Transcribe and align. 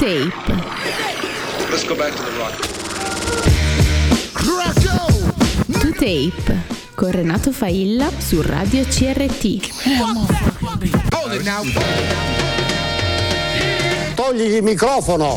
Tape. 0.00 0.32
Let's 1.70 1.84
go 1.84 1.94
back 1.94 2.14
to 2.14 2.22
the 2.22 2.30
rock. 2.38 2.56
To 5.78 5.90
Tape 5.92 6.56
con 6.94 7.10
Renato 7.10 7.52
Failla 7.52 8.10
su 8.16 8.40
Radio 8.40 8.82
CRT. 8.84 9.58
Togli 14.14 14.54
il 14.54 14.62
microfono! 14.62 15.36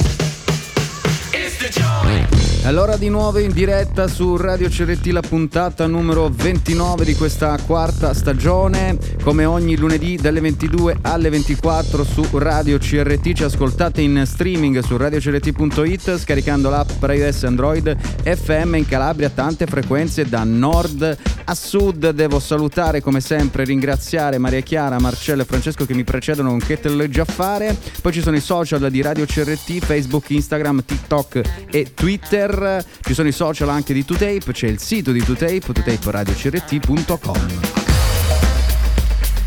Allora 2.66 2.96
di 2.96 3.10
nuovo 3.10 3.40
in 3.40 3.52
diretta 3.52 4.08
su 4.08 4.38
Radio 4.38 4.70
CRT 4.70 5.08
la 5.08 5.20
puntata 5.20 5.86
numero 5.86 6.30
29 6.30 7.04
di 7.04 7.14
questa 7.14 7.58
quarta 7.66 8.14
stagione, 8.14 8.98
come 9.22 9.44
ogni 9.44 9.76
lunedì 9.76 10.16
dalle 10.16 10.40
22 10.40 11.00
alle 11.02 11.30
24 11.30 12.06
su 12.06 12.26
Radio 12.32 12.78
CRT, 12.78 13.34
ci 13.34 13.44
ascoltate 13.44 14.00
in 14.00 14.24
streaming 14.26 14.80
su 14.80 14.96
radiocrt.it 14.96 16.18
scaricando 16.18 16.70
l'app 16.70 16.92
per 17.00 17.12
iOS 17.12 17.44
Android 17.44 17.98
FM 18.24 18.76
in 18.76 18.86
Calabria, 18.88 19.30
tante 19.30 19.66
frequenze 19.66 20.24
da 20.24 20.46
nord 20.46 21.18
a 21.46 21.56
sud. 21.56 22.12
Devo 22.12 22.40
salutare 22.40 23.02
come 23.02 23.20
sempre, 23.20 23.64
ringraziare 23.64 24.38
Maria 24.38 24.62
Chiara, 24.62 25.00
Marcello 25.00 25.42
e 25.42 25.46
Francesco 25.46 25.86
che 25.86 25.94
mi 25.94 26.04
precedono 26.04 26.50
con 26.50 26.60
che 26.60 26.80
te 26.80 26.90
lo 26.90 27.04
fare. 27.26 27.78
Poi 28.02 28.12
ci 28.12 28.22
sono 28.22 28.36
i 28.36 28.42
social 28.42 28.90
di 28.90 29.02
Radio 29.02 29.26
CRT, 29.26 29.80
Facebook, 29.80 30.30
Instagram, 30.30 30.84
TikTok 30.86 31.42
e 31.70 31.92
Twitter. 31.94 32.84
Ci 33.02 33.14
sono 33.14 33.28
i 33.28 33.34
social 33.34 33.70
anche 33.70 33.94
di 33.94 34.06
2Tape, 34.08 34.52
c'è 34.52 34.68
il 34.68 34.80
sito 34.80 35.12
di 35.12 35.22
2Tape, 35.22 35.72
2taperadiocrt.com. 35.72 37.83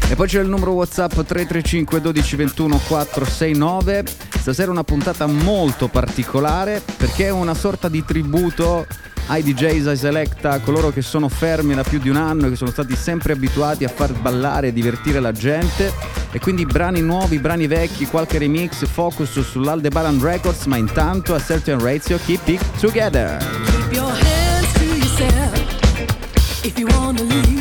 E 0.08 0.14
poi 0.14 0.28
c'è 0.28 0.40
il 0.40 0.48
numero 0.48 0.72
WhatsApp 0.72 1.10
335 1.10 2.00
12 2.00 2.36
21 2.36 2.80
469. 2.86 4.04
Stasera 4.38 4.70
una 4.70 4.84
puntata 4.84 5.26
molto 5.26 5.88
particolare 5.88 6.80
perché 6.96 7.26
è 7.26 7.30
una 7.30 7.54
sorta 7.54 7.88
di 7.88 8.04
tributo 8.04 8.86
ai 9.26 9.42
DJs, 9.42 9.86
ai 9.86 9.96
Selecta, 9.96 10.60
coloro 10.60 10.90
che 10.90 11.02
sono 11.02 11.28
fermi 11.28 11.74
da 11.74 11.82
più 11.82 11.98
di 11.98 12.08
un 12.08 12.16
anno 12.16 12.46
e 12.46 12.50
che 12.50 12.56
sono 12.56 12.70
stati 12.70 12.94
sempre 12.94 13.32
abituati 13.32 13.84
a 13.84 13.88
far 13.88 14.12
ballare 14.12 14.68
e 14.68 14.72
divertire 14.72 15.18
la 15.18 15.32
gente. 15.32 15.92
E 16.30 16.38
quindi 16.38 16.64
brani 16.64 17.00
nuovi, 17.00 17.38
brani 17.38 17.66
vecchi, 17.66 18.06
qualche 18.06 18.38
remix, 18.38 18.86
focus 18.86 19.40
sull'Aldebaran 19.40 20.20
Records, 20.20 20.66
ma 20.66 20.76
intanto 20.76 21.34
a 21.34 21.40
Certain 21.40 21.80
Ratio, 21.80 22.18
keep 22.24 22.46
it 22.46 22.60
together. 22.78 23.38
Keep 23.64 23.92
your 23.92 24.12
hands 24.12 24.72
to 24.74 24.84
yourself 24.84 26.64
if 26.64 26.78
you 26.78 26.86
wanna 26.92 27.22
leave 27.22 27.55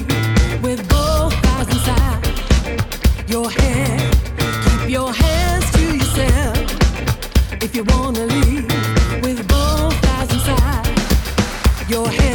if 3.59 4.89
your 4.89 5.14
hands 5.14 5.72
to 5.72 5.98
yourself 5.98 6.58
If 7.61 7.75
you 7.75 7.84
wanna 7.84 8.25
leave 8.25 8.67
with 9.23 9.48
both 9.48 9.95
inside 10.31 11.89
your 11.89 12.08
head. 12.09 12.34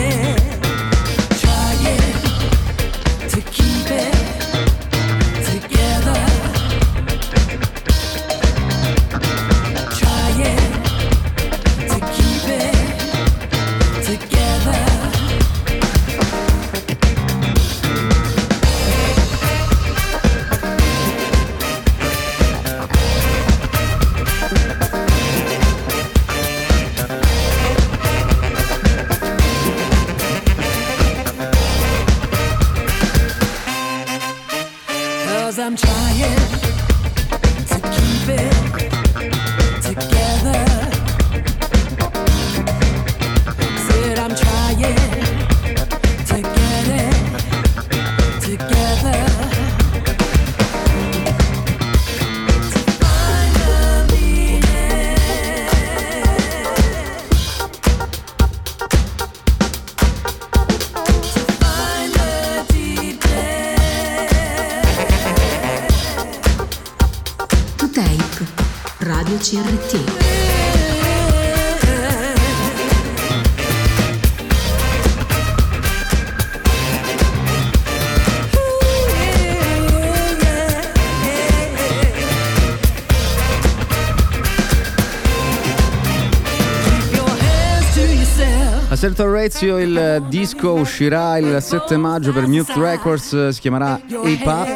Ratio 89.40 89.78
il 89.78 90.26
disco 90.28 90.72
uscirà 90.72 91.38
il 91.38 91.62
7 91.62 91.96
maggio 91.96 92.30
per 92.30 92.46
Mute 92.46 92.74
Records, 92.76 93.48
si 93.48 93.60
chiamerà 93.60 93.98
EPA 94.22 94.66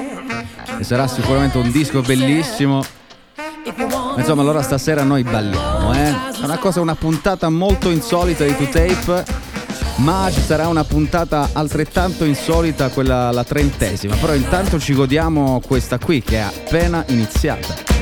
e 0.78 0.84
sarà 0.84 1.06
sicuramente 1.06 1.58
un 1.58 1.70
disco 1.70 2.00
bellissimo. 2.00 2.82
Insomma, 4.16 4.41
allora 4.41 4.62
stasera 4.62 5.02
noi 5.02 5.22
balliamo, 5.22 5.92
eh? 5.92 6.08
È 6.41 6.44
una 6.44 6.56
cosa, 6.56 6.80
una 6.80 6.94
puntata 6.94 7.50
molto 7.50 7.91
insolita 7.91 8.42
di 8.44 8.52
2Tape, 8.52 9.25
ma 9.97 10.30
ci 10.32 10.41
sarà 10.41 10.66
una 10.69 10.84
puntata 10.84 11.50
altrettanto 11.52 12.25
insolita, 12.25 12.88
quella 12.88 13.31
la 13.32 13.44
trentesima. 13.44 14.16
Però 14.16 14.32
intanto 14.32 14.78
ci 14.78 14.94
godiamo 14.94 15.60
questa 15.66 15.98
qui 15.98 16.22
che 16.22 16.36
è 16.36 16.41
appena 16.41 17.04
iniziata. 17.08 17.94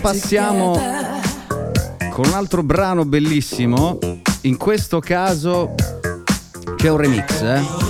Passiamo 0.00 0.72
con 2.10 2.26
un 2.26 2.34
altro 2.34 2.62
brano 2.62 3.04
bellissimo. 3.04 3.98
In 4.42 4.56
questo 4.56 5.00
caso 5.00 5.74
c'è 6.76 6.88
un 6.88 6.96
remix, 6.96 7.40
eh. 7.42 7.88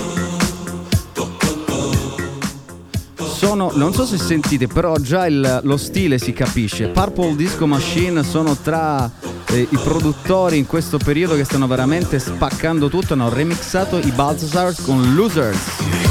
Sono, 3.15 3.71
non 3.73 3.93
so 3.93 4.05
se 4.05 4.17
sentite, 4.17 4.67
però 4.67 4.95
già 4.97 5.25
il- 5.25 5.61
lo 5.63 5.77
stile 5.77 6.19
si 6.19 6.31
capisce. 6.31 6.89
Purple 6.89 7.35
Disco 7.35 7.65
Machine 7.65 8.23
sono 8.23 8.55
tra 8.55 9.09
eh, 9.47 9.67
i 9.69 9.77
produttori 9.83 10.57
in 10.59 10.67
questo 10.67 10.97
periodo 10.97 11.35
che 11.35 11.43
stanno 11.43 11.65
veramente 11.67 12.19
spaccando 12.19 12.87
tutto. 12.89 13.13
Hanno 13.13 13.29
remixato 13.29 13.97
i 13.97 14.11
Balthazars 14.11 14.81
con 14.81 15.15
Losers. 15.15 15.57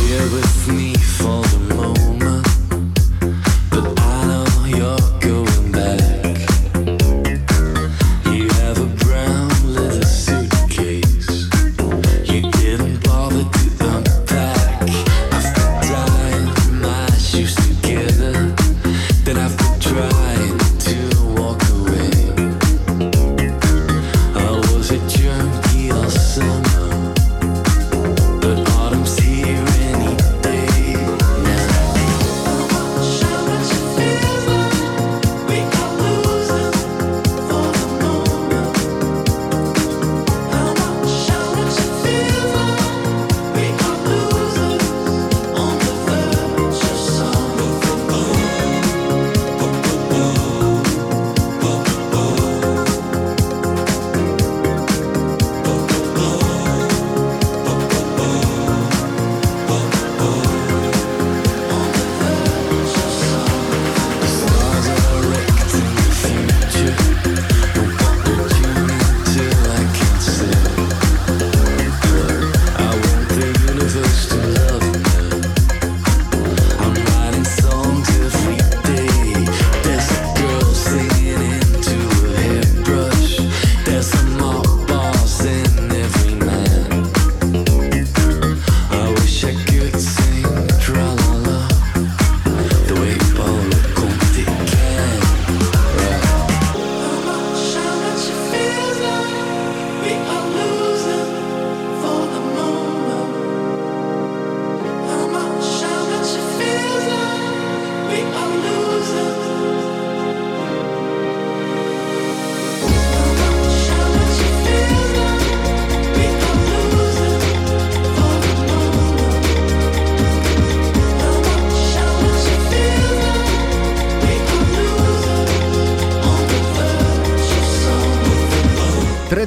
here 0.08 0.24
with 0.32 0.66
me 0.66 0.92
for 0.98 1.46
the 1.68 1.74
moment, 1.74 2.09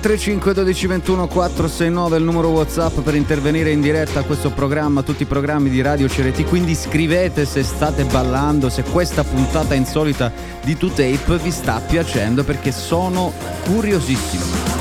335 0.04 0.54
12 0.54 0.88
21 0.88 1.28
469 1.28 2.16
è 2.18 2.20
il 2.20 2.26
numero 2.26 2.50
WhatsApp 2.50 3.00
per 3.00 3.16
intervenire 3.16 3.72
in 3.72 3.80
diretta 3.80 4.20
a 4.20 4.24
questo 4.24 4.50
programma, 4.50 5.00
a 5.00 5.04
tutti 5.04 5.24
i 5.24 5.26
programmi 5.26 5.70
di 5.70 5.82
Radio 5.82 6.10
CRT. 6.10 6.44
Quindi 6.44 6.76
scrivete 6.76 7.46
se 7.46 7.64
state 7.64 8.04
ballando, 8.04 8.68
se 8.68 8.84
questa 8.84 9.24
puntata 9.24 9.76
insolita 9.76 10.30
di 10.62 10.76
2Tape 10.76 11.42
vi 11.42 11.52
sta 11.52 11.80
piacendo 11.80 12.44
perché 12.44 12.74
sono 12.74 13.32
curiosissimo. 13.64 14.73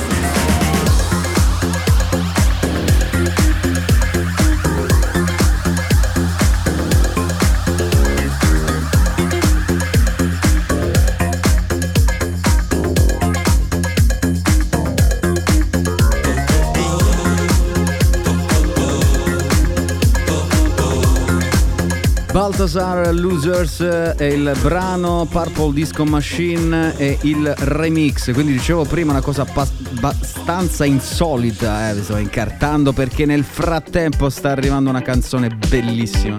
Balthazar 22.54 23.14
Losers 23.14 23.80
eh, 23.80 24.14
è 24.14 24.24
il 24.24 24.54
brano 24.60 25.26
Purple 25.26 25.72
Disco 25.72 26.04
Machine 26.04 26.94
e 26.98 27.16
il 27.22 27.50
remix. 27.60 28.30
Quindi 28.34 28.52
dicevo 28.52 28.84
prima 28.84 29.12
una 29.12 29.22
cosa 29.22 29.46
abbastanza 29.46 30.84
insolita, 30.84 31.88
eh, 31.88 31.94
vi 31.94 32.02
sto 32.02 32.18
incartando 32.18 32.92
perché 32.92 33.24
nel 33.24 33.42
frattempo 33.42 34.28
sta 34.28 34.50
arrivando 34.50 34.90
una 34.90 35.00
canzone 35.00 35.48
bellissima. 35.48 36.36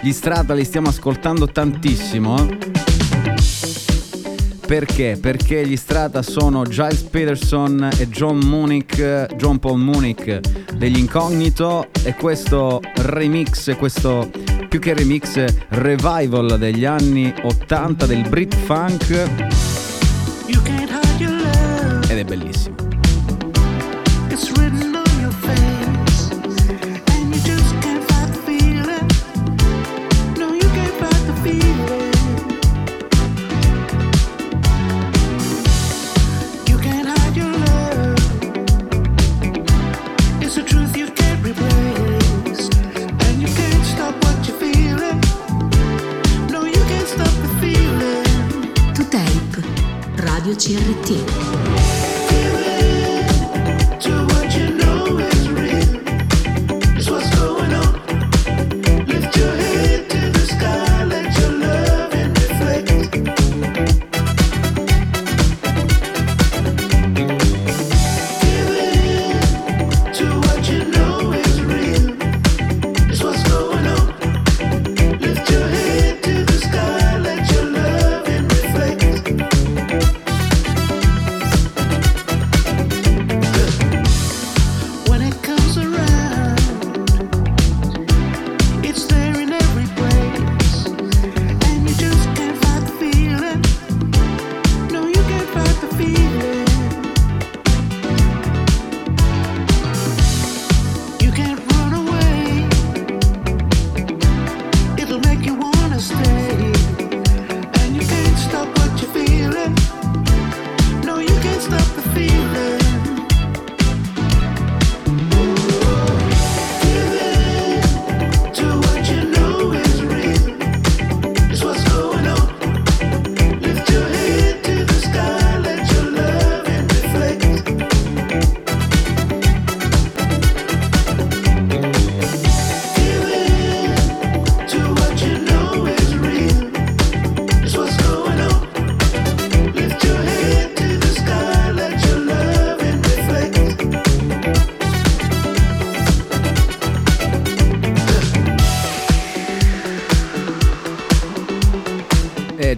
Gli 0.00 0.12
Strata 0.12 0.54
li 0.54 0.64
stiamo 0.64 0.88
ascoltando 0.88 1.46
tantissimo. 1.48 2.38
eh. 2.38 2.70
Perché? 4.66 5.18
Perché 5.20 5.66
gli 5.66 5.76
Strata 5.76 6.22
sono 6.22 6.64
Giles 6.64 7.02
Peterson 7.02 7.90
e 7.98 8.08
John 8.08 8.38
Munich, 8.38 9.26
John 9.36 9.58
Paul 9.58 9.80
Munich 9.80 10.40
degli 10.72 10.96
Incognito 10.96 11.88
e 12.04 12.14
questo 12.14 12.80
remix, 13.02 13.76
questo 13.76 14.30
più 14.72 14.80
che 14.80 14.94
remix, 14.94 15.44
revival 15.68 16.56
degli 16.58 16.86
anni 16.86 17.30
80 17.42 18.06
del 18.06 18.26
Brit 18.26 18.56
Funk 18.56 19.10
ed 22.08 22.18
è 22.18 22.24
bellissimo. 22.24 22.81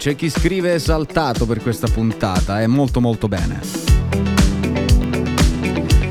C'è 0.04 0.16
chi 0.16 0.28
scrive 0.28 0.74
esaltato 0.74 1.46
per 1.46 1.62
questa 1.62 1.88
puntata, 1.88 2.60
è 2.60 2.66
molto 2.66 3.00
molto 3.00 3.26
bene. 3.26 3.58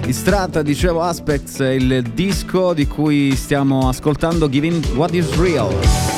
Istrata, 0.08 0.64
dicevo, 0.64 1.02
Aspects 1.02 1.60
è 1.60 1.70
il 1.70 2.02
disco 2.12 2.74
di 2.74 2.88
cui 2.88 3.36
stiamo 3.36 3.88
ascoltando 3.88 4.50
Giving 4.50 4.96
What 4.96 5.14
Is 5.14 5.36
Real. 5.36 6.13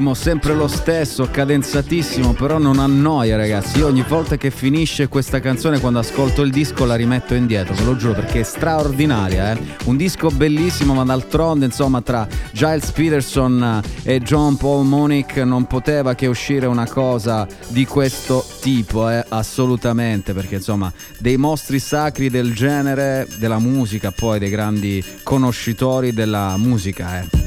Ritmo 0.00 0.14
sempre 0.14 0.54
lo 0.54 0.66
stesso, 0.66 1.28
cadenzatissimo, 1.30 2.32
però 2.32 2.56
non 2.56 2.78
annoia 2.78 3.36
ragazzi. 3.36 3.80
Io 3.80 3.86
ogni 3.86 4.02
volta 4.08 4.38
che 4.38 4.50
finisce 4.50 5.08
questa 5.08 5.40
canzone, 5.40 5.78
quando 5.78 5.98
ascolto 5.98 6.40
il 6.40 6.50
disco, 6.50 6.86
la 6.86 6.94
rimetto 6.94 7.34
indietro, 7.34 7.74
ve 7.74 7.84
lo 7.84 7.96
giuro, 7.96 8.14
perché 8.14 8.40
è 8.40 8.42
straordinaria. 8.42 9.52
Eh? 9.52 9.58
Un 9.84 9.98
disco 9.98 10.30
bellissimo, 10.30 10.94
ma 10.94 11.04
d'altronde, 11.04 11.66
insomma, 11.66 12.00
tra 12.00 12.26
Giles 12.50 12.90
Peterson 12.92 13.82
e 14.02 14.20
John 14.20 14.56
Paul 14.56 14.86
Munich 14.86 15.36
non 15.36 15.66
poteva 15.66 16.14
che 16.14 16.26
uscire 16.26 16.64
una 16.64 16.88
cosa 16.88 17.46
di 17.68 17.84
questo 17.84 18.42
tipo, 18.62 19.10
eh? 19.10 19.22
assolutamente, 19.28 20.32
perché 20.32 20.54
insomma, 20.54 20.90
dei 21.18 21.36
mostri 21.36 21.78
sacri 21.78 22.30
del 22.30 22.54
genere, 22.54 23.28
della 23.38 23.58
musica, 23.58 24.10
poi 24.12 24.38
dei 24.38 24.48
grandi 24.48 25.04
conoscitori 25.22 26.14
della 26.14 26.56
musica. 26.56 27.20
Eh? 27.20 27.39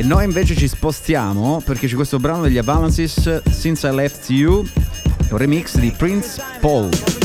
E 0.00 0.02
noi 0.02 0.24
invece 0.24 0.56
ci 0.56 0.66
spostiamo 0.66 1.60
perché 1.62 1.86
c'è 1.86 1.94
questo 1.94 2.18
brano 2.18 2.44
degli 2.44 2.56
Avalances, 2.56 3.42
Since 3.50 3.86
I 3.86 3.94
Left 3.94 4.30
You, 4.30 4.66
un 5.30 5.36
remix 5.36 5.76
di 5.76 5.92
Prince 5.94 6.40
Paul. 6.58 7.19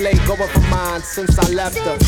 Slate, 0.00 0.26
going 0.26 0.48
for 0.48 0.60
mine 0.70 1.02
since 1.02 1.38
I 1.38 1.50
left 1.52 1.76
her. 1.76 1.99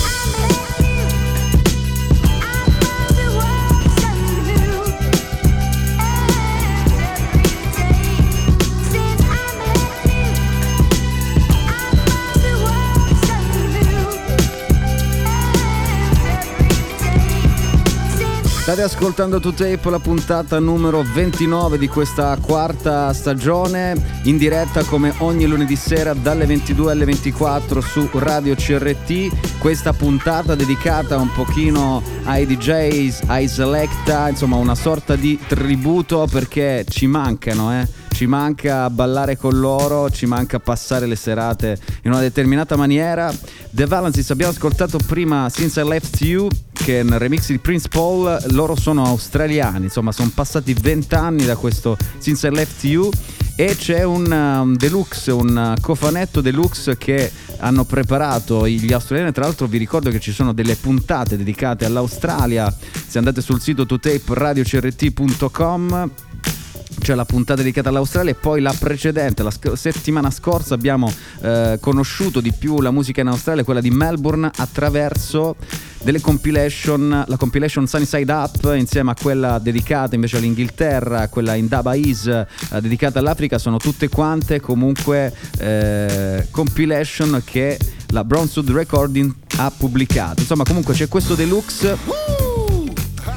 Ascoltando 19.02 19.40
To 19.40 19.52
Tape, 19.52 19.90
la 19.90 19.98
puntata 19.98 20.60
numero 20.60 21.02
29 21.02 21.76
di 21.76 21.88
questa 21.88 22.38
quarta 22.40 23.12
stagione, 23.12 24.20
in 24.24 24.36
diretta 24.36 24.84
come 24.84 25.12
ogni 25.18 25.46
lunedì 25.46 25.74
sera 25.74 26.14
dalle 26.14 26.46
22 26.46 26.92
alle 26.92 27.04
24 27.04 27.80
su 27.80 28.08
Radio 28.12 28.54
CRT. 28.54 29.58
Questa 29.58 29.92
puntata 29.92 30.54
dedicata 30.54 31.18
un 31.18 31.32
pochino 31.32 32.00
ai 32.26 32.46
DJs, 32.46 33.22
ai 33.26 33.48
Selecta, 33.48 34.28
insomma 34.28 34.54
una 34.54 34.76
sorta 34.76 35.16
di 35.16 35.36
tributo 35.48 36.28
perché 36.30 36.84
ci 36.88 37.08
mancano, 37.08 37.80
eh. 37.80 38.00
Ci 38.12 38.26
manca 38.26 38.88
ballare 38.88 39.36
con 39.36 39.58
loro, 39.58 40.10
ci 40.10 40.26
manca 40.26 40.60
passare 40.60 41.06
le 41.06 41.16
serate 41.16 41.76
in 42.02 42.12
una 42.12 42.20
determinata 42.20 42.76
maniera. 42.76 43.34
The 43.70 43.86
Valences 43.86 44.30
abbiamo 44.30 44.52
ascoltato 44.52 44.98
prima 45.04 45.48
Since 45.48 45.80
I 45.80 45.88
Left 45.88 46.20
You, 46.20 46.46
un 46.90 47.16
remix 47.16 47.46
di 47.48 47.58
Prince 47.58 47.88
Paul, 47.88 48.36
loro 48.50 48.74
sono 48.74 49.04
australiani, 49.04 49.84
insomma 49.84 50.10
sono 50.10 50.32
passati 50.34 50.74
20 50.74 51.14
anni 51.14 51.44
da 51.44 51.54
questo 51.54 51.96
Since 52.18 52.48
I 52.48 52.50
Left 52.50 52.82
You. 52.84 53.08
E 53.54 53.76
c'è 53.76 54.02
un 54.02 54.32
um, 54.32 54.74
deluxe, 54.76 55.30
un 55.30 55.74
uh, 55.76 55.80
cofanetto 55.80 56.40
deluxe 56.40 56.96
che 56.96 57.30
hanno 57.58 57.84
preparato 57.84 58.66
gli 58.66 58.92
australiani, 58.92 59.30
tra 59.30 59.44
l'altro 59.44 59.66
vi 59.66 59.78
ricordo 59.78 60.10
che 60.10 60.18
ci 60.18 60.32
sono 60.32 60.52
delle 60.52 60.74
puntate 60.74 61.36
dedicate 61.36 61.84
all'Australia, 61.84 62.76
se 63.06 63.18
andate 63.18 63.40
sul 63.42 63.60
sito 63.60 63.86
totaperadio.crt.com 63.86 66.10
c'è 66.98 67.14
la 67.14 67.24
puntata 67.24 67.62
dedicata 67.62 67.88
all'Australia 67.88 68.30
e 68.30 68.34
poi 68.34 68.60
la 68.60 68.74
precedente, 68.78 69.42
la 69.42 69.50
sc- 69.50 69.72
settimana 69.74 70.30
scorsa 70.30 70.74
abbiamo 70.74 71.12
eh, 71.40 71.78
conosciuto 71.80 72.40
di 72.40 72.52
più 72.52 72.80
la 72.80 72.90
musica 72.90 73.20
in 73.20 73.26
Australia, 73.26 73.64
quella 73.64 73.80
di 73.80 73.90
Melbourne, 73.90 74.50
attraverso 74.56 75.56
delle 76.02 76.20
compilation, 76.20 77.24
la 77.26 77.36
compilation 77.36 77.86
Sunny 77.86 78.06
Side 78.06 78.32
Up 78.32 78.74
insieme 78.74 79.12
a 79.12 79.16
quella 79.20 79.58
dedicata 79.58 80.14
invece 80.14 80.38
all'Inghilterra, 80.38 81.28
quella 81.28 81.54
in 81.54 81.68
Daba 81.68 81.94
Is 81.94 82.26
eh, 82.26 82.46
dedicata 82.80 83.18
all'Africa, 83.18 83.58
sono 83.58 83.76
tutte 83.78 84.08
quante 84.08 84.60
comunque 84.60 85.32
eh, 85.58 86.46
compilation 86.50 87.42
che 87.44 87.78
la 88.08 88.26
Suit 88.46 88.68
Recording 88.70 89.32
ha 89.58 89.72
pubblicato. 89.76 90.40
Insomma 90.40 90.64
comunque 90.64 90.94
c'è 90.94 91.08
questo 91.08 91.34
deluxe 91.34 91.96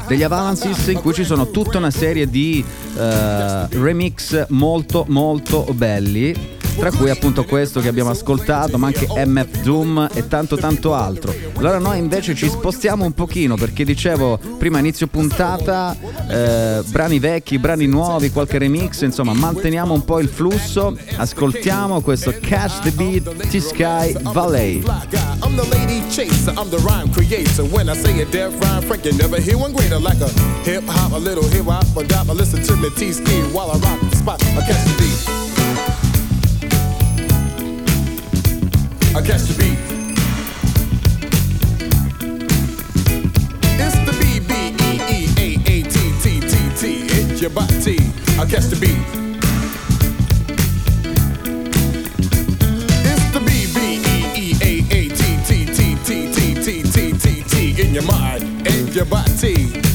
degli 0.08 0.24
Avalances 0.24 0.88
in 0.88 1.02
cui 1.02 1.14
ci 1.14 1.24
sono 1.24 1.50
tutta 1.50 1.78
una 1.78 1.92
serie 1.92 2.30
di 2.30 2.64
eh, 2.98 3.68
remix 3.70 4.48
molto 4.50 5.06
molto 5.08 5.66
belli 5.74 6.64
tra 6.78 6.92
cui 6.92 7.10
appunto 7.10 7.44
questo 7.46 7.80
che 7.80 7.88
abbiamo 7.88 8.10
ascoltato, 8.10 8.78
ma 8.78 8.88
anche 8.88 9.08
MF 9.08 9.62
Doom 9.62 10.10
e 10.14 10.28
tanto 10.28 10.58
tanto 10.58 10.94
altro. 10.94 11.34
Allora 11.56 11.80
noi 11.80 12.00
invece 12.00 12.36
ci 12.36 12.50
spostiamo 12.50 13.06
un 13.06 13.14
pochino 13.14 13.56
perché 13.56 13.84
dicevo 13.84 14.40
prima 14.58 14.80
inizio 14.80 15.08
puntata, 15.08 15.96
eh, 16.30 16.82
brani 16.88 17.20
vecchi, 17.20 17.58
brani 17.58 17.88
nuovi, 17.88 18.30
qualche 18.30 18.58
remix, 18.58 19.02
insomma 19.02 19.34
manteniamo 19.34 19.94
un 19.94 20.04
po' 20.04 20.20
il 20.20 20.28
flusso, 20.28 20.98
ascoltiamo 21.16 22.02
questo 22.02 22.34
Catch 22.40 22.80
the 22.82 22.92
Beat 22.92 23.48
T-Sky 23.48 24.16
Valley. 24.34 24.84
I'm 25.44 25.56
the 25.56 25.68
lady 25.70 26.02
chaser, 26.10 26.52
I'm 26.58 26.70
the 26.70 26.78
rhyme 26.80 27.12
creator. 27.12 27.64
When 27.64 27.90
I 27.90 27.96
say 27.96 28.22
a 28.22 28.50
rhyme, 28.50 28.82
Frank, 28.84 29.06
you 29.06 29.14
never 29.14 29.40
hear 29.40 29.58
one 29.58 29.74
greater. 29.74 30.00
Like 30.00 30.20
a 30.22 30.30
hip 30.64 30.84
hop, 30.88 31.12
a 31.14 31.18
little 31.18 31.48
hip 31.48 31.66
hop, 31.66 31.86
a 31.96 32.04
dop. 32.04 32.28
Listen 32.30 32.62
to 32.64 32.76
me 32.76 32.90
T 32.96 33.12
ski 33.14 33.42
while 33.54 33.72
I 33.72 33.78
rock 33.78 34.00
the 34.10 34.16
spot. 34.16 34.44
I 34.44 34.62
catch 34.66 34.84
the 34.86 34.96
beat. 34.98 35.45
I 39.16 39.22
catch 39.22 39.44
the 39.44 39.56
beat. 39.58 39.80
It's 43.80 43.96
the 44.04 44.12
B 44.20 44.42
B 44.42 44.76
E 44.84 45.00
E 45.10 45.30
A 45.40 45.50
A 45.72 45.84
T 45.84 46.12
T 46.20 46.42
T 46.42 46.54
T. 46.76 46.82
It's 47.16 47.42
your 47.42 47.52
body. 47.52 47.98
I 48.38 48.46
catch 48.46 48.66
the 48.66 48.76
beat. 48.76 49.00
It's 53.06 53.26
the 53.32 53.40
B 53.40 53.50
B 53.74 53.80
E 54.04 54.36
E 54.36 54.56
A 54.62 54.84
A 54.94 55.08
T 55.08 55.22
T 55.46 55.66
T 55.66 55.96
T 56.04 56.34
T 56.34 56.62
T 56.62 56.84
T 56.84 57.14
T 57.14 57.44
T 57.44 57.82
in 57.82 57.94
your 57.94 58.04
mind 58.04 58.44
and 58.68 58.94
your 58.94 59.06
body. 59.06 59.95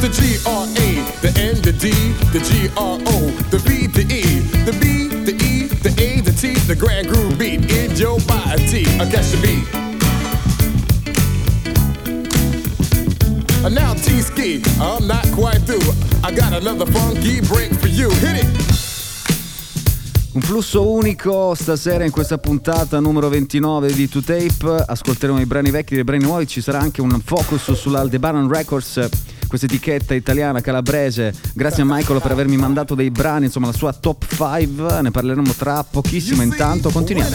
The 0.00 0.08
G 0.08 0.38
R 0.46 0.64
A, 0.64 0.88
the 1.20 1.32
N, 1.40 1.60
the 1.62 1.72
D, 1.72 1.90
the 2.32 2.40
G 2.40 2.68
R 2.76 2.98
O, 3.06 3.30
the 3.50 3.58
B, 3.66 3.86
the 3.86 4.02
E, 4.02 4.40
the 4.64 4.72
B, 4.80 5.08
the 5.24 5.34
E, 5.44 5.66
the 5.82 5.90
A, 6.02 6.20
the 6.20 6.32
T, 6.32 6.54
the 6.66 6.74
grand 6.74 7.08
groove 7.08 7.38
beat 7.38 7.70
in 7.70 7.96
your 7.96 8.18
body. 8.26 8.84
I 9.00 9.08
catch 9.10 9.30
the 9.30 9.38
beat. 9.42 9.66
And 13.64 13.74
now 13.74 13.94
T 13.94 14.20
Ski, 14.22 14.62
I'm 14.80 15.06
not 15.06 15.26
quite 15.32 15.62
through. 15.62 15.92
I 16.22 16.32
got 16.32 16.52
another 16.52 16.86
funky 16.86 17.40
break 17.40 17.72
for 17.74 17.88
you. 17.88 18.10
Hit 18.10 18.44
it. 18.44 18.66
Un 20.36 20.42
flusso 20.42 20.86
unico 20.86 21.54
stasera 21.54 22.04
in 22.04 22.10
questa 22.10 22.36
puntata 22.36 23.00
numero 23.00 23.30
29 23.30 23.90
di 23.92 24.06
2Tape. 24.06 24.84
Ascolteremo 24.86 25.40
i 25.40 25.46
brani 25.46 25.70
vecchi 25.70 25.94
e 25.94 26.00
i 26.00 26.04
brani 26.04 26.22
nuovi. 26.22 26.46
Ci 26.46 26.60
sarà 26.60 26.78
anche 26.78 27.00
un 27.00 27.18
focus 27.24 27.72
sull'Aldebaran 27.72 28.46
Records, 28.46 29.08
questa 29.46 29.66
etichetta 29.66 30.14
italiana 30.14 30.60
calabrese. 30.60 31.32
Grazie 31.54 31.82
a 31.82 31.86
Michael 31.86 32.20
per 32.20 32.32
avermi 32.32 32.56
mandato 32.56 32.94
dei 32.94 33.10
brani, 33.10 33.46
insomma 33.46 33.66
la 33.66 33.72
sua 33.72 33.92
top 33.92 34.26
5. 34.28 35.02
Ne 35.02 35.10
parleremo 35.10 35.52
tra 35.54 35.84
pochissimo. 35.84 36.42
Intanto 36.42 36.90
continuiamo. 36.90 37.34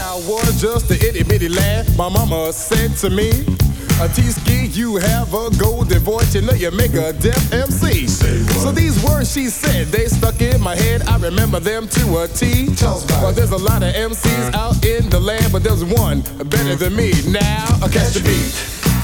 A 4.01 4.07
T-ski, 4.07 4.67
you 4.73 4.97
have 4.97 5.31
a 5.31 5.49
golden 5.57 6.01
voice, 6.01 6.33
you 6.33 6.41
know 6.41 6.55
you 6.55 6.71
make 6.71 6.97
a 6.97 7.13
deaf 7.13 7.51
MC. 7.51 8.07
So 8.07 8.71
these 8.71 8.99
words 9.03 9.31
she 9.31 9.47
said, 9.47 9.91
they 9.91 10.07
stuck 10.07 10.41
in 10.41 10.59
my 10.59 10.75
head, 10.75 11.03
I 11.07 11.17
remember 11.17 11.59
them 11.59 11.87
to 11.89 12.17
a 12.23 12.27
T. 12.27 12.73
Well, 13.21 13.31
there's 13.31 13.51
a 13.51 13.57
lot 13.57 13.83
of 13.83 13.93
MCs 13.93 14.55
out 14.55 14.83
in 14.83 15.07
the 15.11 15.19
land, 15.19 15.51
but 15.51 15.61
there's 15.61 15.83
one 15.83 16.23
better 16.49 16.75
than 16.75 16.95
me. 16.95 17.11
Now, 17.29 17.77
catch 17.91 18.13
the 18.13 18.21
beat. 18.21 19.00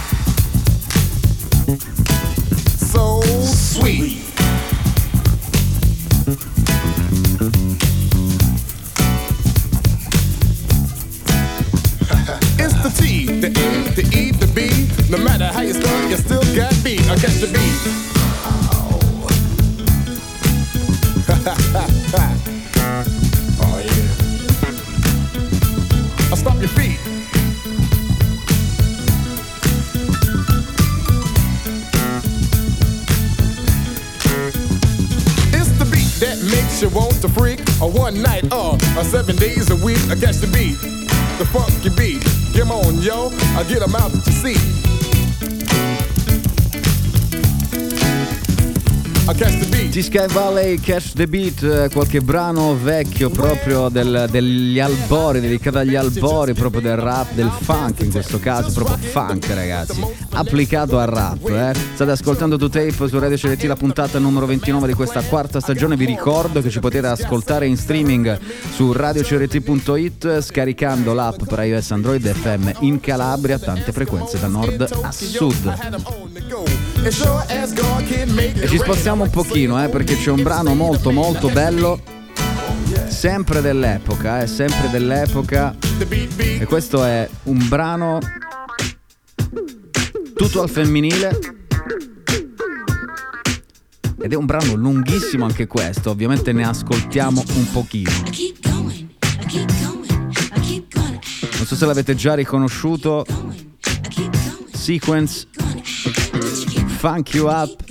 Sweet. 3.47 4.17
It's 12.59 12.73
the 12.83 12.89
T, 12.89 13.25
the 13.39 13.47
E, 13.47 13.51
the 13.95 14.17
E, 14.17 14.31
the 14.31 14.47
B. 14.47 15.11
No 15.11 15.23
matter 15.23 15.45
how 15.45 15.61
you 15.61 15.73
start, 15.73 16.09
you 16.09 16.17
still 16.17 16.43
got 16.55 16.73
beat. 16.83 17.01
I 17.09 17.15
catch 17.15 17.35
the 17.35 17.47
beat. 17.47 18.06
You 36.81 36.89
want 36.89 37.21
to 37.21 37.29
freak. 37.29 37.59
A 37.81 37.87
one 37.87 38.21
night 38.21 38.53
or 38.53 38.75
a 38.97 39.03
seven 39.03 39.35
days 39.35 39.69
a 39.71 39.75
week. 39.77 39.97
I 40.09 40.15
catch 40.15 40.37
the 40.37 40.47
beat, 40.47 40.77
the 41.39 41.45
funky 41.45 41.89
beat. 41.89 42.23
Come 42.55 42.71
on, 42.71 43.01
yo, 43.01 43.31
I 43.55 43.63
get 43.63 43.81
'em 43.81 43.95
out 43.95 44.11
you 44.13 44.31
see. 44.31 44.96
T-Sky 49.91 50.27
Valley, 50.31 50.79
Catch 50.79 51.11
the 51.13 51.27
Beat, 51.27 51.61
eh, 51.61 51.89
qualche 51.91 52.21
brano 52.21 52.77
vecchio 52.81 53.29
proprio 53.29 53.89
del- 53.89 54.27
degli 54.31 54.79
albori, 54.79 55.41
dedicato 55.41 55.79
agli 55.79 55.95
albori 55.95 56.53
proprio 56.53 56.79
del 56.79 56.95
rap, 56.95 57.33
del 57.33 57.51
funk 57.59 57.99
in 58.03 58.11
questo 58.11 58.39
caso, 58.39 58.71
proprio 58.71 58.97
funk 59.09 59.45
ragazzi, 59.53 60.01
applicato 60.31 60.97
al 60.97 61.07
rap. 61.07 61.45
Eh. 61.49 61.73
State 61.93 62.11
ascoltando 62.11 62.55
2Tape 62.55 63.07
su 63.09 63.19
Radio 63.19 63.35
CRT 63.37 63.63
la 63.63 63.75
puntata 63.75 64.17
numero 64.17 64.45
29 64.45 64.87
di 64.87 64.93
questa 64.93 65.21
quarta 65.21 65.59
stagione, 65.59 65.97
vi 65.97 66.05
ricordo 66.05 66.61
che 66.61 66.69
ci 66.69 66.79
potete 66.79 67.07
ascoltare 67.07 67.67
in 67.67 67.75
streaming 67.75 68.39
su 68.73 68.93
radiocrt.it 68.93 70.39
scaricando 70.39 71.13
l'app 71.13 71.43
per 71.43 71.59
iOS 71.65 71.91
Android 71.91 72.25
FM 72.25 72.69
in 72.79 73.01
Calabria, 73.01 73.59
tante 73.59 73.91
frequenze 73.91 74.39
da 74.39 74.47
nord 74.47 74.87
a 75.01 75.11
sud. 75.11 76.26
E 77.03 78.67
ci 78.67 78.77
spostiamo 78.77 79.23
un 79.23 79.29
pochino, 79.29 79.81
eh, 79.83 79.87
perché 79.87 80.17
c'è 80.17 80.31
un 80.31 80.43
brano 80.43 80.73
molto 80.73 81.11
molto 81.11 81.49
bello, 81.49 82.01
sempre 83.07 83.61
dell'epoca, 83.61 84.41
eh, 84.41 84.47
sempre 84.47 84.89
dell'epoca. 84.89 85.75
E 86.37 86.65
questo 86.65 87.03
è 87.03 87.29
un 87.43 87.67
brano 87.67 88.19
tutto 90.35 90.61
al 90.61 90.69
femminile. 90.69 91.55
Ed 94.19 94.33
è 94.33 94.35
un 94.35 94.45
brano 94.45 94.73
lunghissimo 94.73 95.45
anche 95.45 95.67
questo, 95.67 96.09
ovviamente 96.09 96.51
ne 96.51 96.65
ascoltiamo 96.65 97.43
un 97.53 97.71
pochino. 97.71 98.11
Non 101.55 101.65
so 101.65 101.75
se 101.75 101.85
l'avete 101.85 102.15
già 102.15 102.33
riconosciuto. 102.33 103.25
Sequence 104.73 105.47
Funk 106.97 107.35
You 107.35 107.47
Up. 107.47 107.83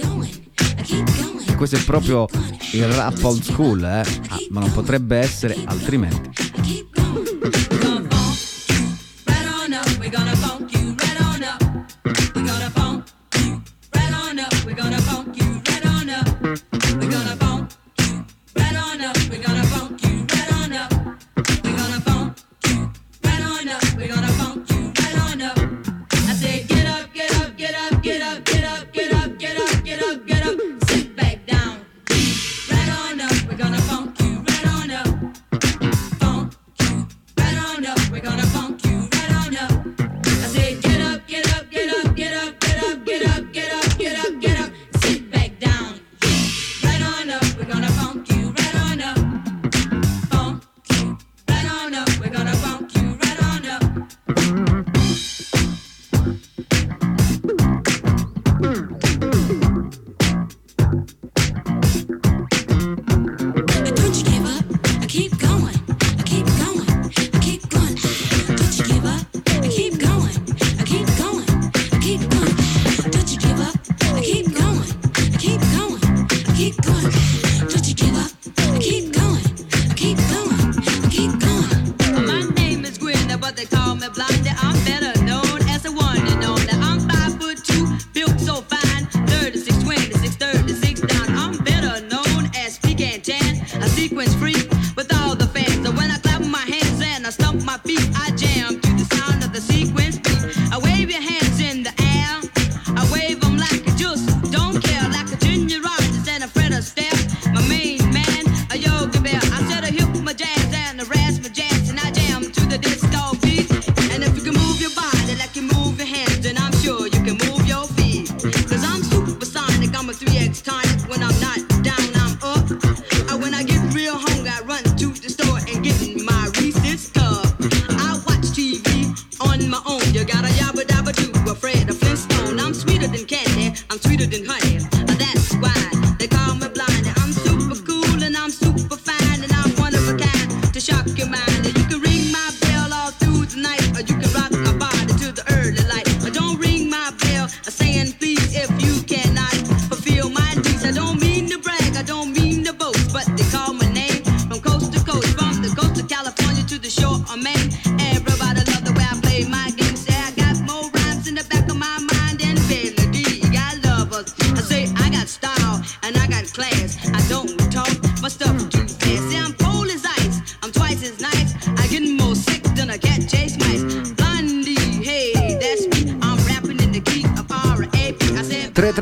E 1.46 1.54
questo 1.54 1.76
è 1.76 1.84
proprio 1.84 2.26
il 2.72 2.86
rap 2.88 3.22
old 3.22 3.40
school, 3.40 3.82
eh? 3.82 4.00
Ah, 4.28 4.38
ma 4.50 4.60
non 4.60 4.72
potrebbe 4.72 5.16
essere 5.18 5.56
altrimenti. 5.64 6.35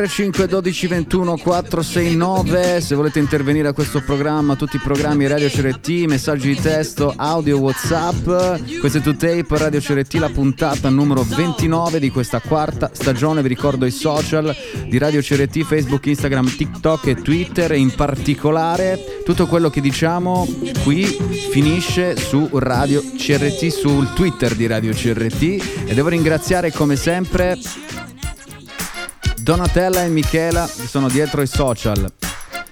335 0.04 0.46
12 0.46 0.86
21 0.86 1.36
469 1.38 2.80
se 2.82 2.94
volete 2.94 3.20
intervenire 3.20 3.68
a 3.68 3.72
questo 3.72 4.02
programma 4.02 4.54
tutti 4.54 4.76
i 4.76 4.78
programmi 4.78 5.26
Radio 5.26 5.48
CRT 5.48 5.88
messaggi 6.06 6.48
di 6.48 6.60
testo 6.60 7.14
audio 7.16 7.58
whatsapp. 7.58 8.26
Questo 8.80 8.98
è 8.98 9.00
2Tape 9.00 9.56
Radio 9.56 9.80
CRT 9.80 10.14
la 10.14 10.28
puntata 10.28 10.90
numero 10.90 11.22
29 11.22 12.00
di 12.00 12.10
questa 12.10 12.40
quarta 12.40 12.90
stagione. 12.92 13.40
Vi 13.40 13.48
ricordo 13.48 13.86
i 13.86 13.90
social 13.90 14.54
di 14.86 14.98
Radio 14.98 15.22
CRT 15.22 15.62
Facebook 15.62 16.04
Instagram 16.04 16.54
TikTok 16.54 17.06
e 17.06 17.14
Twitter. 17.14 17.72
E 17.72 17.78
in 17.78 17.94
particolare 17.94 19.22
tutto 19.24 19.46
quello 19.46 19.70
che 19.70 19.80
diciamo 19.80 20.46
qui 20.82 21.04
finisce 21.50 22.14
su 22.16 22.46
Radio 22.52 23.02
CRT 23.16 23.68
sul 23.68 24.12
Twitter 24.12 24.54
di 24.54 24.66
Radio 24.66 24.92
CRT 24.92 25.86
e 25.86 25.94
devo 25.94 26.08
ringraziare 26.08 26.70
come 26.72 26.96
sempre 26.96 27.56
Donatella 29.44 30.02
e 30.02 30.08
Michela 30.08 30.66
che 30.66 30.86
sono 30.86 31.10
dietro 31.10 31.42
i 31.42 31.46
social. 31.46 32.10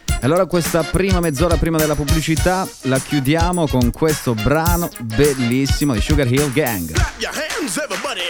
E 0.09 0.25
allora 0.25 0.47
questa 0.47 0.83
prima 0.83 1.21
mezz'ora 1.21 1.59
prima 1.59 1.77
della 1.77 1.95
pubblicità 1.95 2.67
la 2.85 2.99
chiudiamo 2.99 3.69
con 3.69 3.91
questo 3.91 4.33
brano 4.33 4.89
bellissimo 5.01 5.93
di 5.93 6.01
Sugar 6.01 6.27
Hill 6.27 6.51
Gang. 6.51 6.91
Clap 6.93 7.21
your 7.21 7.35
hands, 7.35 7.77
everybody, 7.77 8.25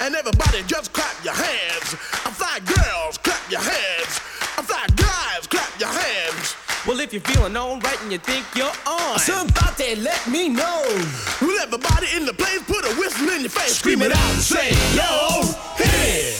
and 0.00 0.14
everybody 0.14 0.62
just 0.66 0.90
clap 0.92 1.16
your 1.24 1.32
hands. 1.34 1.96
I'm 2.26 2.34
fly 2.34 2.60
girls, 2.66 3.16
clap 3.22 3.40
your 3.48 3.62
hands. 3.62 4.20
I'm 4.58 4.64
fly 4.66 4.84
guys, 4.94 5.48
clap 5.48 5.72
your 5.80 5.88
hands. 5.88 6.54
Well, 6.84 7.00
if 7.00 7.14
you're 7.14 7.22
feeling 7.22 7.56
alright 7.56 7.98
and 8.02 8.12
you 8.12 8.18
think 8.18 8.44
you're 8.54 8.76
on, 8.84 9.18
Somebody 9.18 9.96
let 9.96 10.20
me 10.28 10.50
know. 10.50 10.84
Will 11.40 11.58
everybody 11.60 12.08
in 12.14 12.26
the 12.26 12.34
place 12.34 12.60
put 12.66 12.84
a 12.84 12.94
whistle 13.00 13.30
in 13.30 13.40
your 13.40 13.48
face? 13.48 13.78
Scream 13.78 14.02
it 14.02 14.12
out 14.12 14.32
and 14.34 14.42
say, 14.42 14.68
yo, 14.94 15.40
hey. 15.76 16.36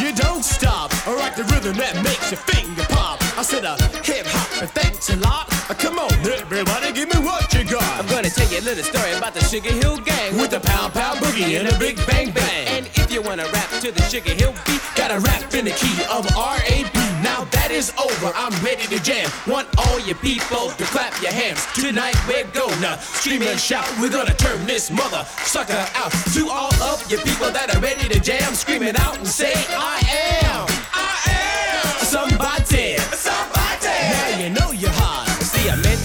You 0.00 0.12
don't 0.12 0.44
stop. 0.44 0.90
I 1.06 1.14
rock 1.14 1.36
the 1.36 1.44
rhythm 1.44 1.76
that 1.76 1.94
makes 2.02 2.30
your 2.30 2.40
finger 2.40 2.84
pop. 2.88 3.20
I 3.38 3.42
said 3.42 3.64
a 3.64 3.76
hip 4.04 4.26
hop, 4.26 4.62
and 4.62 4.70
thanks 4.70 5.10
a 5.10 5.16
lot. 5.16 5.48
Uh, 5.70 5.74
Come 5.74 5.98
on, 5.98 6.12
everybody, 6.26 6.92
give 6.92 7.08
me 7.12 7.18
what 7.20 7.52
you 7.54 7.64
got. 7.64 7.82
I'm 7.98 8.06
gonna 8.06 8.30
tell 8.30 8.48
you 8.48 8.60
a 8.60 8.64
little 8.64 8.84
story 8.84 9.12
about 9.12 9.34
the 9.34 9.42
Sugar 9.44 9.72
Hill 9.72 9.98
Gang 9.98 10.36
with 10.38 10.50
the 10.50 10.60
pound 10.60 10.92
pound 10.92 11.18
boogie 11.20 11.58
and 11.58 11.68
a 11.68 11.78
big 11.78 11.96
bang 12.06 12.30
bang. 12.30 12.68
And 12.68 12.86
if 12.94 13.12
you 13.12 13.22
wanna 13.22 13.44
rap 13.52 13.68
to 13.80 13.90
the 13.92 14.02
Sugar 14.08 14.34
Hill 14.34 14.54
beat, 14.66 14.80
gotta 14.94 15.18
rap 15.20 15.54
in 15.54 15.64
the 15.64 15.72
key 15.72 16.04
of 16.10 16.26
R.A.P. 16.36 16.52
Now 16.52 16.80
that 16.80 16.91
is 17.72 17.92
over, 17.98 18.32
I'm 18.34 18.52
ready 18.64 18.86
to 18.94 19.02
jam. 19.02 19.30
Want 19.46 19.66
all 19.78 19.98
you 20.00 20.14
people 20.14 20.68
to 20.70 20.84
clap 20.84 21.20
your 21.22 21.32
hands. 21.32 21.66
Tonight 21.74 22.16
we're 22.28 22.46
gonna 22.52 22.98
scream 23.00 23.42
and 23.42 23.58
shout. 23.58 23.88
We're 24.00 24.10
gonna 24.10 24.34
turn 24.34 24.64
this 24.66 24.90
mother 24.90 25.24
sucker 25.44 25.86
out. 25.94 26.12
To 26.34 26.48
all 26.48 26.74
of 26.82 27.10
you 27.10 27.18
people 27.18 27.50
that 27.50 27.74
are 27.74 27.80
ready 27.80 28.08
to 28.08 28.20
jam, 28.20 28.54
screaming 28.54 28.96
out 28.96 29.18
and 29.18 29.26
say, 29.26 29.52
I 29.70 29.98
am. 30.44 30.66
I 30.92 31.16
am 31.30 32.04
somebody. 32.04 32.98
Somebody. 33.16 33.61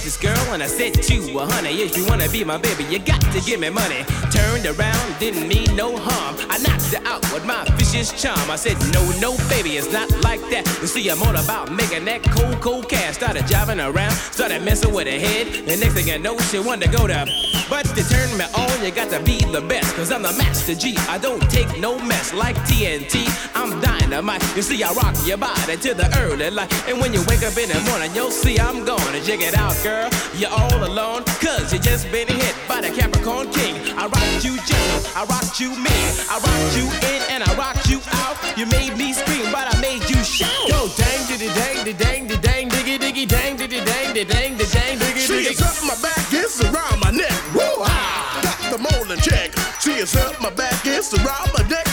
This 0.08 0.16
girl 0.16 0.54
and 0.54 0.64
I 0.64 0.68
said 0.68 0.94
to 0.94 1.16
her, 1.38 1.46
honey, 1.52 1.82
if 1.82 1.98
you 1.98 2.06
wanna 2.06 2.30
be 2.30 2.42
my 2.46 2.58
baby, 2.58 2.86
you 2.86 2.98
got 2.98 3.20
to 3.20 3.42
give 3.42 3.60
me 3.60 3.70
money. 3.70 4.06
Turned 4.32 4.66
around, 4.66 5.20
didn't 5.20 5.50
mean 5.50 5.76
no 5.76 5.98
harm. 5.98 6.38
I 6.50 6.58
knocked 6.60 6.96
her 6.96 7.04
out 7.06 7.22
with 7.34 7.46
my 7.46 7.66
vicious 7.76 8.14
charm. 8.14 8.50
I 8.50 8.56
said, 8.56 8.78
no, 8.94 9.04
no, 9.20 9.36
baby, 9.50 9.72
it's 9.76 9.92
not 9.92 10.10
like 10.24 10.40
that. 10.50 10.64
You 10.80 10.88
see, 10.88 11.10
I'm 11.10 11.22
all 11.24 11.36
about 11.36 11.74
making 11.74 12.06
that 12.06 12.24
cold, 12.24 12.62
cold 12.62 12.88
cash. 12.88 13.16
Started 13.16 13.48
driving 13.48 13.82
around, 13.82 14.14
started 14.32 14.64
messing 14.64 14.94
with 14.94 15.08
her 15.08 15.20
head. 15.20 15.68
The 15.68 15.76
next 15.76 15.96
thing 15.96 16.10
I 16.10 16.16
know, 16.16 16.38
she 16.40 16.60
wanted 16.60 16.90
to 16.90 16.98
go 16.98 17.08
to. 17.08 17.28
But 17.70 17.84
to 17.84 18.04
turn 18.08 18.30
me 18.38 18.46
on, 18.56 18.86
you 18.86 18.92
got 18.92 19.10
to 19.12 19.20
be 19.24 19.40
the 19.52 19.60
best. 19.60 19.94
Cause 19.96 20.10
I'm 20.10 20.22
the 20.22 20.32
master 20.38 20.74
G. 20.74 20.96
I 21.10 21.18
don't 21.18 21.42
take 21.52 21.68
no 21.80 22.00
mess 22.00 22.34
like 22.34 22.56
TNT. 22.70 23.28
I'm 23.54 23.82
dynamite. 23.82 24.42
You 24.56 24.62
see, 24.62 24.82
I 24.84 24.94
rock 24.94 25.16
your 25.26 25.38
body 25.38 25.76
to 25.76 25.94
the 25.94 26.08
early 26.20 26.50
light. 26.50 26.72
And 26.88 27.02
when 27.02 27.12
you 27.12 27.22
wake 27.28 27.44
up 27.44 27.58
in 27.58 27.68
the 27.68 27.80
morning, 27.90 28.16
you'll 28.16 28.32
see 28.32 28.58
I'm 28.58 28.86
gonna 28.86 29.22
check 29.22 29.42
it 29.42 29.58
out, 29.58 29.76
girl. 29.84 29.97
You're 30.38 30.52
all 30.52 30.84
alone, 30.86 31.24
cause 31.42 31.74
you 31.74 31.80
just 31.80 32.12
been 32.12 32.28
hit 32.28 32.56
by 32.68 32.82
the 32.82 32.90
Capricorn 32.90 33.50
King. 33.52 33.76
I 33.98 34.06
rocked 34.06 34.46
you 34.46 34.54
gentle, 34.70 35.02
I 35.16 35.26
rocked 35.26 35.60
you 35.60 35.70
mean. 35.74 36.10
I 36.30 36.38
rocked 36.38 36.78
you 36.78 36.86
in 37.10 37.22
and 37.34 37.44
I 37.44 37.52
rocked 37.56 37.90
you 37.90 38.00
out. 38.22 38.38
You 38.58 38.66
made 38.68 38.96
me 38.98 39.14
scream, 39.14 39.52
but 39.52 39.66
I 39.74 39.82
made 39.82 40.08
you 40.10 40.22
shout. 40.24 40.70
Go 40.70 40.88
dang, 40.96 41.26
diddy 41.28 41.48
dang, 41.48 41.84
diddy 41.86 41.94
dang, 41.94 42.28
diddy 42.28 42.42
dang, 42.42 42.70
diggy 42.70 42.98
diggy 43.00 43.28
dang, 43.28 43.58
diddy 43.58 43.84
dang, 43.84 44.14
diddy 44.14 44.26
dang, 44.26 44.58
diddy 44.58 44.70
dang, 44.72 45.00
diggy 45.00 45.26
diggy. 45.26 45.52
it's 45.52 45.62
up 45.62 45.78
my 45.82 45.98
back, 46.02 46.26
it's 46.32 46.62
around 46.62 47.00
my 47.02 47.12
neck. 47.12 47.34
Woo 47.56 47.82
ha! 47.82 48.42
Got 48.44 48.60
the 48.72 48.78
molding 48.78 49.22
check. 49.22 49.58
See, 49.82 49.98
it's 49.98 50.16
up 50.16 50.40
my 50.42 50.52
back, 50.52 50.86
it's 50.86 51.14
around 51.14 51.50
my 51.58 51.68
neck. 51.68 51.87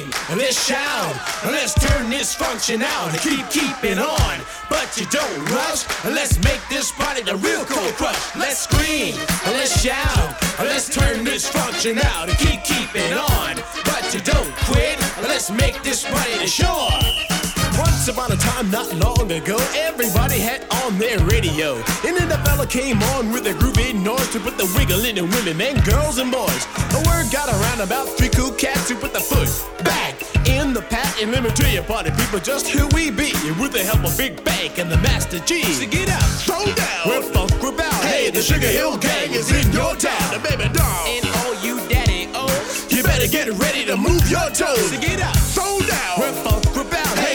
Scream, 0.00 0.38
let's 0.38 0.66
shout, 0.66 1.14
let's 1.44 1.74
turn 1.74 2.08
this 2.08 2.34
function 2.34 2.82
out 2.82 3.10
and 3.10 3.18
keep 3.18 3.48
keeping 3.50 3.98
on. 3.98 4.40
But 4.68 4.96
you 4.98 5.06
don't 5.06 5.50
rush, 5.50 5.84
let's 6.04 6.38
make 6.44 6.60
this 6.70 6.92
party 6.92 7.22
the 7.22 7.36
real 7.36 7.64
cold 7.64 7.94
crush. 7.94 8.36
Let's 8.36 8.60
scream, 8.60 9.14
let's 9.46 9.82
shout, 9.82 10.36
let's 10.60 10.88
turn 10.88 11.24
this 11.24 11.48
function 11.48 11.98
out 11.98 12.28
and 12.28 12.38
keep 12.38 12.62
keeping 12.64 13.12
on. 13.12 13.56
But 13.84 14.14
you 14.14 14.20
don't 14.20 14.54
quit, 14.66 14.98
let's 15.22 15.50
make 15.50 15.82
this 15.82 16.04
party 16.04 16.38
the 16.38 16.46
shore. 16.46 17.41
Once 17.82 18.06
upon 18.08 18.30
a 18.32 18.36
time, 18.36 18.70
not 18.70 18.88
long 18.94 19.30
ago, 19.30 19.56
everybody 19.74 20.38
had 20.38 20.60
on 20.84 20.98
their 20.98 21.18
radio. 21.26 21.74
And 22.06 22.16
then 22.16 22.28
the 22.28 22.38
fella 22.46 22.66
came 22.66 23.02
on 23.14 23.32
with 23.32 23.46
a 23.46 23.54
groovy 23.54 23.94
noise 23.94 24.28
to 24.32 24.40
put 24.40 24.56
the 24.58 24.66
wiggle 24.76 25.04
in 25.04 25.14
the 25.16 25.24
women 25.34 25.60
and 25.60 25.82
girls 25.84 26.18
and 26.18 26.30
boys. 26.30 26.62
The 26.94 27.02
word 27.10 27.26
got 27.32 27.48
around 27.48 27.80
about 27.80 28.06
three 28.16 28.28
cool 28.28 28.52
cats 28.52 28.88
who 28.88 28.96
put 28.96 29.12
the 29.12 29.20
foot 29.20 29.48
back 29.84 30.14
in 30.46 30.72
the 30.72 30.82
pat. 30.82 31.10
And 31.20 31.30
let 31.32 31.42
me 31.42 31.50
tell 31.50 31.70
you, 31.70 31.82
party 31.82 32.10
people, 32.10 32.38
just 32.38 32.68
who 32.68 32.86
we 32.94 33.10
be 33.10 33.30
And 33.46 33.58
with 33.60 33.72
the 33.72 33.82
help 33.82 34.04
of 34.04 34.16
Big 34.16 34.42
Bank 34.44 34.78
and 34.78 34.90
the 34.90 34.98
Master 34.98 35.38
G. 35.40 35.62
So 35.62 35.86
get 35.86 36.08
up, 36.10 36.22
Throw 36.46 36.64
down. 36.74 37.02
we're 37.06 37.22
funk 37.34 37.50
group 37.60 37.78
out. 37.80 38.02
Hey, 38.04 38.30
the 38.30 38.42
Sugar 38.42 38.66
Hill 38.78 38.96
Gang 38.98 39.30
is 39.32 39.50
in 39.50 39.70
your 39.72 39.94
town. 39.96 40.26
The 40.34 40.40
baby 40.42 40.66
doll. 40.72 41.02
And 41.06 41.24
all 41.40 41.54
you 41.66 41.74
daddy, 41.88 42.28
oh, 42.34 42.50
You 42.90 43.02
better 43.02 43.26
get 43.28 43.48
ready 43.58 43.84
to 43.86 43.96
move 43.96 44.22
your 44.30 44.48
toes. 44.50 44.90
so 44.90 45.00
get 45.00 45.20
up, 45.20 45.36
Throw 45.54 45.78
down. 45.80 46.14
we're 46.18 46.32
funk 46.44 46.61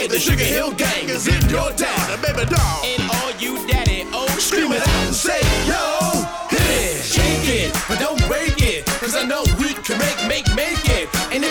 Hey, 0.08 0.14
the 0.14 0.20
Sugar 0.22 0.44
Hill 0.46 0.72
Gang 0.72 1.10
is 1.10 1.28
in 1.28 1.50
your 1.50 1.70
town. 1.74 2.00
The 2.08 2.18
baby 2.24 2.48
doll. 2.48 2.82
And 2.86 3.12
all 3.12 3.32
you 3.44 3.68
daddy, 3.68 4.08
oh, 4.14 4.26
Scream 4.40 4.72
it 4.72 4.80
out 4.80 5.06
and 5.06 5.14
say, 5.14 5.42
yo, 5.68 6.24
hit 6.48 6.64
it. 6.64 7.04
Shake 7.04 7.68
it, 7.68 7.74
but 7.90 8.00
don't 8.00 8.26
break 8.26 8.56
it. 8.62 8.86
Cause 9.04 9.16
I 9.16 9.24
know 9.26 9.44
we 9.60 9.67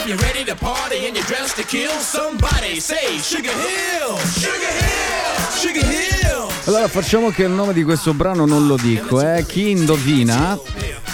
you're 0.06 0.22
ready 0.22 0.44
to 0.44 0.54
party 0.54 1.06
and 1.06 1.16
you're 1.16 1.26
dressed 1.26 1.56
to 1.56 1.64
kill, 1.64 1.90
somebody 1.98 2.78
say 2.78 3.18
Sugar 3.18 3.50
Hill, 3.50 4.16
Sugar 4.18 4.70
Hill, 4.70 5.50
Sugar 5.50 5.90
Hill. 5.90 6.48
Allora 6.66 6.86
facciamo 6.86 7.30
che 7.30 7.42
il 7.42 7.50
nome 7.50 7.72
di 7.72 7.82
questo 7.82 8.14
brano 8.14 8.46
non 8.46 8.68
lo 8.68 8.76
dico, 8.76 9.20
eh. 9.20 9.44
Chi 9.46 9.70
indovina 9.70 10.56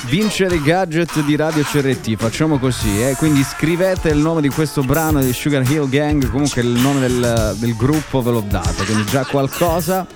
vince 0.07 0.47
dei 0.47 0.61
gadget 0.61 1.23
di 1.23 1.37
Radio 1.37 1.63
CRT. 1.63 2.17
Facciamo 2.17 2.59
così, 2.59 3.03
eh. 3.03 3.15
Quindi 3.17 3.43
scrivete 3.43 4.11
il 4.11 4.19
nome 4.19 4.43
di 4.43 4.51
questo 4.51 4.83
brano 4.83 5.23
di 5.23 5.33
Sugar 5.33 5.63
Hill 5.63 5.89
Gang, 5.89 6.31
comunque 6.31 6.61
il 6.61 6.69
nome 6.69 7.01
del, 7.01 7.57
del 7.57 7.75
gruppo 7.75 8.21
ve 8.21 8.31
l'ho 8.31 8.45
dato, 8.47 8.85
quindi 8.85 9.05
già 9.07 9.25
qualcosa. 9.25 10.07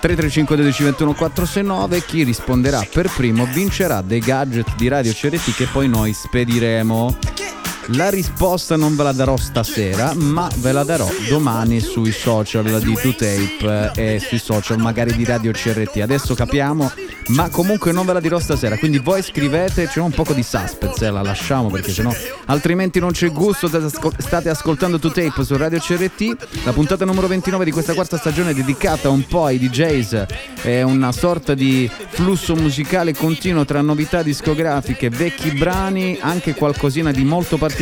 335 0.00 0.56
12 0.56 0.82
21 0.82 1.14
469 1.14 2.04
chi 2.04 2.24
risponderà 2.24 2.86
per 2.92 3.08
primo 3.08 3.46
vincerà 3.46 4.02
dei 4.02 4.18
gadget 4.18 4.74
di 4.76 4.88
Radio 4.88 5.12
CRT 5.12 5.54
che 5.54 5.66
poi 5.66 5.88
noi 5.88 6.12
spediremo. 6.12 7.63
La 7.88 8.08
risposta 8.08 8.76
non 8.76 8.96
ve 8.96 9.02
la 9.02 9.12
darò 9.12 9.36
stasera, 9.36 10.14
ma 10.14 10.48
ve 10.56 10.72
la 10.72 10.84
darò 10.84 11.06
domani 11.28 11.80
sui 11.80 12.12
social 12.12 12.64
di 12.80 12.94
2Tape 12.94 13.92
e 13.94 14.18
sui 14.20 14.38
social 14.38 14.78
magari 14.78 15.14
di 15.14 15.22
Radio 15.22 15.52
CRT. 15.52 15.98
Adesso 15.98 16.34
capiamo, 16.34 16.90
ma 17.28 17.50
comunque 17.50 17.92
non 17.92 18.06
ve 18.06 18.14
la 18.14 18.20
dirò 18.20 18.38
stasera. 18.38 18.78
Quindi 18.78 19.00
voi 19.00 19.22
scrivete, 19.22 19.86
c'è 19.86 20.00
un 20.00 20.12
poco 20.12 20.32
di 20.32 20.42
suspense, 20.42 21.04
eh, 21.04 21.10
la 21.10 21.20
lasciamo 21.20 21.68
perché 21.68 21.92
sennò 21.92 22.10
altrimenti 22.46 23.00
non 23.00 23.10
c'è 23.10 23.30
gusto. 23.30 23.68
State 23.68 24.48
ascoltando 24.48 24.96
2Tape 24.96 25.42
su 25.42 25.54
Radio 25.54 25.78
CRT. 25.78 26.64
La 26.64 26.72
puntata 26.72 27.04
numero 27.04 27.26
29 27.26 27.66
di 27.66 27.70
questa 27.70 27.92
quarta 27.92 28.16
stagione 28.16 28.52
è 28.52 28.54
dedicata 28.54 29.10
un 29.10 29.26
po' 29.26 29.44
ai 29.44 29.58
DJs. 29.58 30.24
È 30.62 30.80
una 30.80 31.12
sorta 31.12 31.52
di 31.52 31.90
flusso 32.08 32.56
musicale 32.56 33.12
continuo 33.12 33.66
tra 33.66 33.82
novità 33.82 34.22
discografiche, 34.22 35.10
vecchi 35.10 35.50
brani, 35.50 36.16
anche 36.18 36.54
qualcosina 36.54 37.10
di 37.10 37.24
molto 37.24 37.58
particolare 37.58 37.72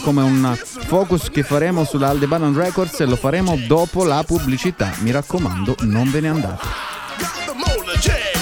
come 0.00 0.22
un 0.22 0.58
focus 0.86 1.28
che 1.30 1.42
faremo 1.42 1.84
sulla 1.84 2.08
Aldebaran 2.08 2.54
Records 2.54 3.00
e 3.00 3.04
lo 3.04 3.16
faremo 3.16 3.56
dopo 3.66 4.04
la 4.04 4.24
pubblicità. 4.26 4.92
Mi 5.00 5.10
raccomando, 5.10 5.76
non 5.80 6.10
ve 6.10 6.20
ne 6.20 6.28
andate. 6.28 6.66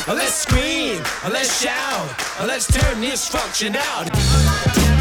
Let's 0.07 0.43
scream, 0.43 1.01
let's 1.31 1.61
shout, 1.61 2.47
let's 2.47 2.67
turn 2.67 3.01
this 3.01 3.27
function 3.29 3.77
out. 3.77 5.00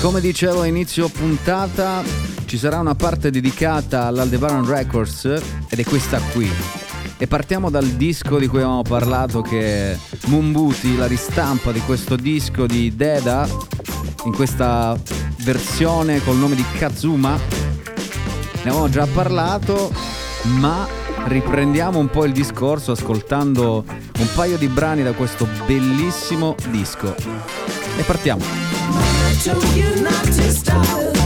Come 0.00 0.20
dicevo 0.20 0.60
a 0.60 0.66
inizio 0.66 1.08
puntata, 1.08 2.02
ci 2.44 2.56
sarà 2.56 2.78
una 2.78 2.94
parte 2.94 3.30
dedicata 3.30 4.06
all'Aldebaran 4.06 4.64
Records 4.64 5.24
ed 5.68 5.78
è 5.78 5.84
questa 5.84 6.20
qui. 6.32 6.48
E 7.18 7.26
partiamo 7.26 7.68
dal 7.68 7.84
disco 7.84 8.38
di 8.38 8.46
cui 8.46 8.58
avevamo 8.58 8.82
parlato 8.82 9.42
che 9.42 9.92
è 9.92 9.98
Mumbuti, 10.26 10.96
la 10.96 11.08
ristampa 11.08 11.72
di 11.72 11.80
questo 11.80 12.14
disco 12.14 12.66
di 12.66 12.94
Deda 12.94 13.48
in 14.24 14.32
questa 14.34 14.96
versione 15.40 16.22
col 16.22 16.36
nome 16.36 16.54
di 16.54 16.64
Kazuma. 16.78 17.36
Ne 17.36 18.60
avevamo 18.62 18.88
già 18.88 19.06
parlato, 19.06 19.92
ma 20.58 20.86
riprendiamo 21.24 21.98
un 21.98 22.08
po' 22.08 22.24
il 22.24 22.32
discorso 22.32 22.92
ascoltando 22.92 23.84
un 23.86 24.28
paio 24.34 24.56
di 24.56 24.68
brani 24.68 25.02
da 25.02 25.12
questo 25.12 25.46
bellissimo 25.66 26.54
disco. 26.70 27.16
E 27.96 28.02
partiamo. 28.04 28.67
Told 29.44 29.62
you 29.76 29.94
not 30.02 30.24
to 30.24 30.50
stop 30.50 31.17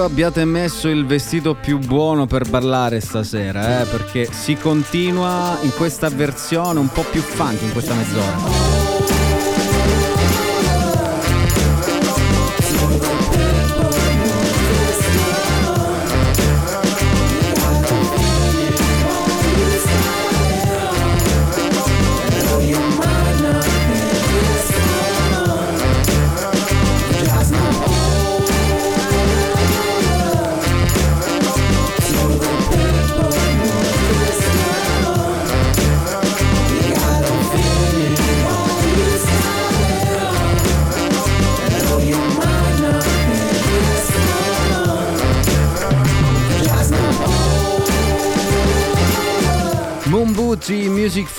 spero 0.00 0.04
abbiate 0.04 0.44
messo 0.46 0.88
il 0.88 1.04
vestito 1.04 1.54
più 1.54 1.78
buono 1.78 2.26
per 2.26 2.48
ballare 2.48 3.00
stasera, 3.00 3.82
eh, 3.82 3.84
perché 3.84 4.32
si 4.32 4.56
continua 4.56 5.58
in 5.62 5.74
questa 5.74 6.08
versione 6.08 6.78
un 6.78 6.88
po' 6.88 7.04
più 7.10 7.20
funky 7.20 7.66
in 7.66 7.72
questa 7.72 7.94
mezz'ora. 7.94 8.79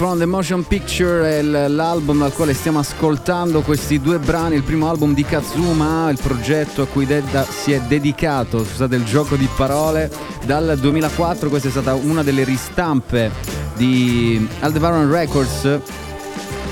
From 0.01 0.17
the 0.17 0.25
Motion 0.25 0.65
Picture 0.65 1.37
è 1.37 1.41
l'album 1.43 2.17
dal 2.17 2.33
quale 2.33 2.55
stiamo 2.55 2.79
ascoltando 2.79 3.61
questi 3.61 4.01
due 4.01 4.17
brani, 4.17 4.55
il 4.55 4.63
primo 4.63 4.89
album 4.89 5.13
di 5.13 5.23
Kazuma, 5.23 6.09
il 6.09 6.17
progetto 6.19 6.81
a 6.81 6.87
cui 6.87 7.05
Dedda 7.05 7.43
si 7.43 7.71
è 7.71 7.79
dedicato, 7.81 8.65
scusate 8.65 8.95
il 8.95 9.03
gioco 9.03 9.35
di 9.35 9.47
parole, 9.55 10.11
dal 10.43 10.75
2004, 10.75 11.49
questa 11.49 11.67
è 11.67 11.71
stata 11.71 11.93
una 11.93 12.23
delle 12.23 12.43
ristampe 12.43 13.29
di 13.75 14.49
Aldebaran 14.61 15.07
Records 15.07 15.79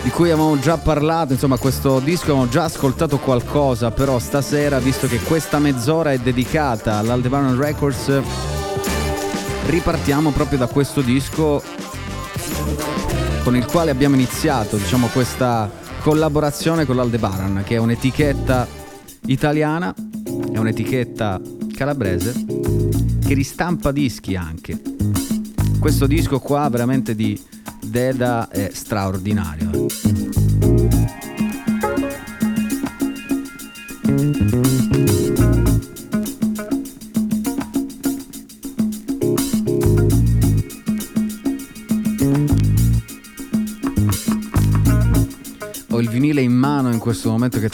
di 0.01 0.09
cui 0.09 0.31
avevamo 0.31 0.57
già 0.57 0.77
parlato, 0.77 1.33
insomma 1.33 1.57
questo 1.57 1.99
disco 1.99 2.31
avevamo 2.31 2.49
già 2.49 2.63
ascoltato 2.63 3.19
qualcosa, 3.19 3.91
però 3.91 4.17
stasera, 4.17 4.79
visto 4.79 5.05
che 5.05 5.19
questa 5.19 5.59
mezz'ora 5.59 6.13
è 6.13 6.17
dedicata 6.17 6.97
all'Aldebaran 6.97 7.59
Records, 7.59 8.21
ripartiamo 9.67 10.31
proprio 10.31 10.57
da 10.57 10.65
questo 10.65 11.01
disco 11.01 11.61
con 13.49 13.57
il 13.57 13.65
quale 13.65 13.89
abbiamo 13.89 14.13
iniziato, 14.13 14.77
diciamo, 14.77 15.07
questa 15.07 15.71
collaborazione 16.01 16.85
con 16.85 16.95
l'Aldebaran, 16.95 17.63
che 17.65 17.77
è 17.77 17.79
un'etichetta 17.79 18.67
italiana, 19.25 19.91
è 20.53 20.57
un'etichetta 20.59 21.41
calabrese, 21.73 22.45
che 23.25 23.33
ristampa 23.33 23.91
dischi 23.91 24.35
anche. 24.35 24.79
Questo 25.79 26.05
disco 26.05 26.39
qua 26.39 26.69
veramente 26.69 27.15
di 27.15 27.41
Deda 27.81 28.49
è 28.49 28.69
straordinario. 28.71 29.87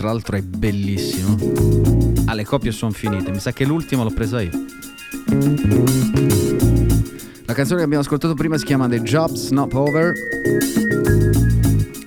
Tra 0.06 0.14
l'altro 0.14 0.36
è 0.36 0.42
bellissimo. 0.44 1.36
Ah, 2.26 2.36
le 2.36 2.46
copie 2.46 2.72
sono 2.72 2.92
finite, 2.92 3.32
mi 3.32 3.40
sa 3.40 3.52
che 3.54 3.66
l'ultima 3.66 4.04
l'ho 4.04 4.12
presa 4.12 4.40
io. 4.40 4.52
La 7.46 7.54
canzone 7.54 7.80
che 7.80 7.86
abbiamo 7.86 8.04
ascoltato 8.04 8.36
prima 8.36 8.56
si 8.60 8.66
chiama 8.66 8.88
The 8.88 9.02
Job's 9.02 9.50
Not 9.50 9.74
Over. 9.74 10.14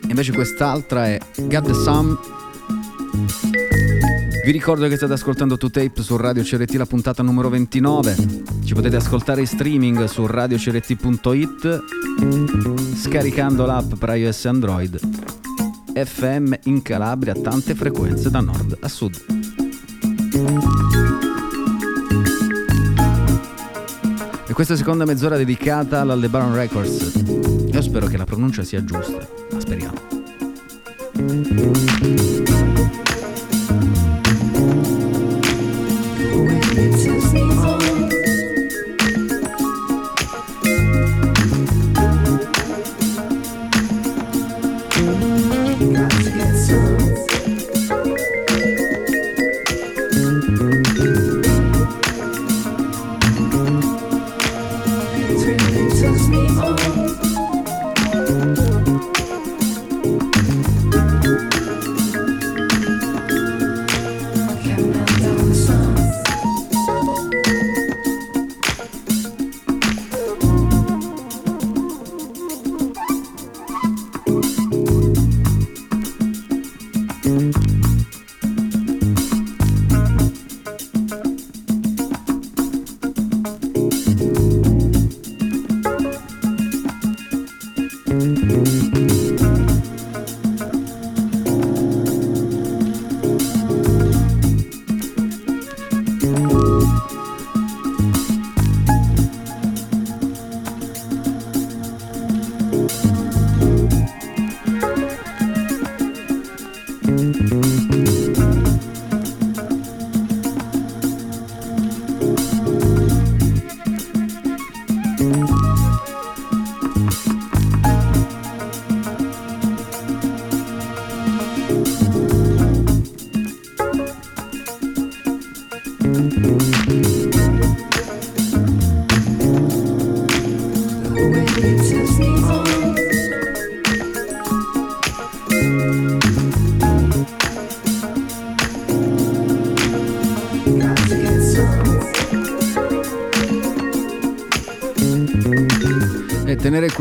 Invece 0.08 0.32
quest'altra 0.32 1.06
è 1.06 1.18
Got 1.48 1.66
the 1.66 1.74
Sun. 1.74 2.16
Vi 4.44 4.52
ricordo 4.52 4.86
che 4.86 4.94
state 4.94 5.14
ascoltando 5.14 5.56
2Tape 5.56 6.00
su 6.00 6.16
Radio 6.16 6.44
CRT 6.44 6.74
la 6.74 6.86
puntata 6.86 7.24
numero 7.24 7.48
29. 7.48 8.16
Ci 8.64 8.74
potete 8.74 8.94
ascoltare 8.94 9.40
in 9.40 9.48
streaming 9.48 10.04
su 10.04 10.24
radiocrt.it 10.24 11.82
scaricando 12.94 13.66
l'app 13.66 13.94
per 13.94 14.14
iOS 14.14 14.44
e 14.44 14.48
Android. 14.48 15.37
FM 16.04 16.52
in 16.64 16.82
Calabria 16.82 17.34
tante 17.34 17.74
frequenze 17.74 18.30
da 18.30 18.40
nord 18.40 18.76
a 18.80 18.88
sud. 18.88 19.16
E 24.46 24.52
questa 24.52 24.76
seconda 24.76 25.04
mezz'ora 25.04 25.36
dedicata 25.36 26.00
all'Aldebaran 26.00 26.54
Records. 26.54 27.22
Io 27.70 27.82
spero 27.82 28.06
che 28.06 28.16
la 28.16 28.24
pronuncia 28.24 28.62
sia 28.62 28.84
giusta, 28.84 29.28
ma 29.50 29.60
speriamo. 29.60 29.96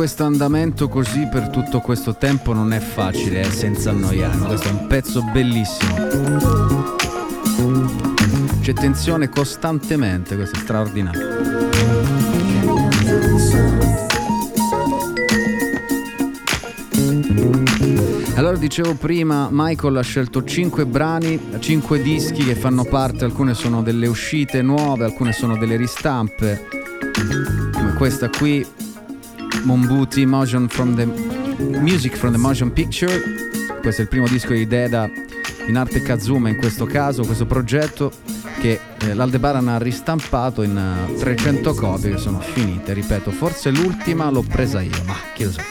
Questo 0.08 0.24
andamento 0.24 0.88
così 0.88 1.28
per 1.30 1.49
tutto 1.49 1.82
questo 1.82 2.16
tempo 2.16 2.53
non 2.53 2.72
è 2.72 2.80
facile, 2.80 3.41
eh, 3.41 3.51
senza 3.51 3.89
annoiarmi. 3.89 4.45
Questo 4.45 4.70
è 4.70 4.72
un 4.72 4.88
pezzo 4.88 5.22
bellissimo. 5.34 6.95
C'è 8.62 8.72
tensione 8.72 9.28
costantemente, 9.28 10.38
questo 10.38 10.55
è 10.55 10.60
straordinario. 10.60 11.28
Allora 18.36 18.55
dicevo 18.55 18.93
prima, 18.93 19.49
Michael 19.51 19.97
ha 19.97 20.01
scelto 20.01 20.41
5 20.41 20.86
brani, 20.86 21.38
5 21.60 22.01
dischi 22.01 22.45
che 22.45 22.55
fanno 22.55 22.86
parte, 22.86 23.26
alcune 23.26 23.53
sono 23.53 23.84
delle 23.84 24.08
uscite 24.08 24.62
nuove, 24.62 25.03
alcune 25.03 25.34
sono 25.34 25.58
delle 25.58 25.76
ristampe, 25.76 26.66
come 27.74 27.93
questa 27.95 28.30
qui, 28.30 28.66
Mombuti 29.68 30.26
Motion 30.26 30.70
from 30.70 30.95
the 30.95 31.05
Music 31.82 32.15
from 32.15 32.32
the 32.32 32.38
Motion 32.38 32.72
Picture. 32.72 33.22
Questo 33.82 33.99
è 33.99 34.03
il 34.05 34.07
primo 34.09 34.26
disco 34.26 34.53
di 34.53 34.65
Deda 34.65 35.09
in 35.68 35.76
arte 35.76 36.01
Kazuma 36.01 36.47
in 36.47 36.55
questo 36.55 36.86
caso, 36.86 37.26
questo 37.26 37.45
progetto 37.45 38.09
che 38.61 38.80
eh, 38.97 39.13
l'Aldebaran 39.13 39.68
ha 39.68 39.78
ristampato 39.78 40.61
in 40.61 40.78
eh, 40.78 41.15
300 41.15 41.74
copie 41.74 42.11
che 42.11 42.18
sono 42.18 42.39
finite, 42.39 42.93
ripeto, 42.93 43.30
forse 43.32 43.70
l'ultima 43.70 44.30
l'ho 44.30 44.41
presa 44.41 44.80
io, 44.80 45.03
ma 45.05 45.15
chi 45.34 45.43
lo 45.43 45.51
sa. 45.51 45.61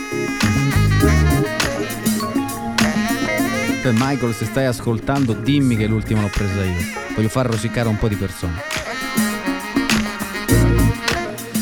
Michael 3.92 4.34
se 4.34 4.44
stai 4.44 4.66
ascoltando 4.66 5.32
dimmi 5.32 5.74
che 5.74 5.86
l'ultima 5.86 6.20
l'ho 6.20 6.30
presa 6.30 6.62
io, 6.62 6.84
voglio 7.14 7.30
far 7.30 7.46
rosicare 7.46 7.88
un 7.88 7.96
po' 7.96 8.08
di 8.08 8.16
persone. 8.16 8.85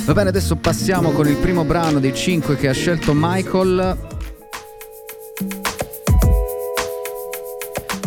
Va 0.05 0.13
bene, 0.13 0.29
adesso 0.29 0.57
passiamo 0.57 1.13
con 1.13 1.27
il 1.27 1.37
primo 1.37 1.65
brano 1.65 1.99
dei 1.99 2.15
5 2.15 2.57
che 2.57 2.69
ha 2.69 2.73
scelto 2.73 3.13
Michael. 3.15 3.97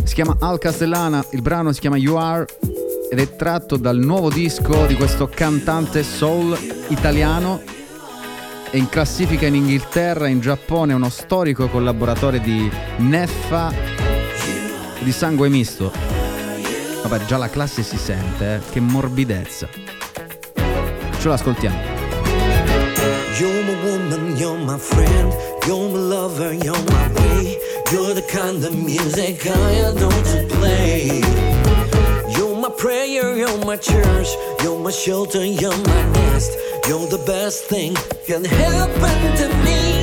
Si 0.04 0.14
chiama 0.14 0.38
Al 0.40 0.60
Castellana, 0.60 1.26
il 1.32 1.42
brano 1.42 1.72
si 1.72 1.80
chiama 1.80 1.98
You 1.98 2.16
Are 2.16 2.46
ed 3.10 3.20
è 3.20 3.36
tratto 3.36 3.78
dal 3.78 3.98
nuovo 3.98 4.30
disco 4.30 4.86
di 4.86 4.96
questo 4.96 5.28
cantante 5.28 6.04
soul 6.04 6.58
italiano 6.90 7.62
è 8.70 8.76
in 8.76 8.90
classifica 8.90 9.48
in 9.48 9.56
Inghilterra, 9.56 10.28
in 10.28 10.42
Giappone, 10.42 10.92
è 10.92 10.96
uno 10.96 11.10
storico 11.10 11.70
collaboratore 11.70 12.42
di 12.42 12.70
Neffa 12.98 13.74
di 15.00 15.12
sangue 15.12 15.48
misto. 15.48 15.92
Vabbè, 17.04 17.26
già 17.26 17.38
la 17.38 17.50
classe 17.50 17.82
si 17.84 17.98
sente, 17.98 18.56
eh? 18.56 18.60
che 18.70 18.82
morbidezza. 18.82 19.70
Ce 21.28 21.34
l'ascoltiamo. 21.34 21.78
You're 23.38 23.62
my 23.66 23.76
woman, 23.84 24.38
you're 24.38 24.58
my 24.58 24.78
friend, 24.78 25.34
you're 25.66 25.90
my 25.90 25.98
lover, 25.98 26.54
you're 26.54 26.84
my 26.90 27.10
way. 27.16 27.58
You're 27.92 28.14
the 28.14 28.26
kind 28.32 28.64
of 28.64 28.74
music 28.74 29.46
I 29.46 29.72
adore 29.90 30.10
to 30.10 30.46
play. 30.48 31.22
You're 32.30 32.56
my 32.56 32.70
prayer, 32.70 33.36
you're 33.36 33.66
my 33.66 33.76
church, 33.76 34.30
you're 34.64 34.80
my 34.80 34.92
shelter, 34.92 35.44
you're 35.44 35.76
my 35.76 36.04
nest. 36.14 36.58
You're 36.88 37.10
the 37.10 37.22
best 37.26 37.66
thing 37.66 37.96
can 38.26 38.46
happen 38.46 39.36
to 39.36 39.50
me. 39.66 39.97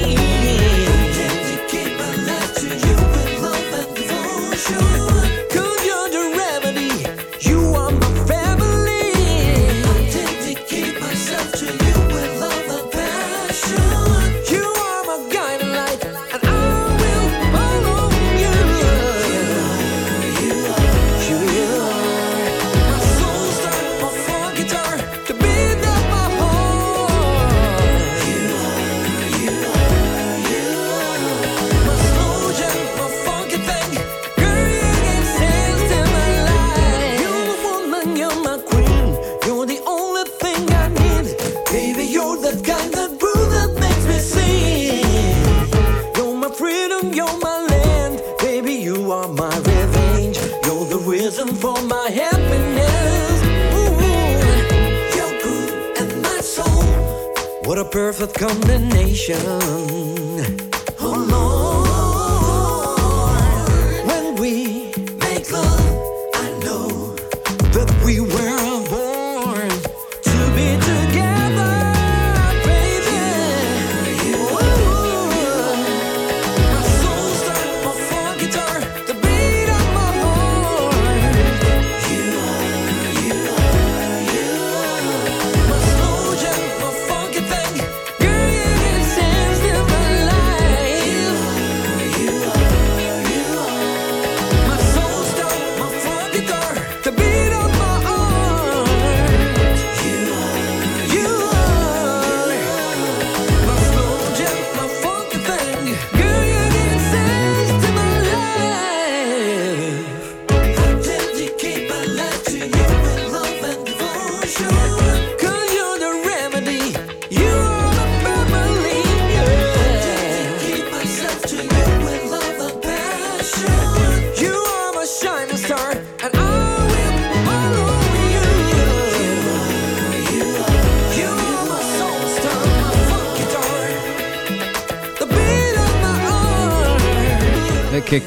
Perfect 57.95 58.35
combination. 58.35 60.14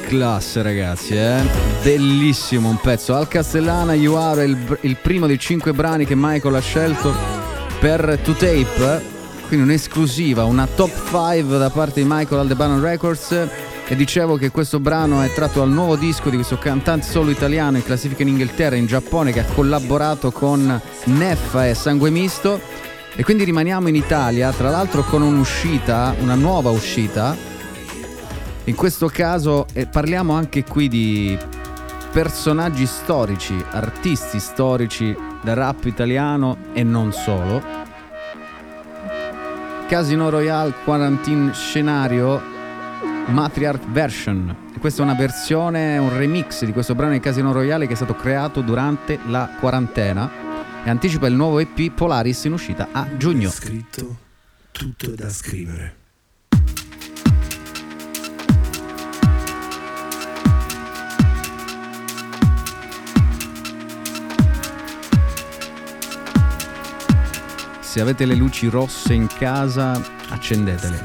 Classe 0.08 0.62
ragazzi, 0.62 1.14
eh? 1.14 1.42
Bellissimo 1.82 2.70
un 2.70 2.80
pezzo. 2.80 3.14
Al 3.14 3.28
Castellana 3.28 3.92
You 3.92 4.14
Are 4.14 4.42
il, 4.42 4.78
il 4.80 4.96
primo 4.96 5.26
dei 5.26 5.38
cinque 5.38 5.74
brani 5.74 6.06
che 6.06 6.14
Michael 6.16 6.54
ha 6.54 6.60
scelto 6.60 7.14
per 7.78 8.18
To 8.22 8.32
Tape, 8.32 9.02
quindi 9.48 9.66
un'esclusiva, 9.66 10.44
una 10.44 10.66
top 10.66 10.90
5 11.10 11.58
da 11.58 11.68
parte 11.68 12.00
di 12.00 12.06
Michael 12.08 12.40
Aldebaran 12.40 12.80
Records. 12.80 13.48
E 13.86 13.96
dicevo 13.96 14.36
che 14.36 14.50
questo 14.50 14.80
brano 14.80 15.20
è 15.20 15.32
tratto 15.32 15.60
dal 15.60 15.70
nuovo 15.70 15.96
disco 15.96 16.30
di 16.30 16.36
questo 16.36 16.56
cantante 16.56 17.06
solo 17.06 17.30
italiano 17.30 17.76
in 17.76 17.84
classifica 17.84 18.22
in 18.22 18.28
Inghilterra 18.28 18.76
e 18.76 18.78
in 18.78 18.86
Giappone 18.86 19.30
che 19.30 19.40
ha 19.40 19.44
collaborato 19.44 20.30
con 20.30 20.80
Neffa 21.04 21.68
e 21.68 21.74
Sangue 21.74 22.08
Misto. 22.08 22.58
E 23.14 23.22
quindi 23.24 23.44
rimaniamo 23.44 23.88
in 23.88 23.94
Italia, 23.94 24.52
tra 24.52 24.70
l'altro 24.70 25.02
con 25.02 25.20
un'uscita, 25.20 26.14
una 26.20 26.34
nuova 26.34 26.70
uscita, 26.70 27.36
in 28.68 28.74
questo 28.74 29.08
caso 29.08 29.66
eh, 29.72 29.86
parliamo 29.86 30.34
anche 30.34 30.62
qui 30.62 30.88
di 30.88 31.38
personaggi 32.12 32.84
storici, 32.84 33.64
artisti 33.70 34.38
storici 34.38 35.16
del 35.42 35.54
rap 35.54 35.86
italiano 35.86 36.58
e 36.74 36.82
non 36.82 37.10
solo. 37.10 37.62
Casino 39.88 40.28
Royale 40.28 40.74
Quarantine 40.84 41.54
Scenario 41.54 42.38
Matriarch 43.28 43.88
Version. 43.90 44.54
Questa 44.78 45.00
è 45.00 45.04
una 45.04 45.16
versione, 45.16 45.96
un 45.96 46.14
remix 46.14 46.66
di 46.66 46.72
questo 46.72 46.94
brano 46.94 47.12
di 47.12 47.20
Casino 47.20 47.52
Royale 47.52 47.86
che 47.86 47.94
è 47.94 47.96
stato 47.96 48.14
creato 48.14 48.60
durante 48.60 49.18
la 49.28 49.48
quarantena 49.58 50.30
e 50.84 50.90
anticipa 50.90 51.26
il 51.26 51.34
nuovo 51.34 51.58
EP 51.58 51.90
Polaris 51.90 52.44
in 52.44 52.52
uscita 52.52 52.88
a 52.92 53.16
giugno. 53.16 53.48
Scritto 53.48 54.18
tutto 54.72 55.14
da 55.14 55.30
scrivere. 55.30 55.97
Se 67.98 68.04
avete 68.04 68.26
le 68.26 68.36
luci 68.36 68.68
rosse 68.68 69.12
in 69.12 69.26
casa, 69.26 70.00
accendetele. 70.28 71.02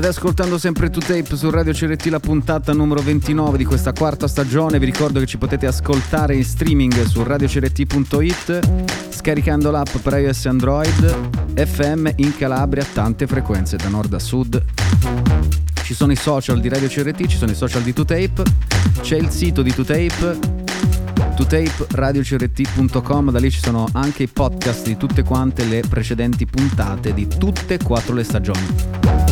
State 0.00 0.16
ascoltando 0.16 0.56
sempre 0.56 0.86
2Tape 0.86 1.34
su 1.34 1.50
Radio 1.50 1.74
CRT 1.74 2.06
la 2.06 2.20
puntata 2.20 2.72
numero 2.72 3.02
29 3.02 3.58
di 3.58 3.66
questa 3.66 3.92
quarta 3.92 4.26
stagione. 4.26 4.78
Vi 4.78 4.86
ricordo 4.86 5.20
che 5.20 5.26
ci 5.26 5.36
potete 5.36 5.66
ascoltare 5.66 6.34
in 6.34 6.42
streaming 6.42 7.02
su 7.02 7.22
radiocrt.it 7.22 8.60
scaricando 9.10 9.70
l'app 9.70 9.96
per 10.02 10.14
iOS 10.14 10.46
e 10.46 10.48
Android, 10.48 11.16
FM 11.54 12.08
in 12.16 12.34
Calabria, 12.34 12.82
tante 12.82 13.26
frequenze 13.26 13.76
da 13.76 13.90
nord 13.90 14.14
a 14.14 14.18
sud. 14.18 14.64
Ci 15.82 15.92
sono 15.92 16.12
i 16.12 16.16
social 16.16 16.62
di 16.62 16.70
Radio 16.70 16.88
CRT, 16.88 17.26
ci 17.26 17.36
sono 17.36 17.50
i 17.50 17.54
social 17.54 17.82
di 17.82 17.92
2Tape, 17.92 18.42
c'è 19.02 19.16
il 19.16 19.28
sito 19.28 19.60
di 19.60 19.70
2Tape, 19.70 20.38
2taperadiocrt.com, 21.36 23.30
da 23.30 23.38
lì 23.38 23.50
ci 23.50 23.60
sono 23.60 23.86
anche 23.92 24.22
i 24.22 24.28
podcast 24.28 24.86
di 24.86 24.96
tutte 24.96 25.22
quante 25.24 25.66
le 25.66 25.82
precedenti 25.86 26.46
puntate 26.46 27.12
di 27.12 27.28
tutte 27.28 27.74
e 27.74 27.78
quattro 27.84 28.14
le 28.14 28.24
stagioni. 28.24 29.29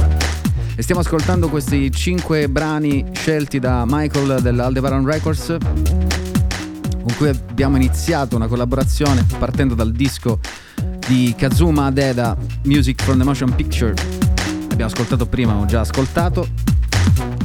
E 0.79 0.83
stiamo 0.83 1.01
ascoltando 1.01 1.49
questi 1.49 1.91
cinque 1.91 2.49
brani 2.49 3.05
scelti 3.13 3.59
da 3.59 3.83
Michael 3.85 4.41
dell'Aldebaran 4.41 5.05
Records 5.05 5.57
con 5.59 7.15
cui 7.17 7.27
abbiamo 7.31 7.75
iniziato 7.75 8.37
una 8.37 8.47
collaborazione 8.47 9.27
partendo 9.41 9.75
dal 9.75 9.91
disco 9.91 10.39
di 11.09 11.35
Kazuma 11.37 11.87
Adeda 11.87 12.37
Music 12.63 13.03
from 13.03 13.19
the 13.19 13.25
Motion 13.25 13.53
Picture. 13.57 13.93
Abbiamo 14.71 14.85
ascoltato 14.93 15.27
prima, 15.27 15.57
ho 15.57 15.67
già 15.67 15.81
ascoltato. 15.81 16.47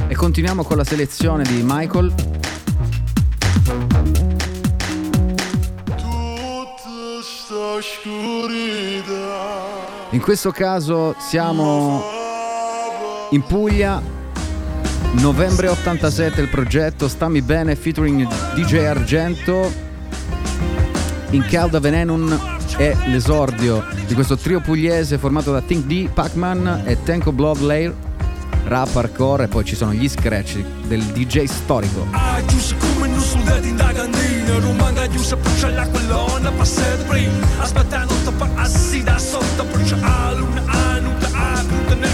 E 0.06 0.14
continuiamo 0.14 0.62
con 0.62 0.76
la 0.76 0.84
selezione 0.84 1.42
di 1.42 1.60
Michael. 1.64 2.14
In 10.10 10.20
questo 10.20 10.52
caso 10.52 11.16
siamo 11.18 12.13
in 13.34 13.42
Puglia, 13.42 14.00
novembre 15.14 15.66
87 15.66 16.40
il 16.40 16.48
progetto, 16.48 17.08
stammi 17.08 17.42
bene 17.42 17.74
featuring 17.74 18.28
DJ 18.54 18.84
Argento, 18.84 19.72
in 21.30 21.44
Calda 21.44 21.80
Venenum 21.80 22.52
è 22.76 22.96
l'esordio 23.06 23.84
di 24.06 24.14
questo 24.14 24.36
trio 24.36 24.60
pugliese 24.60 25.18
formato 25.18 25.50
da 25.50 25.60
Think 25.60 25.86
D, 25.86 26.08
Pac-Man 26.08 26.82
e 26.84 27.02
Tenko 27.02 27.32
Blood 27.32 27.60
Lair, 27.62 27.92
rap 28.66 28.94
hardcore 28.94 29.44
e 29.44 29.48
poi 29.48 29.64
ci 29.64 29.74
sono 29.74 29.92
gli 29.92 30.08
scratch 30.08 30.62
del 30.86 31.02
DJ 31.02 31.44
storico. 31.46 32.06
Ah, 32.12 32.40
chiuso 32.46 32.76
come 32.76 33.08
non 33.08 33.20
soldati 33.20 33.68
in 33.68 33.76
da 33.76 33.90
cantina 33.90 34.58
Romanga 34.60 35.06
chiusa 35.06 35.36
puccia 35.36 35.68
la 35.70 35.88
colonna 35.88 36.50
Passate 36.52 37.02
prima 37.04 37.32
Aspettando 37.58 38.14
te 38.24 38.30
passi 38.30 39.02
da 39.02 39.18
sotto 39.18 39.64
Perciò 39.64 39.96
a 40.00 40.32
luna 40.32 40.62
a 40.66 40.98
nuda 41.00 41.28
a 41.32 41.62
nuda 41.62 41.94
nel 41.94 42.10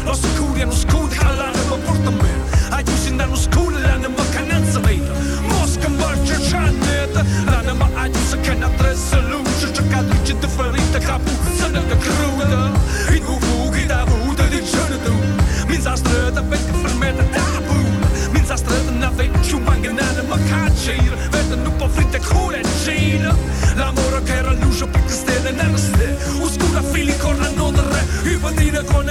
da 0.00 0.04
me 0.04 0.04
Lo 0.04 0.14
scuri 0.14 0.62
hanno 0.62 0.72
scudi 0.72 1.16
all'anima 1.18 1.76
porta 1.84 2.08
a 2.08 2.12
me 2.12 2.30
A 2.70 2.82
chiuso 2.82 3.08
in 3.08 3.16
danno 3.16 3.36
scuri 3.36 3.80
l'anima 3.80 4.24
canazza 4.30 4.78
vita 4.80 5.12
Mosca 5.42 5.88
marcia 5.88 6.40
ciannetta 6.40 7.24
L'anima 7.44 7.88
a 7.94 8.08
chiuso 8.08 8.40
che 8.40 8.54
ne 8.54 8.64
attressa 8.64 9.20
luce 9.20 9.72
Cercato 9.72 10.04
di 10.04 10.22
gente 10.22 10.48
ferita 10.48 10.98
capuzza 10.98 11.68
nella 11.68 11.96
cruda 11.96 12.72
In 13.14 13.24
ufughi 13.26 13.86
da 13.86 14.04
vuda 14.04 14.44
di 14.44 14.64
giorno 14.64 14.98
tu 14.98 15.14
Minza 15.66 15.96
strada 15.96 16.40
vecchia 16.42 16.72
fermata 16.72 17.22
da 17.22 17.60
bula 17.66 18.08
Minza 18.30 18.56
strada 18.56 18.90
na 18.90 19.10
vecchio 19.10 19.58
manganana 19.58 20.22
ma 20.22 20.36
cacciare 20.48 21.28
Vede 21.30 21.54
un 21.54 21.76
po' 21.76 21.88
fritta 21.88 22.18
con 22.18 22.54
e 22.54 22.62
gira 22.82 23.34
L'amore 23.74 24.22
che 24.22 24.34
era 24.34 24.52
luce 24.52 24.86
per 24.86 25.04
che 25.04 25.12
stelle 25.12 25.50
nella 25.52 25.76
ste 25.76 26.16
Oscura 26.40 26.82
fili 26.82 27.16
con 27.18 27.36
la 27.38 27.50
nodre 27.50 28.04
I 28.24 28.36
bandine 28.36 28.82
con 28.84 29.08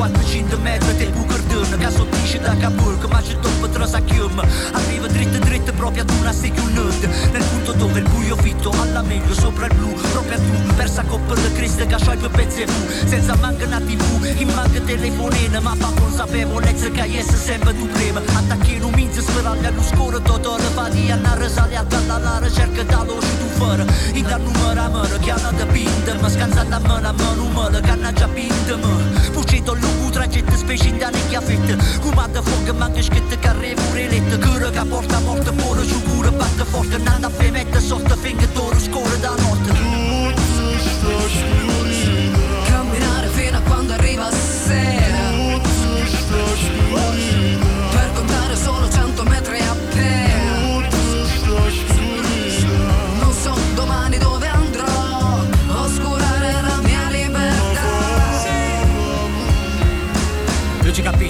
400 0.00 0.56
metri 0.62 0.96
Te 0.96 1.06
bucardone 1.10 1.76
Che 1.76 1.90
sottisce 1.90 2.38
da 2.38 2.56
Kabul 2.56 2.96
Ma 3.10 3.22
ci 3.22 3.36
toppa 3.38 3.68
tra 3.68 3.86
sa 3.86 4.00
chium. 4.00 4.40
Arriva 4.72 5.06
dritta 5.08 5.38
dritta 5.38 5.72
proprio 5.72 6.02
ad 6.02 6.10
una 6.18 6.32
secunde 6.32 7.06
Nel 7.32 7.44
punto 7.44 7.72
dove 7.72 7.98
il 7.98 8.08
buio 8.08 8.34
fitto 8.36 8.70
alla 8.80 9.02
meglio 9.02 9.34
Sopra 9.34 9.66
il 9.66 9.74
blu. 9.74 9.92
Proprio 9.92 10.38
tu 10.38 10.74
Persa 10.74 11.02
coppa 11.02 11.34
di 11.34 11.52
Cristo 11.52 11.84
Che 11.84 12.16
due 12.16 12.28
pezzi 12.30 12.64
fu. 12.66 13.08
Senza 13.08 13.36
manca 13.36 13.66
una 13.66 13.78
tv 13.78 14.36
Chi 14.36 14.44
manca 14.46 14.80
telefonina 14.80 15.60
Ma 15.60 15.74
fa 15.78 15.92
consapevolezza 15.94 16.88
che 16.88 17.18
essa 17.18 17.36
sempre 17.36 17.76
tu 17.76 17.86
prima. 17.88 18.20
Attacchi 18.20 18.78
non 18.78 18.92
minzi 18.94 19.20
sperare 19.20 19.66
allo 19.66 19.82
scuro 19.82 20.18
totale 20.22 20.62
Fatti 20.72 21.10
a 21.10 21.34
risale 21.34 21.76
a 21.76 21.82
dalla 21.82 22.16
la 22.18 22.38
ricerca 22.38 22.82
da 22.84 23.02
lo 23.04 23.18
tu 23.18 23.46
fără 23.58 23.84
I 24.14 24.22
da 24.22 24.36
număra 24.36 24.86
mână, 24.92 25.16
chiar 25.24 25.40
n 25.52 25.56
de 25.56 25.64
pindă 25.72 26.12
Mă 26.20 26.28
scanza 26.28 26.62
da 26.72 26.78
mână, 26.88 27.14
mă 27.16 27.30
numără 27.36 27.78
Ca 27.86 27.94
n-a 27.94 28.10
già 28.18 28.28
pindă, 28.34 28.74
Pushito 29.34 29.72
lungu 29.82 30.10
tragette 30.10 30.56
specie 30.56 30.90
da 31.00 31.08
ne 31.14 31.22
chiavette 31.30 31.74
Cum 32.02 32.18
adă 32.24 32.40
foc 32.48 32.66
mă 32.78 32.88
gâșchetă 32.94 33.36
ca 33.42 33.52
revurelete 33.60 34.36
Gâră 34.44 34.70
ca 34.76 34.84
porta 34.90 35.18
mortă, 35.26 35.52
poră, 35.60 35.82
jugură, 35.90 36.30
bată 36.38 36.64
forte. 36.72 36.96
Nada 37.04 37.28
pe 37.38 37.46
mette, 37.52 37.78
sortă, 37.78 38.14
fingă, 38.22 38.48
dorul, 38.54 38.80
scoră 38.86 39.16
da 39.20 39.32
note. 39.42 39.89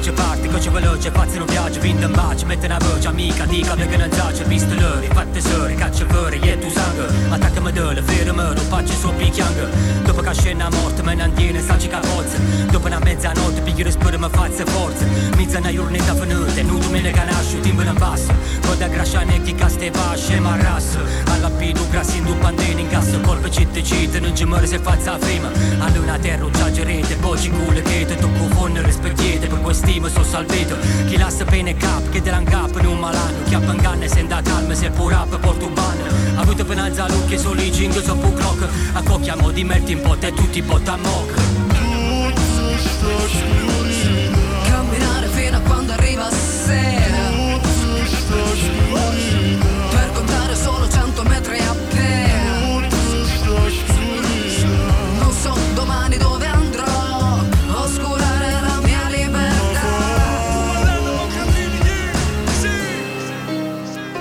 Capisce 0.01 0.13
parte, 0.13 0.49
coce 0.49 0.71
veloce, 0.71 1.11
fazzi 1.11 1.37
un 1.37 1.45
viaggio, 1.45 1.79
vinta 1.81 2.07
in 2.07 2.13
bacio, 2.13 2.47
mette 2.47 2.65
una 2.65 2.79
voce 2.79 3.07
amica, 3.09 3.45
dica 3.45 3.75
che 3.75 3.97
non 3.99 4.11
zaccia, 4.11 4.45
visto 4.45 4.75
loro, 4.75 5.03
fatte 5.13 5.41
sore, 5.43 5.75
caccia 5.75 6.07
fuori, 6.07 6.39
e 6.41 6.59
tu 6.59 6.71
sangue, 6.71 7.07
attaccami 7.29 7.71
delle, 7.71 8.01
fermi, 8.01 8.35
non 8.35 8.57
faccio 8.57 8.95
so 8.95 9.11
picchiango, 9.11 9.67
dopo 10.05 10.23
che 10.23 10.33
scena 10.33 10.71
morte, 10.71 11.03
me 11.03 11.15
ne 11.15 11.23
antiene, 11.25 11.61
stanci 11.61 11.89
carrozze, 11.89 12.39
dopo 12.71 12.87
una 12.87 12.99
mezzanotte, 12.99 13.61
pigli 13.61 13.83
respiro, 13.83 14.19
mi 14.19 14.29
faccia 14.31 14.65
forza, 14.65 15.05
mezza 15.37 15.59
una 15.59 15.71
giornata 15.71 16.15
finita, 16.15 16.63
non 16.63 16.81
domenica 16.81 17.25
nasce, 17.25 17.61
timbo 17.61 17.83
in 17.83 17.95
basso, 17.99 18.33
coda 18.63 18.89
grasciane, 18.89 19.43
chi 19.43 19.55
caste 19.55 19.91
vasce, 19.91 20.41
ma 20.41 20.57
rasso, 20.57 20.99
alla 21.27 21.51
pidu, 21.51 21.87
grassi 21.91 22.17
in 22.17 22.39
pandini, 22.39 22.81
in 22.81 22.89
gas, 22.89 23.19
colpe 23.21 23.51
citte 23.51 23.83
citte, 23.83 24.19
non 24.19 24.35
ci 24.35 24.47
muore 24.47 24.67
se 24.67 24.79
faccia 24.79 25.19
prima, 25.19 25.51
a 25.79 25.91
luna 25.91 26.17
terra, 26.17 26.47
un 26.47 26.55
ciagerete, 26.55 27.17
poi 27.17 27.39
ci 27.39 27.51
culo 27.51 27.83
che 27.83 28.07
te 28.07 28.17
tocco 28.17 28.49
fonno, 28.55 28.81
rispettiete, 28.81 29.47
per 29.47 29.61
quest'imo 29.91 30.09
sono 30.09 30.25
salvito, 30.25 30.77
chi 31.07 31.17
lascia 31.17 31.45
bene 31.45 31.77
cap, 31.77 32.09
che 32.11 32.23
te 32.23 32.31
cap 32.31 32.79
in 32.79 32.87
un 32.87 32.99
malanno, 32.99 33.43
chi 33.45 33.55
appanganne 33.55 34.09
se 34.09 34.25
da 34.27 34.41
calma, 34.41 34.75
se 34.75 34.91
pure 34.91 35.15
up, 35.15 35.37
porto 35.41 35.67
un 35.67 35.75
banno, 35.75 36.05
avuto 36.37 36.65
penanza 36.65 37.09
lucchie, 37.09 37.37
solo 37.37 37.61
i 37.61 37.71
jingle, 37.71 38.03
so 38.03 38.15
pu 38.15 38.33
clock, 38.35 38.69
a 38.93 39.03
cocchiamo 39.03 39.51
di 39.51 39.65
merti 39.65 39.93
in 39.93 40.01
pot 40.01 40.23
e 40.23 40.33
tutti 40.33 40.63
botta 40.63 40.93
a 40.93 40.97
mock. 40.97 41.39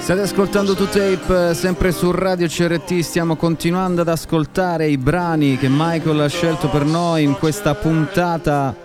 State 0.09 0.23
ascoltando 0.23 0.73
2Tape 0.73 1.53
sempre 1.53 1.91
su 1.91 2.09
Radio 2.09 2.47
CRT, 2.47 3.01
stiamo 3.01 3.35
continuando 3.35 4.01
ad 4.01 4.07
ascoltare 4.07 4.87
i 4.87 4.97
brani 4.97 5.55
che 5.55 5.67
Michael 5.69 6.21
ha 6.21 6.27
scelto 6.27 6.67
per 6.67 6.83
noi 6.83 7.21
in 7.21 7.33
questa 7.33 7.75
puntata 7.75 8.75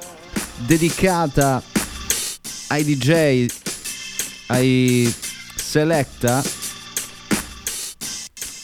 dedicata 0.67 1.63
ai 2.67 2.85
DJ, 2.85 3.47
ai 4.49 5.15
Selecta, 5.55 6.43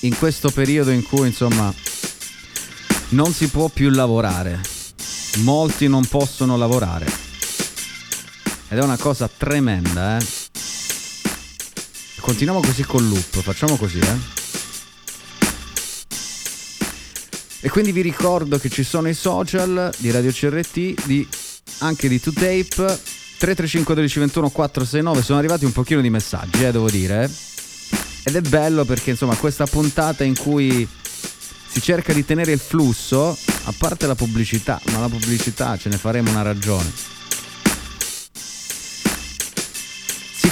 in 0.00 0.18
questo 0.18 0.50
periodo 0.50 0.90
in 0.90 1.02
cui 1.02 1.28
insomma 1.28 1.72
non 3.08 3.32
si 3.32 3.48
può 3.48 3.68
più 3.68 3.88
lavorare, 3.88 4.61
molti 5.36 5.88
non 5.88 6.04
possono 6.04 6.58
lavorare. 6.58 7.06
Ed 8.68 8.76
è 8.76 8.82
una 8.82 8.98
cosa 8.98 9.30
tremenda, 9.34 10.18
eh? 10.18 10.39
Continuiamo 12.21 12.61
così 12.61 12.85
col 12.85 13.07
loop, 13.09 13.41
facciamo 13.41 13.77
così, 13.77 13.99
eh. 13.99 14.16
E 17.62 17.68
quindi 17.68 17.93
vi 17.93 18.01
ricordo 18.01 18.59
che 18.59 18.71
ci 18.71 18.83
sono 18.83 19.09
i 19.09 19.14
social 19.14 19.93
di 19.99 20.11
Radio 20.11 20.31
CRT, 20.31 21.05
di, 21.05 21.27
anche 21.79 22.09
di 22.09 22.16
2Tape, 22.16 22.99
335 23.39 23.95
12 23.95 24.18
21 24.21 24.49
469, 24.51 25.23
sono 25.23 25.39
arrivati 25.39 25.64
un 25.64 25.73
pochino 25.73 26.01
di 26.01 26.09
messaggi, 26.11 26.64
eh, 26.64 26.73
devo 26.73 26.89
dire. 26.89 27.25
eh. 27.25 27.31
Ed 28.25 28.37
è 28.37 28.41
bello 28.43 28.85
perché 28.85 29.11
insomma 29.11 29.35
questa 29.35 29.66
puntata 29.66 30.25
in 30.25 30.37
cui 30.37 30.87
si 31.68 31.81
cerca 31.83 32.12
di 32.12 32.25
tenere 32.25 32.53
il 32.53 32.61
flusso, 32.61 33.37
a 33.64 33.75
parte 33.77 34.07
la 34.07 34.14
pubblicità, 34.14 34.81
ma 34.93 35.01
la 35.01 35.09
pubblicità 35.09 35.77
ce 35.77 35.89
ne 35.89 35.97
faremo 35.97 36.31
una 36.31 36.43
ragione. 36.43 37.20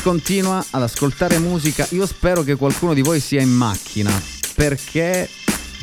Continua 0.08 0.64
ad 0.70 0.80
ascoltare 0.80 1.38
musica, 1.38 1.86
io 1.90 2.06
spero 2.06 2.42
che 2.42 2.54
qualcuno 2.54 2.94
di 2.94 3.02
voi 3.02 3.20
sia 3.20 3.42
in 3.42 3.50
macchina, 3.50 4.10
perché 4.54 5.28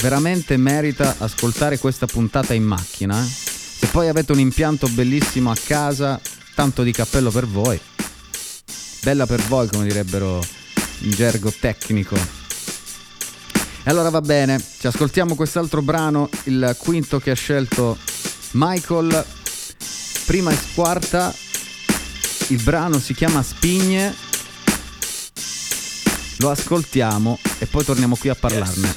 veramente 0.02 0.58
merita 0.58 1.18
ascoltare 1.20 1.78
questa 1.78 2.08
puntata 2.08 2.56
in 2.56 2.64
macchina. 2.64 3.24
eh. 3.24 3.28
Se 3.28 3.86
poi 3.92 4.08
avete 4.08 4.32
un 4.32 4.40
impianto 4.40 4.88
bellissimo 4.88 5.52
a 5.52 5.56
casa, 5.64 6.20
tanto 6.56 6.82
di 6.82 6.92
cappello 6.92 7.30
per 7.30 7.46
voi. 7.46 7.80
Bella 9.04 9.28
per 9.28 9.42
voi, 9.44 9.68
come 9.68 9.86
direbbero 9.86 10.44
in 11.02 11.12
gergo 11.12 11.54
tecnico. 11.60 12.16
E 12.16 13.92
allora 13.92 14.10
va 14.10 14.22
bene, 14.22 14.60
ci 14.80 14.88
ascoltiamo 14.88 15.36
quest'altro 15.36 15.84
brano, 15.84 16.32
il 16.46 16.76
quinto 16.80 17.20
che 17.20 17.30
ha 17.30 17.36
scelto 17.36 17.96
Michael. 18.54 19.24
Prima 20.26 20.52
e 20.52 20.58
quarta, 20.74 21.32
il 22.48 22.62
brano 22.62 23.00
si 23.00 23.14
chiama 23.14 23.42
Spigne. 23.42 24.14
Lo 26.38 26.52
ascoltiamo 26.52 27.40
e 27.60 27.66
poi 27.66 27.84
torniamo 27.84 28.16
qui 28.16 28.30
a 28.30 28.36
parlarne. 28.36 28.94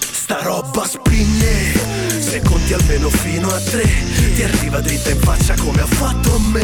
Sta 0.00 0.42
roba 0.42 0.86
spinge 0.86 2.07
Se 2.28 2.42
conti 2.42 2.74
almeno 2.74 3.08
fino 3.08 3.48
a 3.48 3.58
tre. 3.58 3.88
Ti 4.34 4.42
arriva 4.42 4.80
dritta 4.80 5.08
in 5.08 5.18
faccia 5.18 5.54
come 5.54 5.80
ha 5.80 5.86
fatto 5.86 6.34
a 6.34 6.38
me. 6.38 6.62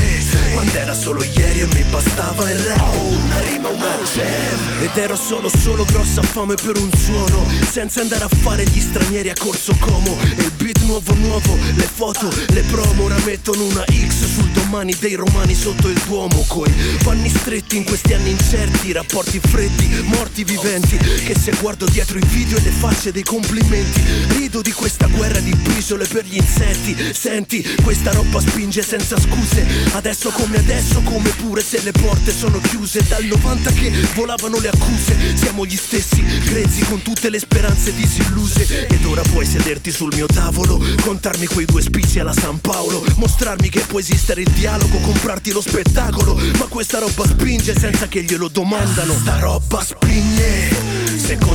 Quando 0.52 0.76
era 0.76 0.92
solo 0.92 1.22
ieri 1.22 1.60
e 1.60 1.66
mi 1.72 1.82
bastava 1.84 2.50
il 2.50 2.58
rap. 2.58 2.94
Una 2.94 3.40
rima, 3.40 3.68
una 3.70 3.96
jam 4.12 4.82
Ed 4.82 4.94
ero 4.94 5.16
solo, 5.16 5.48
solo 5.48 5.84
grossa 5.84 6.20
fame 6.20 6.54
per 6.56 6.76
un 6.76 6.90
suono. 6.94 7.46
Senza 7.70 8.02
andare 8.02 8.24
a 8.24 8.28
fare 8.28 8.64
gli 8.64 8.78
stranieri 8.78 9.30
a 9.30 9.34
corso 9.38 9.74
como. 9.80 10.14
E 10.36 10.42
il 10.42 10.52
beat 10.58 10.80
nuovo 10.80 11.14
nuovo, 11.14 11.56
le 11.76 11.88
foto, 11.90 12.30
le 12.48 12.60
promo. 12.64 13.04
Ora 13.04 13.16
mettono 13.24 13.64
una 13.64 13.84
X 13.86 14.34
sul 14.34 14.50
domani 14.50 14.94
dei 15.00 15.14
romani 15.14 15.54
sotto 15.54 15.88
il 15.88 15.98
Duomo. 16.06 16.44
Coi 16.46 16.70
panni 17.02 17.30
stretti 17.30 17.78
in 17.78 17.84
questi 17.84 18.12
anni 18.12 18.30
incerti 18.32 18.92
Rapporti 18.92 19.40
freddi, 19.40 19.88
morti 20.02 20.44
viventi. 20.44 20.98
Che 20.98 21.34
se 21.38 21.52
guardo 21.58 21.86
dietro 21.86 22.18
i 22.18 22.26
video 22.26 22.58
e 22.58 22.60
le 22.60 22.70
facce 22.70 23.12
dei 23.12 23.22
complimenti 23.22 24.02
Rido 24.28 24.60
di 24.60 24.72
questa 24.72 25.06
guerra 25.06 25.40
di 25.40 25.53
briciole 25.56 26.06
per 26.06 26.24
gli 26.24 26.36
insetti. 26.36 26.96
Senti, 27.12 27.62
questa 27.82 28.12
roba 28.12 28.40
spinge 28.40 28.82
senza 28.82 29.18
scuse. 29.18 29.66
Adesso 29.92 30.30
come 30.30 30.58
adesso, 30.58 31.00
come 31.02 31.30
pure 31.30 31.62
se 31.62 31.80
le 31.82 31.92
porte 31.92 32.32
sono 32.32 32.60
chiuse. 32.60 33.02
Dal 33.06 33.24
90 33.24 33.72
che 33.72 33.92
volavano 34.14 34.58
le 34.58 34.68
accuse 34.68 35.36
Siamo 35.36 35.64
gli 35.66 35.76
stessi, 35.76 36.22
grezzi 36.44 36.84
con 36.84 37.02
tutte 37.02 37.28
le 37.28 37.38
speranze 37.38 37.94
disilluse 37.94 38.86
Ed 38.86 39.04
ora 39.04 39.22
puoi 39.22 39.44
sederti 39.44 39.90
sul 39.90 40.12
mio 40.14 40.26
tavolo 40.26 40.82
Contarmi 41.00 41.46
quei 41.46 41.66
due 41.66 41.82
spicci 41.82 42.18
alla 42.18 42.32
San 42.32 42.60
Paolo. 42.60 43.04
Mostrarmi 43.16 43.68
che 43.68 43.80
può 43.80 43.98
esistere 43.98 44.42
il 44.42 44.50
dialogo 44.50 44.98
Comprarti 44.98 45.52
lo 45.52 45.60
spettacolo. 45.60 46.34
Ma 46.58 46.66
questa 46.66 46.98
roba 46.98 47.26
spinge 47.26 47.78
senza 47.78 48.08
che 48.08 48.22
glielo 48.22 48.48
domandano. 48.48 49.14
Sta 49.14 49.38
roba 49.38 49.82
spinge 49.82 51.03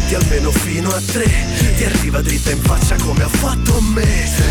conti 0.10 0.16
almeno 0.16 0.51
fino 0.51 0.89
a 0.89 1.01
tre 1.01 1.26
Ti 1.76 1.84
arriva 1.84 2.22
dritta 2.22 2.51
in 2.51 2.62
faccia 2.62 2.95
come 2.95 3.24
ha 3.24 3.28
fatto 3.28 3.78
a 3.78 3.82
me. 3.82 4.07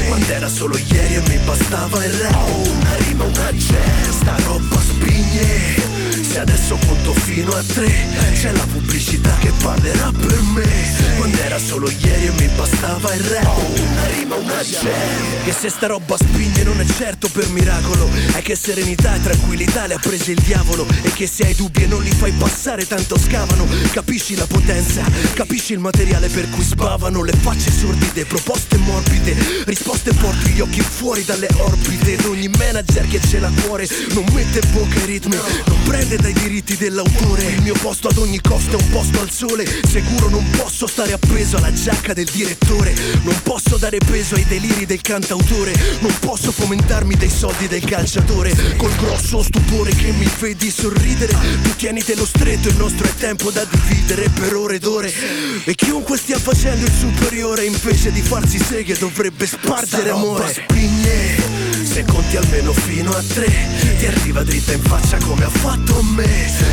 Quando 0.06 0.32
era 0.32 0.48
solo 0.48 0.76
ieri 0.76 1.14
e 1.14 1.22
mi 1.28 1.38
bastava 1.44 2.04
il 2.04 2.12
rap 2.12 2.48
Una 2.66 2.94
rima, 2.96 3.24
una 3.24 3.52
jam 3.52 4.10
Sta 4.10 4.36
roba 4.44 4.80
spigne 4.80 6.07
Se 6.38 6.44
adesso 6.44 6.78
conto 6.86 7.12
fino 7.14 7.50
a 7.50 7.62
tre. 7.64 7.92
C'è 8.32 8.52
la 8.52 8.64
pubblicità 8.70 9.34
che 9.40 9.50
parlerà 9.60 10.12
per 10.12 10.40
me. 10.54 11.16
Quando 11.16 11.36
era 11.36 11.58
solo 11.58 11.90
ieri 11.90 12.26
e 12.26 12.30
mi 12.38 12.46
bastava 12.54 13.12
il 13.12 13.22
rap. 13.24 13.58
Una 13.76 14.06
rima, 14.06 14.34
una 14.36 14.62
jam 14.62 15.42
Che 15.42 15.50
se 15.52 15.68
sta 15.68 15.88
roba 15.88 16.16
spinge 16.16 16.62
non 16.62 16.80
è 16.80 16.84
certo 16.96 17.28
per 17.28 17.48
miracolo. 17.48 18.08
È 18.32 18.40
che 18.40 18.54
serenità 18.54 19.16
e 19.16 19.22
tranquillità 19.22 19.88
le 19.88 19.94
ha 19.94 19.98
prese 19.98 20.30
il 20.30 20.40
diavolo. 20.40 20.86
E 21.02 21.12
che 21.12 21.26
se 21.26 21.44
hai 21.44 21.56
dubbi 21.56 21.82
e 21.82 21.86
non 21.88 22.04
li 22.04 22.12
fai 22.12 22.30
passare 22.30 22.86
tanto 22.86 23.18
scavano. 23.18 23.66
Capisci 23.90 24.36
la 24.36 24.46
potenza, 24.46 25.02
capisci 25.34 25.72
il 25.72 25.80
materiale 25.80 26.28
per 26.28 26.48
cui 26.50 26.62
spavano. 26.62 27.24
Le 27.24 27.32
facce 27.32 27.72
sordide, 27.72 28.24
proposte 28.26 28.76
morbide 28.76 29.64
Risposte 29.64 30.12
porti 30.14 30.50
gli 30.50 30.60
occhi 30.60 30.82
fuori 30.82 31.24
dalle 31.24 31.48
orbite. 31.56 32.12
Ed 32.12 32.24
ogni 32.26 32.46
manager 32.46 33.08
che 33.08 33.20
ce 33.20 33.40
l'ha 33.40 33.50
cuore 33.64 33.88
Non 34.12 34.24
mette 34.32 34.60
bocca 34.70 35.04
ritmi 35.04 35.36
Non 35.66 35.82
prende 35.82 36.16
dai 36.28 36.32
diritti 36.32 36.76
dell'autore. 36.76 37.44
Il 37.44 37.62
mio 37.62 37.74
posto 37.80 38.08
ad 38.08 38.18
ogni 38.18 38.40
costo 38.40 38.76
è 38.78 38.82
un 38.82 38.90
posto 38.90 39.20
al 39.20 39.30
sole. 39.30 39.64
Sicuro 39.64 40.28
non 40.28 40.44
posso 40.50 40.86
stare 40.86 41.12
appeso 41.12 41.56
alla 41.56 41.72
giacca 41.72 42.12
del 42.12 42.28
direttore. 42.30 42.94
Non 43.22 43.40
posso 43.42 43.76
dare 43.76 43.98
peso 43.98 44.34
ai 44.34 44.44
deliri 44.46 44.84
del 44.84 45.00
cantautore. 45.00 45.72
Non 46.00 46.14
posso 46.20 46.52
fomentarmi 46.52 47.16
dei 47.16 47.30
soldi 47.30 47.66
del 47.66 47.84
calciatore. 47.84 48.76
Col 48.76 48.94
grosso 48.96 49.42
stupore 49.42 49.94
che 49.94 50.12
mi 50.12 50.28
vedi 50.38 50.70
sorridere. 50.70 51.32
Tu 51.62 51.76
tienite 51.76 52.14
lo 52.14 52.26
stretto, 52.26 52.68
il 52.68 52.76
nostro 52.76 53.06
è 53.06 53.14
tempo 53.14 53.50
da 53.50 53.64
dividere 53.64 54.28
per 54.28 54.54
ore 54.54 54.76
ed 54.76 54.84
ore. 54.84 55.12
E 55.64 55.74
chiunque 55.74 56.18
stia 56.18 56.38
facendo 56.38 56.84
il 56.84 56.92
superiore 56.92 57.64
Invece 57.64 58.12
di 58.12 58.20
farsi 58.20 58.58
seghe 58.58 58.96
dovrebbe 58.98 59.46
spargere 59.46 60.10
amore. 60.10 60.52
Spigne 60.52 61.57
se 61.98 62.04
conti 62.04 62.36
almeno 62.36 62.72
fino 62.72 63.10
a 63.10 63.22
tre. 63.22 63.46
Ti 63.98 64.06
arriva 64.06 64.42
dritta 64.44 64.72
in 64.72 64.82
faccia 64.82 65.18
come 65.18 65.44
ha 65.44 65.48
fatto 65.48 66.00
me. 66.02 66.28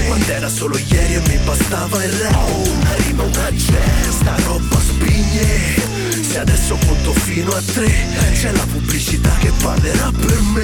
Quando 0.08 0.32
era 0.32 0.50
solo 0.50 0.78
ieri 0.78 1.16
e 1.16 1.22
mi 1.28 1.38
bastava 1.44 2.04
il 2.04 2.12
rap. 2.12 2.68
Una 2.68 2.96
rima, 2.96 3.24
una 3.24 3.52
jam 3.52 4.12
Sta 4.12 4.36
roba 4.46 4.80
spigne 4.80 6.05
se 6.36 6.40
adesso 6.40 6.78
conto 6.86 7.14
fino 7.14 7.52
a 7.52 7.62
tre. 7.62 7.90
C'è 8.34 8.52
la 8.52 8.66
pubblicità 8.70 9.34
che 9.40 9.52
parlerà 9.62 10.12
per 10.12 10.42
me. 10.42 10.64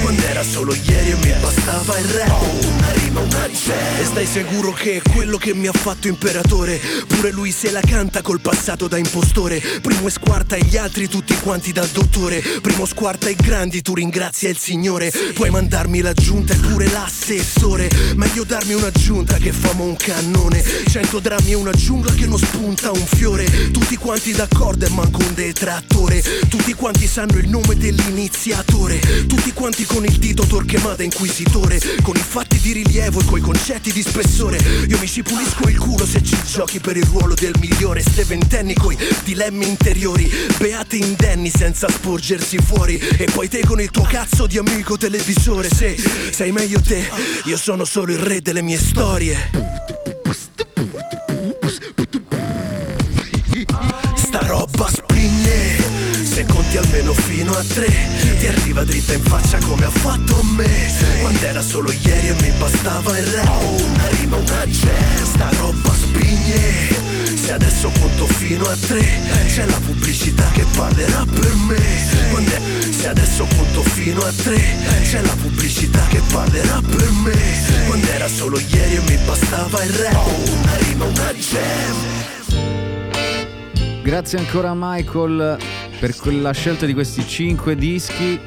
Quando 0.00 0.22
era 0.22 0.42
solo 0.42 0.74
ieri 0.74 1.10
e 1.10 1.14
mi 1.16 1.32
bastava 1.40 1.98
il 1.98 2.06
rap. 2.06 2.42
Una 2.62 2.92
rima, 2.92 3.20
una 3.20 3.48
jam 3.48 4.00
E 4.00 4.04
stai 4.04 4.26
sicuro 4.26 4.72
che 4.72 5.02
quello 5.12 5.36
che 5.36 5.52
mi 5.52 5.66
ha 5.66 5.72
fatto 5.72 6.08
imperatore? 6.08 6.80
Pure 7.06 7.32
lui 7.32 7.52
se 7.52 7.70
la 7.70 7.80
canta 7.80 8.22
col 8.22 8.40
passato 8.40 8.88
da 8.88 8.96
impostore. 8.96 9.60
Primo 9.82 10.06
e 10.06 10.10
squarta 10.10 10.56
e 10.56 10.64
gli 10.64 10.78
altri 10.78 11.06
tutti 11.06 11.34
quanti 11.40 11.72
da 11.72 11.86
dottore. 11.92 12.40
Primo 12.62 12.86
squarta 12.86 13.28
i 13.28 13.34
grandi 13.34 13.82
tu 13.82 13.94
ringrazia 13.94 14.48
il 14.48 14.56
signore. 14.56 15.12
Puoi 15.34 15.50
mandarmi 15.50 16.00
l'aggiunta 16.00 16.54
e 16.54 16.56
pure 16.56 16.88
l'assessore. 16.88 17.90
Meglio 18.14 18.44
darmi 18.44 18.72
un'aggiunta 18.72 19.36
che 19.36 19.52
famo 19.52 19.84
un 19.84 19.96
cannone. 19.96 20.64
Cento 20.88 21.18
drammi 21.18 21.50
e 21.50 21.54
una 21.56 21.72
giungla 21.72 22.14
che 22.14 22.26
non 22.26 22.38
spunta 22.38 22.90
un 22.90 23.04
fiore. 23.04 23.70
Tutti 23.70 23.96
quanti 23.96 24.32
d'accordo 24.32 24.86
e 24.86 24.88
manco 24.88 25.09
un 25.18 25.34
detrattore. 25.34 26.22
Tutti 26.48 26.74
quanti 26.74 27.06
sanno 27.06 27.38
il 27.38 27.48
nome 27.48 27.76
dell'iniziatore. 27.76 28.98
Tutti 29.26 29.52
quanti 29.52 29.84
con 29.84 30.04
il 30.04 30.18
dito 30.18 30.44
torquemada 30.44 31.02
inquisitore. 31.02 31.80
Con 32.02 32.16
i 32.16 32.22
fatti 32.26 32.58
di 32.58 32.72
rilievo 32.72 33.20
e 33.20 33.24
coi 33.24 33.40
concetti 33.40 33.92
di 33.92 34.02
spessore. 34.02 34.58
Io 34.88 34.98
mi 34.98 35.06
ci 35.06 35.22
pulisco 35.22 35.68
il 35.68 35.78
culo 35.78 36.06
se 36.06 36.22
ci 36.22 36.36
giochi 36.44 36.80
per 36.80 36.96
il 36.96 37.04
ruolo 37.04 37.34
del 37.34 37.54
migliore. 37.60 38.00
Ste 38.00 38.24
ventenni 38.24 38.74
coi 38.74 38.96
dilemmi 39.24 39.66
interiori. 39.66 40.30
Beati 40.58 40.98
indenni 40.98 41.50
senza 41.50 41.88
sporgersi 41.88 42.58
fuori. 42.58 42.98
E 42.98 43.24
poi 43.32 43.48
te 43.48 43.64
con 43.64 43.80
il 43.80 43.90
tuo 43.90 44.04
cazzo 44.04 44.46
di 44.46 44.58
amico 44.58 44.96
televisore. 44.96 45.68
Se 45.68 45.96
sei 46.30 46.52
meglio 46.52 46.80
te, 46.80 47.08
io 47.44 47.56
sono 47.56 47.84
solo 47.84 48.12
il 48.12 48.18
re 48.18 48.40
delle 48.40 48.62
mie 48.62 48.78
storie 48.78 49.70
Conti 56.70 56.86
almeno 56.86 57.12
fino 57.14 57.52
a 57.52 57.64
tre. 57.64 57.88
Ti 58.38 58.46
arriva 58.46 58.84
dritta 58.84 59.12
in 59.12 59.22
faccia 59.24 59.58
come 59.58 59.84
ha 59.86 59.90
fatto 59.90 60.38
a 60.38 60.44
me. 60.54 60.68
Quando 61.20 61.44
era 61.44 61.62
solo 61.62 61.90
ieri 61.90 62.28
e 62.28 62.34
mi 62.42 62.50
bastava 62.58 63.18
il 63.18 63.26
rap 63.26 63.60
Una 63.60 64.08
rima, 64.10 64.36
una 64.36 64.66
jam 64.66 65.24
Sta 65.24 65.50
roba 65.58 65.92
spigne 65.92 67.34
Se 67.34 67.52
adesso 67.52 67.90
conto 67.98 68.26
fino 68.26 68.64
a 68.66 68.76
tre 68.86 69.04
C'è 69.48 69.66
la 69.66 69.80
pubblicità 69.84 70.48
che 70.52 70.64
parlerà 70.76 71.24
per 71.24 71.54
me. 71.66 71.78
Se 72.90 73.08
adesso 73.08 73.46
conto 73.56 73.82
fino 73.82 74.20
a 74.20 74.32
tre 74.32 74.62
C'è 75.02 75.22
la 75.22 75.34
pubblicità 75.42 76.06
che 76.08 76.20
parlerà 76.30 76.80
per 76.88 77.10
me. 77.24 77.86
Quando 77.86 78.06
era 78.12 78.28
solo 78.28 78.60
ieri 78.60 78.94
e 78.94 79.00
mi 79.08 79.18
bastava 79.24 79.82
il 79.82 79.90
rap 79.90 80.26
Una 80.46 80.76
rima, 80.76 81.04
una 81.04 81.34
jam 81.34 82.89
Grazie 84.02 84.38
ancora 84.38 84.70
a 84.70 84.74
Michael 84.74 85.58
per 86.00 86.16
quella 86.16 86.52
scelta 86.52 86.86
di 86.86 86.94
questi 86.94 87.22
5 87.22 87.76
dischi. 87.76 88.40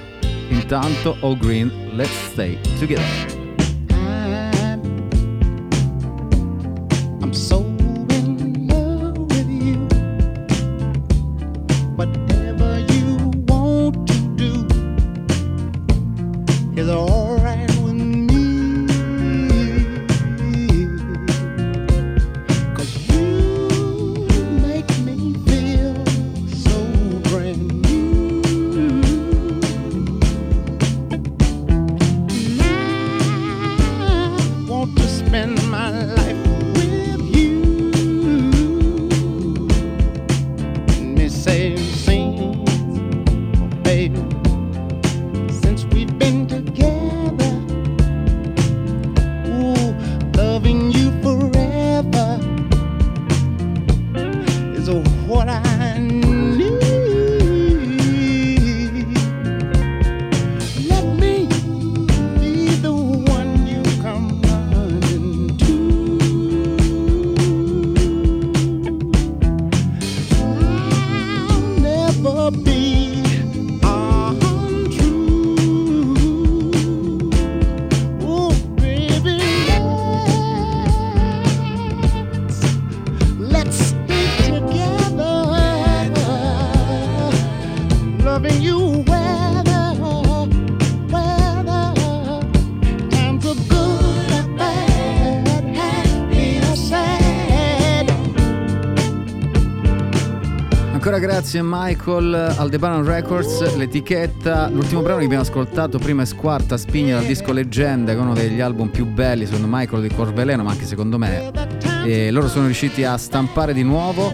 Intanto, 0.50 1.16
All 1.22 1.38
Green, 1.38 1.72
Let's 1.94 2.32
Stay 2.32 2.60
Together. 2.80 3.43
Grazie 101.44 101.62
Michael, 101.62 102.34
Aldebaran 102.58 103.04
Records, 103.04 103.76
l'etichetta. 103.76 104.70
L'ultimo 104.70 105.02
brano 105.02 105.20
che 105.20 105.26
abbiamo 105.26 105.44
ascoltato 105.44 106.00
prima 106.00 106.22
è 106.22 106.26
Squarta 106.26 106.78
Spigna 106.78 107.16
dal 107.16 107.26
disco 107.26 107.52
Leggende, 107.52 108.14
che 108.14 108.18
è 108.18 108.22
uno 108.22 108.34
degli 108.34 108.62
album 108.62 108.88
più 108.88 109.06
belli 109.06 109.46
secondo 109.46 109.68
Michael 109.70 110.08
di 110.08 110.16
Corveleno, 110.16 110.64
ma 110.64 110.72
anche 110.72 110.86
secondo 110.86 111.18
me. 111.18 111.52
E 112.06 112.32
loro 112.32 112.48
sono 112.48 112.64
riusciti 112.64 113.04
a 113.04 113.18
stampare 113.18 113.74
di 113.74 113.84
nuovo. 113.84 114.34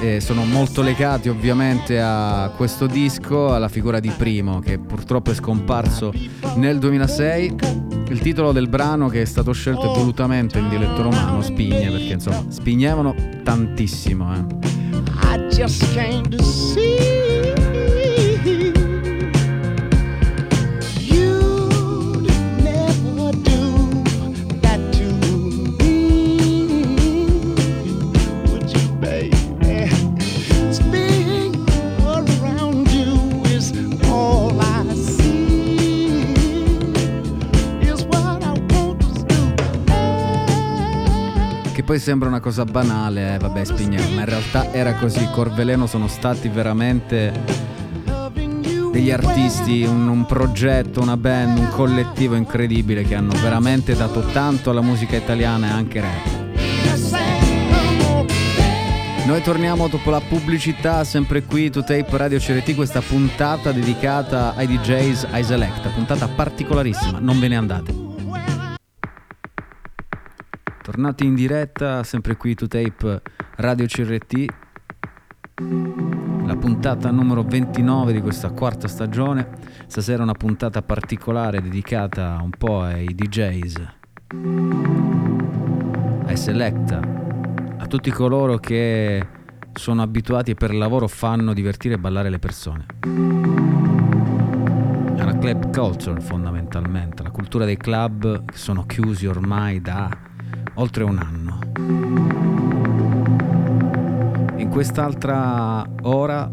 E 0.00 0.20
sono 0.20 0.44
molto 0.44 0.82
legati 0.82 1.28
ovviamente 1.28 2.00
a 2.00 2.50
questo 2.56 2.86
disco, 2.86 3.54
alla 3.54 3.68
figura 3.68 4.00
di 4.00 4.10
Primo, 4.16 4.58
che 4.58 4.80
purtroppo 4.80 5.30
è 5.30 5.34
scomparso 5.34 6.12
nel 6.56 6.80
2006. 6.80 7.54
Il 8.08 8.18
titolo 8.18 8.50
del 8.50 8.68
brano 8.68 9.06
che 9.06 9.22
è 9.22 9.26
stato 9.26 9.52
scelto 9.52 9.92
è 9.92 9.96
volutamente 9.96 10.58
in 10.58 10.68
dialetto 10.68 11.02
romano, 11.02 11.40
Spigne, 11.40 11.88
perché 11.88 12.14
insomma 12.14 12.44
spignevano 12.48 13.14
tantissimo. 13.44 14.34
Eh. 14.34 14.87
Just 15.58 15.82
came 15.92 16.24
to 16.30 16.40
see 16.40 17.17
sembra 42.08 42.30
una 42.30 42.40
cosa 42.40 42.64
banale, 42.64 43.34
eh, 43.34 43.38
vabbè, 43.38 43.66
Spignano, 43.66 44.08
ma 44.14 44.20
in 44.20 44.24
realtà 44.24 44.72
era 44.72 44.94
così. 44.94 45.28
Corveleno 45.30 45.86
sono 45.86 46.08
stati 46.08 46.48
veramente 46.48 47.30
degli 48.90 49.10
artisti, 49.10 49.82
un, 49.82 50.08
un 50.08 50.24
progetto, 50.24 51.02
una 51.02 51.18
band, 51.18 51.58
un 51.58 51.68
collettivo 51.68 52.34
incredibile 52.34 53.02
che 53.02 53.14
hanno 53.14 53.34
veramente 53.42 53.94
dato 53.94 54.22
tanto 54.32 54.70
alla 54.70 54.80
musica 54.80 55.16
italiana 55.16 55.66
e 55.66 55.70
anche 55.70 56.00
rap. 56.00 56.26
Noi 59.26 59.42
torniamo 59.42 59.86
dopo 59.88 60.08
la 60.08 60.22
pubblicità, 60.26 61.04
sempre 61.04 61.42
qui 61.42 61.68
to 61.68 61.84
Tape 61.84 62.16
Radio 62.16 62.38
CRT, 62.38 62.74
questa 62.74 63.02
puntata 63.02 63.70
dedicata 63.70 64.54
ai 64.54 64.66
DJs, 64.66 65.26
ai 65.30 65.44
Selecta, 65.44 65.90
puntata 65.90 66.26
particolarissima, 66.26 67.18
non 67.20 67.38
ve 67.38 67.48
ne 67.48 67.56
andate. 67.56 67.97
Tornati 70.98 71.26
in 71.26 71.36
diretta, 71.36 72.02
sempre 72.02 72.36
qui 72.36 72.56
to 72.56 72.66
Tape 72.66 73.22
Radio 73.58 73.86
CRT, 73.86 74.44
la 76.44 76.56
puntata 76.56 77.12
numero 77.12 77.44
29 77.44 78.12
di 78.12 78.20
questa 78.20 78.50
quarta 78.50 78.88
stagione. 78.88 79.48
Stasera 79.86 80.24
una 80.24 80.32
puntata 80.32 80.82
particolare 80.82 81.62
dedicata 81.62 82.40
un 82.42 82.50
po' 82.50 82.80
ai 82.80 83.14
DJs, 83.14 83.88
ai 86.26 86.36
Selecta, 86.36 87.00
a 87.78 87.86
tutti 87.86 88.10
coloro 88.10 88.56
che 88.56 89.24
sono 89.74 90.02
abituati 90.02 90.50
e 90.50 90.54
per 90.54 90.74
lavoro 90.74 91.06
fanno 91.06 91.52
divertire 91.52 91.94
e 91.94 91.98
ballare 91.98 92.28
le 92.28 92.40
persone. 92.40 92.86
È 95.14 95.22
una 95.22 95.38
club 95.38 95.72
culture 95.72 96.20
fondamentalmente, 96.20 97.22
la 97.22 97.30
cultura 97.30 97.64
dei 97.64 97.76
club 97.76 98.46
che 98.46 98.56
sono 98.56 98.84
chiusi 98.84 99.28
ormai 99.28 99.80
da 99.80 100.26
oltre 100.78 101.04
un 101.04 101.18
anno. 101.18 101.58
In 104.56 104.68
quest'altra 104.70 105.84
ora 106.02 106.48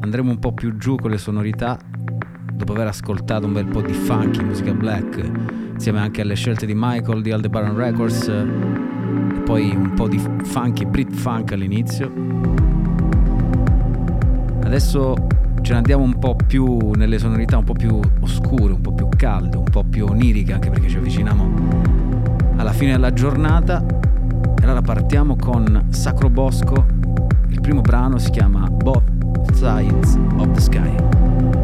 andremo 0.00 0.30
un 0.30 0.38
po' 0.38 0.52
più 0.52 0.76
giù 0.76 0.96
con 0.96 1.10
le 1.10 1.18
sonorità, 1.18 1.78
dopo 2.52 2.72
aver 2.72 2.88
ascoltato 2.88 3.46
un 3.46 3.52
bel 3.52 3.66
po' 3.66 3.82
di 3.82 3.92
funky, 3.92 4.42
musica 4.42 4.72
black, 4.72 5.30
insieme 5.72 5.98
anche 6.00 6.22
alle 6.22 6.34
scelte 6.34 6.64
di 6.66 6.74
Michael 6.74 7.22
di 7.22 7.32
Aldebaran 7.32 7.76
Records, 7.76 8.28
e 8.28 8.46
poi 9.44 9.74
un 9.74 9.92
po' 9.94 10.08
di 10.08 10.18
funky, 10.42 10.86
Brit 10.86 11.12
funk 11.12 11.52
all'inizio. 11.52 12.10
Adesso 14.62 15.14
ce 15.60 15.72
ne 15.72 15.78
andiamo 15.78 16.02
un 16.02 16.18
po' 16.18 16.36
più 16.46 16.92
nelle 16.94 17.18
sonorità 17.18 17.58
un 17.58 17.64
po' 17.64 17.74
più 17.74 18.00
oscure, 18.20 18.72
un 18.72 18.80
po' 18.80 18.92
più 18.92 19.08
calde, 19.16 19.56
un 19.56 19.64
po' 19.64 19.84
più 19.84 20.06
oniriche, 20.06 20.52
anche 20.52 20.70
perché 20.70 20.88
ci 20.88 20.96
avviciniamo 20.96 21.79
alla 22.60 22.72
fine 22.72 22.92
della 22.92 23.12
giornata. 23.12 23.82
E 23.82 24.62
allora 24.62 24.82
partiamo 24.82 25.34
con 25.36 25.86
Sacro 25.88 26.28
Bosco. 26.28 26.86
Il 27.48 27.60
primo 27.60 27.80
brano 27.80 28.18
si 28.18 28.30
chiama 28.30 28.68
Both 28.68 29.52
Sides 29.54 30.18
of 30.36 30.50
the 30.52 30.60
Sky. 30.60 31.59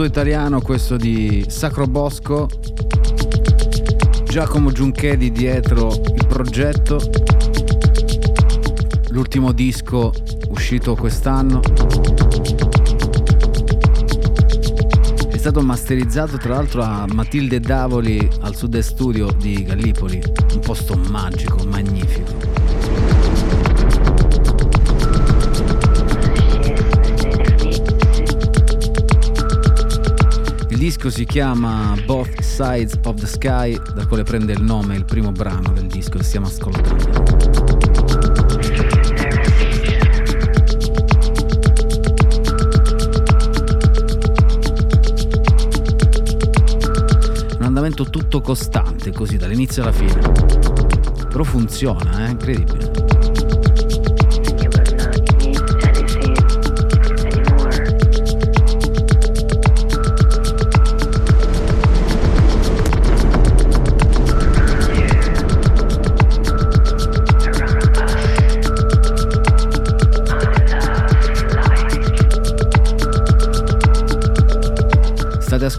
Tutto 0.00 0.18
italiano 0.18 0.62
questo 0.62 0.96
di 0.96 1.44
Sacro 1.46 1.86
Bosco. 1.86 2.48
Giacomo 4.24 4.72
Giunchedi 4.72 5.30
dietro 5.30 5.88
il 5.90 6.26
progetto. 6.26 6.98
L'ultimo 9.10 9.52
disco 9.52 10.10
uscito 10.48 10.94
quest'anno. 10.94 11.60
È 15.28 15.36
stato 15.36 15.60
masterizzato 15.60 16.38
tra 16.38 16.54
l'altro 16.54 16.80
a 16.80 17.04
Matilde 17.12 17.60
Davoli 17.60 18.26
al 18.40 18.56
Sud 18.56 18.78
Studio 18.78 19.30
di 19.32 19.62
Gallipoli, 19.64 20.22
un 20.54 20.60
posto 20.60 20.96
magico, 20.96 21.62
magnifico. 21.66 22.29
Disco 31.00 31.16
si 31.16 31.24
chiama 31.24 31.94
Both 32.04 32.40
Sides 32.40 32.98
of 33.04 33.18
the 33.20 33.26
Sky, 33.26 33.74
da 33.94 34.06
quale 34.06 34.22
prende 34.22 34.52
il 34.52 34.62
nome 34.62 34.96
il 34.96 35.06
primo 35.06 35.32
brano 35.32 35.72
del 35.72 35.86
disco 35.86 36.18
che 36.18 36.24
stiamo 36.24 36.46
ascoltando. 36.46 37.24
Un 47.56 47.62
andamento 47.62 48.04
tutto 48.04 48.42
costante, 48.42 49.10
così 49.10 49.38
dall'inizio 49.38 49.80
alla 49.82 49.92
fine. 49.92 50.20
Però 51.30 51.44
funziona, 51.44 52.26
è 52.26 52.28
incredibile. 52.28 52.79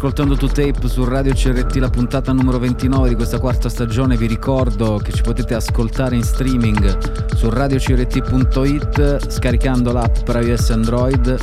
Ascoltando 0.01 0.35
To 0.35 0.47
Tape 0.47 0.87
su 0.87 1.03
Radio 1.03 1.31
CRT, 1.31 1.75
la 1.75 1.91
puntata 1.91 2.33
numero 2.33 2.57
29 2.57 3.09
di 3.09 3.13
questa 3.13 3.37
quarta 3.37 3.69
stagione. 3.69 4.17
Vi 4.17 4.25
ricordo 4.25 4.97
che 4.97 5.11
ci 5.11 5.21
potete 5.21 5.53
ascoltare 5.53 6.15
in 6.15 6.23
streaming 6.23 7.35
su 7.35 7.51
radiocrt.it 7.51 9.29
scaricando 9.29 9.91
l'app 9.91 10.23
per 10.25 10.43
iOS 10.43 10.71
Android 10.71 11.37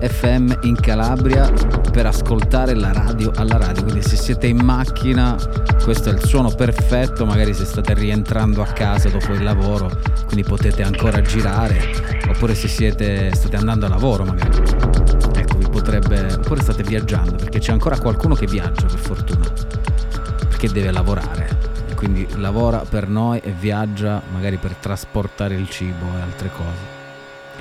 FM 0.00 0.52
in 0.62 0.74
Calabria 0.74 1.48
per 1.92 2.06
ascoltare 2.06 2.74
la 2.74 2.92
radio 2.92 3.30
alla 3.36 3.56
radio. 3.56 3.84
Quindi 3.84 4.02
se 4.02 4.16
siete 4.16 4.48
in 4.48 4.58
macchina, 4.58 5.36
questo 5.84 6.10
è 6.10 6.12
il 6.12 6.24
suono 6.24 6.50
perfetto, 6.50 7.24
magari 7.24 7.54
se 7.54 7.64
state 7.64 7.94
rientrando 7.94 8.62
a 8.62 8.66
casa 8.66 9.10
dopo 9.10 9.32
il 9.32 9.44
lavoro, 9.44 9.88
quindi 10.26 10.42
potete 10.42 10.82
ancora 10.82 11.20
girare, 11.20 11.78
oppure 12.28 12.56
se 12.56 12.66
siete, 12.66 13.30
state 13.32 13.54
andando 13.54 13.86
a 13.86 13.90
lavoro 13.90 14.24
magari 14.24 14.61
potrebbe 15.98 16.32
oppure 16.32 16.62
state 16.62 16.82
viaggiando 16.82 17.36
perché 17.36 17.58
c'è 17.58 17.72
ancora 17.72 17.98
qualcuno 17.98 18.34
che 18.34 18.46
viaggia 18.46 18.86
per 18.86 18.98
fortuna 18.98 19.44
perché 20.48 20.70
deve 20.70 20.90
lavorare. 20.90 21.70
Quindi 21.94 22.26
lavora 22.36 22.78
per 22.78 23.08
noi 23.08 23.38
e 23.40 23.52
viaggia 23.52 24.20
magari 24.32 24.56
per 24.56 24.74
trasportare 24.74 25.54
il 25.54 25.68
cibo 25.68 26.06
e 26.16 26.20
altre 26.20 26.50
cose. 26.50 27.00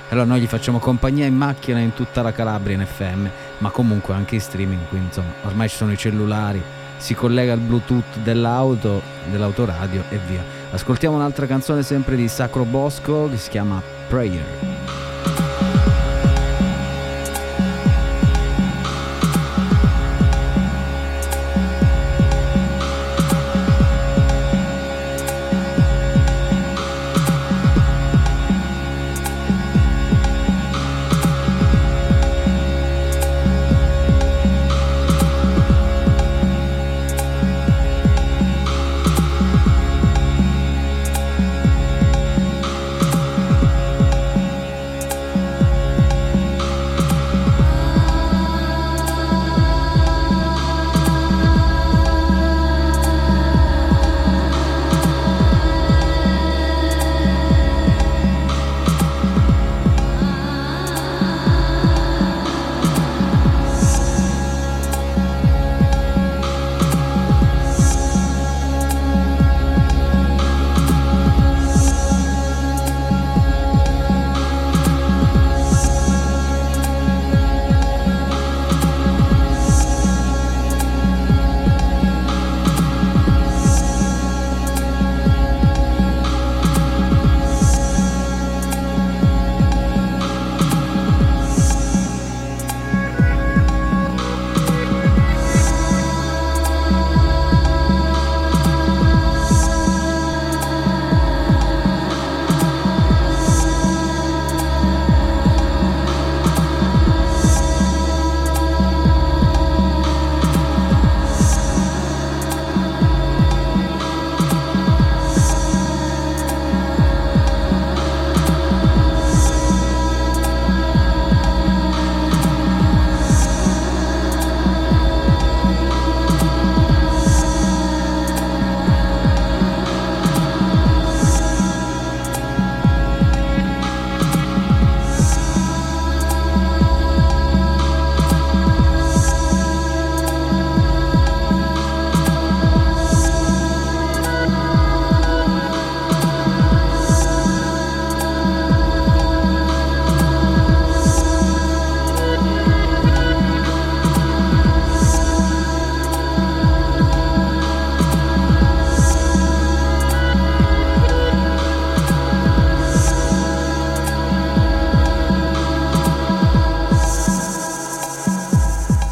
Allora 0.09 0.25
noi 0.25 0.41
gli 0.41 0.47
facciamo 0.47 0.79
compagnia 0.79 1.25
in 1.25 1.35
macchina 1.35 1.79
in 1.79 1.93
tutta 1.93 2.21
la 2.21 2.31
Calabria 2.31 2.75
in 2.75 2.85
FM 2.85 3.27
ma 3.59 3.69
comunque 3.69 4.13
anche 4.13 4.35
in 4.35 4.41
streaming 4.41 4.87
quindi 4.87 5.07
insomma 5.07 5.31
ormai 5.43 5.69
ci 5.69 5.75
sono 5.75 5.91
i 5.91 5.97
cellulari 5.97 6.61
si 6.97 7.13
collega 7.13 7.53
al 7.53 7.59
bluetooth 7.59 8.17
dell'auto 8.23 9.01
dell'autoradio 9.29 10.03
e 10.09 10.19
via. 10.27 10.43
Ascoltiamo 10.71 11.15
un'altra 11.15 11.47
canzone 11.47 11.83
sempre 11.83 12.15
di 12.15 12.27
Sacro 12.27 12.63
Bosco 12.63 13.29
che 13.29 13.37
si 13.37 13.49
chiama 13.49 13.81
Prayer 14.07 14.70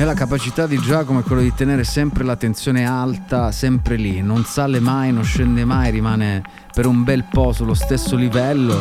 la 0.09 0.15
capacità 0.15 0.65
di 0.65 0.79
Giacomo 0.79 1.19
è 1.19 1.23
quella 1.23 1.43
di 1.43 1.53
tenere 1.53 1.83
sempre 1.83 2.23
la 2.23 2.35
tensione 2.35 2.83
alta, 2.83 3.51
sempre 3.51 3.95
lì, 3.95 4.23
non 4.23 4.43
sale 4.43 4.79
mai, 4.79 5.13
non 5.13 5.23
scende 5.23 5.65
mai, 5.65 5.91
rimane 5.91 6.41
per 6.73 6.87
un 6.87 7.03
bel 7.03 7.25
po' 7.25 7.53
sullo 7.53 7.75
stesso 7.75 8.15
livello 8.15 8.79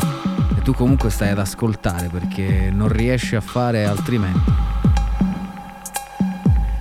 e 0.57 0.62
tu 0.62 0.72
comunque 0.72 1.11
stai 1.11 1.29
ad 1.29 1.39
ascoltare 1.39 2.09
perché 2.09 2.70
non 2.72 2.89
riesci 2.89 3.37
a 3.37 3.43
fare 3.43 3.85
altrimenti. 3.85 4.51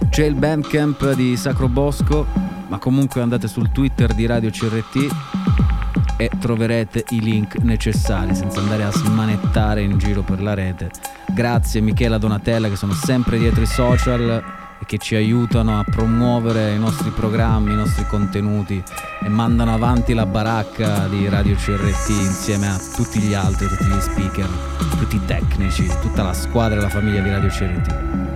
C'è 0.09 0.23
il 0.23 0.35
Bandcamp 0.35 1.11
di 1.11 1.35
Sacro 1.35 1.67
Bosco, 1.67 2.25
ma 2.69 2.77
comunque 2.77 3.19
andate 3.21 3.49
sul 3.49 3.69
Twitter 3.73 4.13
di 4.13 4.25
Radio 4.27 4.49
CRT 4.49 5.13
e 6.15 6.31
troverete 6.39 7.03
i 7.09 7.19
link 7.19 7.57
necessari 7.57 8.33
senza 8.33 8.61
andare 8.61 8.85
a 8.85 8.91
smanettare 8.91 9.81
in 9.81 9.97
giro 9.97 10.21
per 10.21 10.41
la 10.41 10.53
rete. 10.53 11.16
Grazie 11.37 11.81
Michela 11.81 12.17
Donatella 12.17 12.67
che 12.67 12.75
sono 12.75 12.93
sempre 12.93 13.37
dietro 13.37 13.61
i 13.61 13.67
social 13.67 14.43
e 14.79 14.85
che 14.87 14.97
ci 14.97 15.13
aiutano 15.13 15.77
a 15.77 15.83
promuovere 15.83 16.73
i 16.73 16.79
nostri 16.79 17.11
programmi, 17.11 17.73
i 17.73 17.75
nostri 17.75 18.07
contenuti 18.07 18.83
e 19.23 19.29
mandano 19.29 19.71
avanti 19.71 20.15
la 20.15 20.25
baracca 20.25 21.05
di 21.07 21.29
Radio 21.29 21.53
CRT 21.53 22.09
insieme 22.09 22.67
a 22.67 22.79
tutti 22.95 23.19
gli 23.19 23.35
altri, 23.35 23.67
tutti 23.67 23.85
gli 23.85 23.99
speaker, 23.99 24.49
tutti 24.97 25.17
i 25.17 25.25
tecnici, 25.27 25.87
tutta 26.01 26.23
la 26.23 26.33
squadra 26.33 26.79
e 26.79 26.81
la 26.81 26.89
famiglia 26.89 27.21
di 27.21 27.29
Radio 27.29 27.49
CRT. 27.49 28.26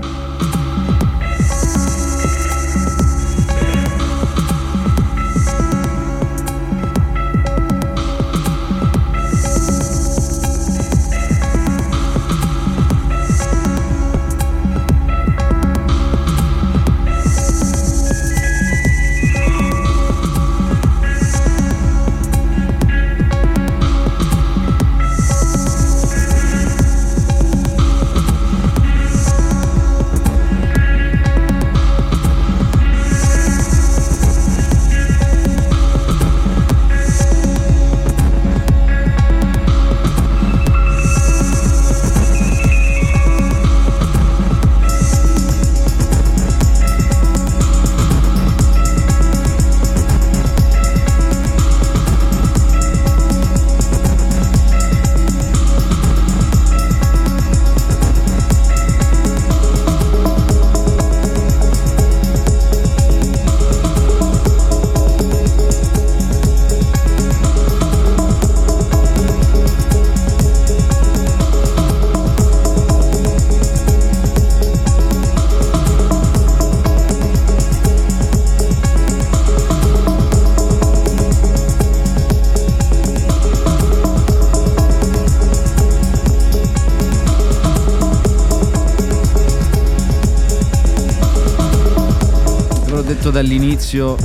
Dall'inizio, 93.41 94.15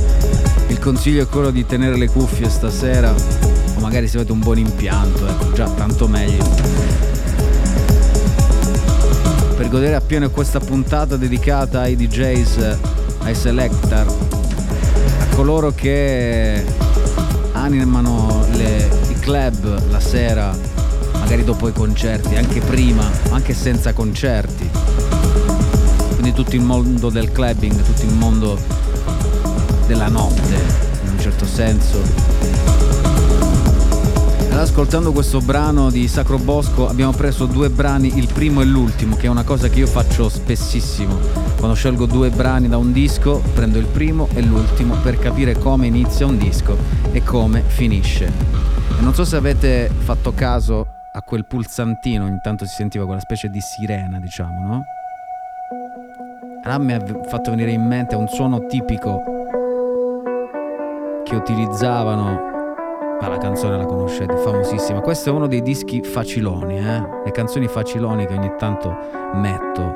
il 0.67 0.77
consiglio 0.77 1.23
è 1.23 1.27
quello 1.27 1.49
di 1.49 1.65
tenere 1.65 1.97
le 1.97 2.07
cuffie 2.07 2.49
stasera, 2.49 3.11
o 3.11 3.79
magari 3.79 4.07
se 4.07 4.17
avete 4.17 4.31
un 4.31 4.39
buon 4.39 4.59
impianto, 4.59 5.25
ecco, 5.27 5.53
già 5.53 5.67
tanto 5.69 6.07
meglio. 6.07 6.45
Per 9.55 9.69
godere 9.69 9.95
appieno 9.95 10.29
questa 10.29 10.59
puntata 10.59 11.17
dedicata 11.17 11.81
ai 11.81 11.95
DJs, 11.95 12.77
ai 13.23 13.33
selector, 13.33 14.05
a 15.19 15.35
coloro 15.35 15.71
che 15.71 16.63
animano 17.53 18.45
le- 18.51 18.87
i 19.09 19.19
club 19.19 19.89
la 19.89 19.99
sera, 19.99 20.55
magari 21.13 21.43
dopo 21.43 21.67
i 21.67 21.73
concerti, 21.73 22.35
anche 22.35 22.59
prima, 22.59 23.09
anche 23.31 23.55
senza 23.55 23.93
concerti 23.93 24.69
quindi 26.13 26.33
tutto 26.33 26.55
il 26.55 26.61
mondo 26.61 27.09
del 27.09 27.31
clubbing, 27.31 27.79
tutto 27.83 28.01
il 28.01 28.13
mondo 28.13 28.76
della 29.87 30.09
notte, 30.09 30.55
in 31.03 31.11
un 31.11 31.19
certo 31.19 31.45
senso. 31.45 32.01
Allora, 34.57 34.61
ascoltando 34.61 35.11
questo 35.11 35.39
brano 35.39 35.89
di 35.89 36.07
Sacro 36.07 36.37
Bosco 36.37 36.89
abbiamo 36.89 37.11
preso 37.11 37.45
due 37.45 37.69
brani, 37.69 38.17
il 38.17 38.27
primo 38.31 38.61
e 38.61 38.65
l'ultimo, 38.65 39.15
che 39.15 39.27
è 39.27 39.29
una 39.29 39.43
cosa 39.43 39.69
che 39.69 39.79
io 39.79 39.87
faccio 39.87 40.29
spessissimo. 40.29 41.15
Quando 41.57 41.75
scelgo 41.75 42.05
due 42.05 42.29
brani 42.29 42.67
da 42.67 42.77
un 42.77 42.91
disco, 42.91 43.41
prendo 43.53 43.77
il 43.77 43.85
primo 43.85 44.27
e 44.33 44.41
l'ultimo 44.41 44.95
per 44.95 45.17
capire 45.19 45.57
come 45.57 45.87
inizia 45.87 46.25
un 46.25 46.37
disco 46.37 46.75
e 47.11 47.23
come 47.23 47.61
finisce. 47.61 48.25
E 48.25 49.01
non 49.01 49.13
so 49.13 49.23
se 49.25 49.35
avete 49.35 49.89
fatto 49.95 50.33
caso 50.33 50.87
a 51.13 51.21
quel 51.21 51.45
pulsantino, 51.45 52.27
intanto 52.27 52.65
si 52.65 52.73
sentiva 52.75 53.05
quella 53.05 53.21
specie 53.21 53.49
di 53.49 53.61
sirena, 53.61 54.19
diciamo, 54.19 54.67
no? 54.67 54.83
Allora 56.63 56.79
mi 56.79 56.93
ha 56.93 57.01
fatto 57.27 57.51
venire 57.51 57.71
in 57.71 57.85
mente 57.85 58.15
un 58.15 58.27
suono 58.27 58.65
tipico 58.65 59.36
che 61.27 61.35
utilizzavano. 61.35 62.55
Ma 63.19 63.27
la 63.27 63.37
canzone 63.37 63.77
la 63.77 63.85
conoscete, 63.85 64.35
famosissima. 64.37 65.01
Questo 65.01 65.29
è 65.29 65.33
uno 65.33 65.47
dei 65.47 65.61
dischi 65.61 66.01
faciloni, 66.01 66.77
eh? 66.77 67.03
Le 67.25 67.31
canzoni 67.31 67.67
faciloni 67.67 68.25
che 68.27 68.33
ogni 68.35 68.53
tanto 68.57 68.95
metto. 69.33 69.95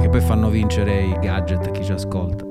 Che 0.00 0.08
poi 0.08 0.20
fanno 0.20 0.48
vincere 0.48 1.02
i 1.02 1.16
gadget 1.20 1.66
a 1.66 1.70
chi 1.70 1.84
ci 1.84 1.92
ascolta. 1.92 2.44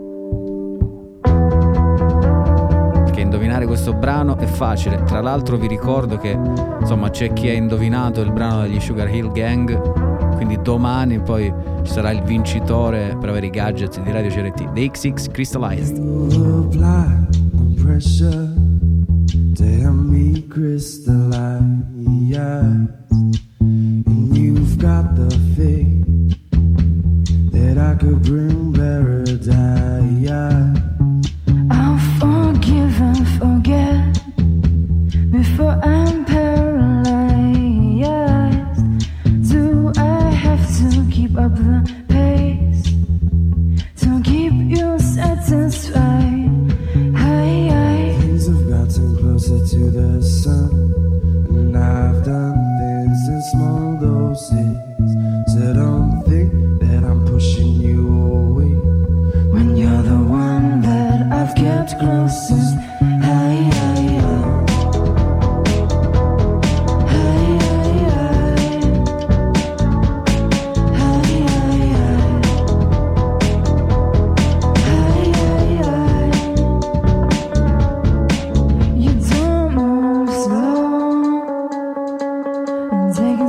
Perché 3.04 3.22
indovinare 3.22 3.66
questo 3.66 3.94
brano 3.94 4.38
è 4.38 4.46
facile. 4.46 5.04
Tra 5.04 5.20
l'altro 5.20 5.58
vi 5.58 5.68
ricordo 5.68 6.18
che 6.18 6.40
insomma 6.80 7.10
c'è 7.10 7.34
chi 7.34 7.50
ha 7.50 7.54
indovinato 7.54 8.22
il 8.22 8.32
brano 8.32 8.62
degli 8.62 8.80
Sugar 8.80 9.14
Hill 9.14 9.32
Gang. 9.32 10.36
Quindi 10.36 10.62
domani 10.62 11.20
poi 11.20 11.54
ci 11.84 11.92
sarà 11.92 12.12
il 12.12 12.22
vincitore 12.22 13.18
per 13.20 13.28
avere 13.28 13.48
i 13.48 13.50
gadget 13.50 14.00
di 14.00 14.12
Radio 14.14 14.30
CRT, 14.30 14.72
The 14.72 14.90
XX 14.90 15.28
Crystallized. 15.32 17.19
You 18.00 18.06
apply 18.06 18.22
the 18.22 19.56
pressure 19.56 19.56
to 19.56 19.82
help 19.82 19.96
me 19.96 20.42
crystallize. 20.44 21.09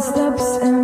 steps 0.00 0.58
and 0.62 0.79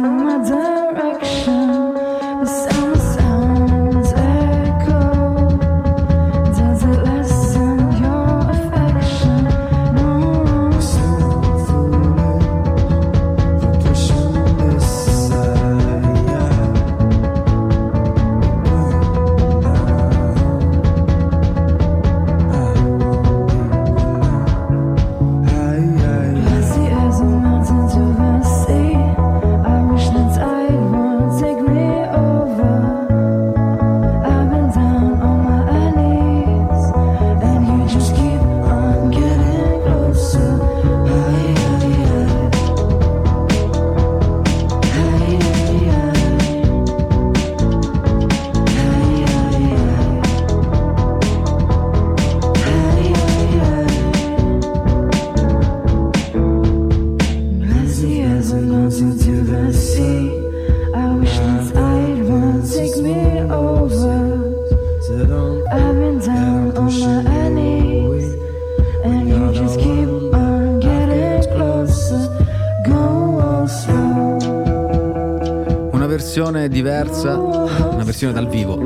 diversa, 76.77 77.39
una 77.39 78.05
versione 78.05 78.35
dal 78.35 78.49
vivo 78.49 78.77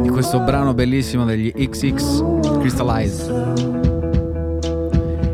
di 0.00 0.08
questo 0.08 0.40
brano 0.40 0.72
bellissimo 0.72 1.26
degli 1.26 1.52
XX 1.52 2.24
Crystallize. 2.60 3.30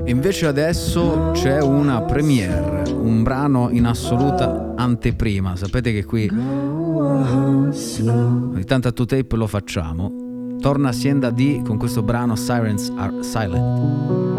E 0.03 0.11
invece 0.11 0.47
adesso 0.47 1.31
c'è 1.33 1.63
una 1.63 2.03
premiere, 2.03 2.91
un 2.91 3.23
brano 3.23 3.71
in 3.71 3.87
assoluta 3.87 4.75
anteprima. 4.77 5.55
Sapete 5.55 5.93
che 5.93 6.05
qui 6.05 6.29
ogni 6.29 7.71
tanto 8.65 8.89
a 8.89 8.93
2Tape 8.93 9.37
lo 9.37 9.47
facciamo. 9.47 10.57
Torna 10.61 10.89
Hacienda 10.89 11.31
D 11.31 11.63
con 11.63 11.79
questo 11.79 12.03
brano 12.03 12.35
Sirens 12.35 12.93
Are 12.97 13.23
Silent. 13.23 14.32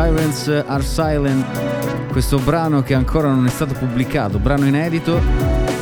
Sirens 0.00 0.62
Are 0.64 0.84
Silent, 0.84 1.44
questo 2.12 2.38
brano 2.38 2.82
che 2.82 2.94
ancora 2.94 3.32
non 3.32 3.46
è 3.46 3.48
stato 3.48 3.74
pubblicato, 3.74 4.38
brano 4.38 4.64
inedito 4.64 5.20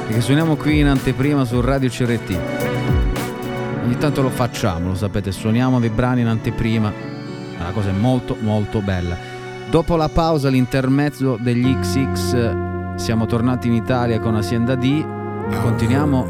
e 0.09 0.15
che 0.15 0.23
suoniamo 0.23 0.57
qui 0.57 0.79
in 0.79 0.87
anteprima 0.87 1.45
su 1.45 1.61
Radio 1.61 1.91
CRT. 1.91 2.39
Ogni 3.85 3.99
tanto 3.99 4.23
lo 4.23 4.31
facciamo, 4.31 4.89
lo 4.89 4.95
sapete, 4.95 5.33
suoniamo 5.33 5.79
dei 5.81 5.91
brani 5.91 6.23
in 6.23 6.29
anteprima, 6.29 6.91
ma 7.59 7.63
la 7.63 7.73
cosa 7.73 7.91
è 7.91 7.93
molto 7.93 8.35
molto 8.41 8.81
bella. 8.81 9.19
Dopo 9.69 9.97
la 9.97 10.09
pausa, 10.09 10.49
l'intermezzo 10.49 11.37
degli 11.39 11.79
XX, 11.79 12.95
siamo 12.95 13.27
tornati 13.27 13.69
in 13.69 13.75
Italia 13.75 14.19
con 14.19 14.35
Hacienda 14.35 14.77
D 14.77 15.05
continuiamo 15.61 16.27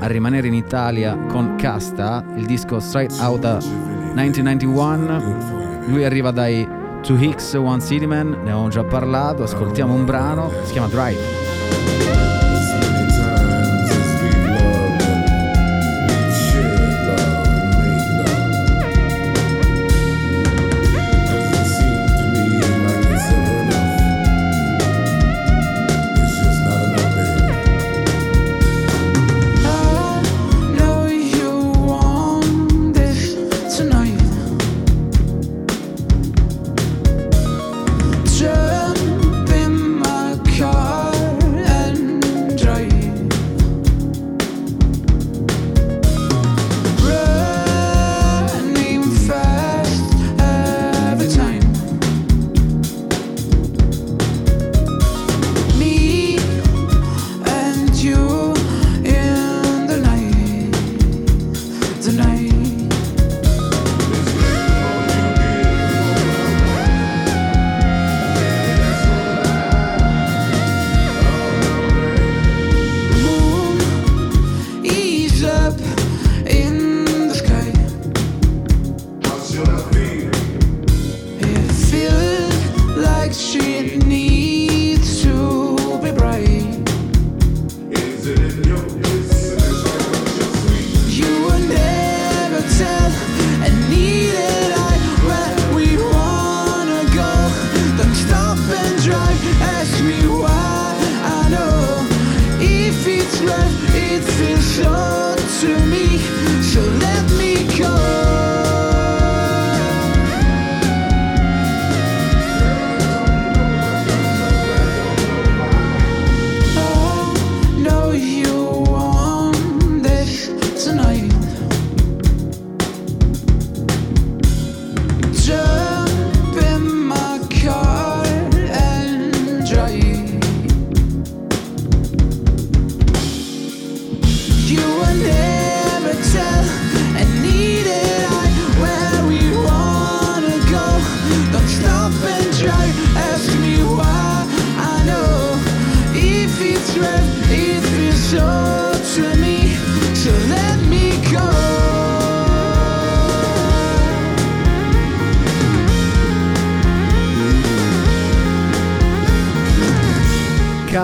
a 0.00 0.08
rimanere 0.08 0.48
in 0.48 0.54
Italia 0.54 1.16
con 1.28 1.54
Casta, 1.54 2.24
il 2.34 2.46
disco 2.46 2.80
Straight 2.80 3.16
Outta 3.20 3.58
1991. 3.60 5.84
Lui 5.86 6.04
arriva 6.04 6.32
dai 6.32 6.77
2X 7.08 7.56
One 7.56 7.80
City 7.80 8.04
Man, 8.04 8.28
ne 8.44 8.50
avevo 8.50 8.68
già 8.68 8.84
parlato, 8.84 9.42
ascoltiamo 9.42 9.94
un 9.94 10.04
brano, 10.04 10.52
si 10.64 10.72
chiama 10.72 10.88
Drive. 10.88 11.37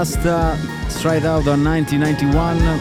Casta 0.05 0.55
Straight 0.89 1.25
Out 1.25 1.47
of 1.47 1.57
1991. 1.57 2.79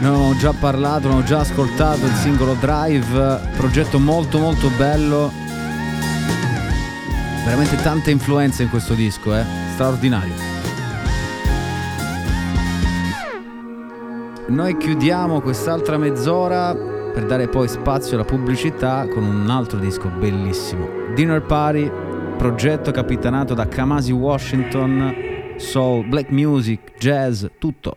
Ne 0.00 0.08
ho 0.08 0.36
già 0.36 0.52
parlato, 0.52 1.08
ho 1.10 1.22
già 1.22 1.38
ascoltato 1.38 2.04
il 2.04 2.12
singolo 2.14 2.54
Drive, 2.54 3.40
progetto 3.56 4.00
molto 4.00 4.38
molto 4.38 4.68
bello. 4.76 5.30
Veramente 7.44 7.76
tante 7.76 8.10
influenze 8.10 8.64
in 8.64 8.68
questo 8.68 8.94
disco, 8.94 9.32
eh? 9.36 9.44
Straordinario. 9.74 10.32
Noi 14.48 14.76
chiudiamo 14.76 15.40
quest'altra 15.40 15.96
mezz'ora 15.98 16.74
per 16.74 17.26
dare 17.26 17.46
poi 17.46 17.68
spazio 17.68 18.16
alla 18.16 18.26
pubblicità 18.26 19.06
con 19.06 19.22
un 19.22 19.48
altro 19.50 19.78
disco 19.78 20.08
bellissimo. 20.08 20.88
Dinner 21.14 21.42
Party, 21.42 21.88
progetto 22.36 22.90
capitanato 22.90 23.54
da 23.54 23.68
Kamasi 23.68 24.10
Washington, 24.10 25.25
soul, 25.58 26.04
black 26.04 26.30
music, 26.30 26.98
jazz, 26.98 27.46
tutto. 27.58 27.96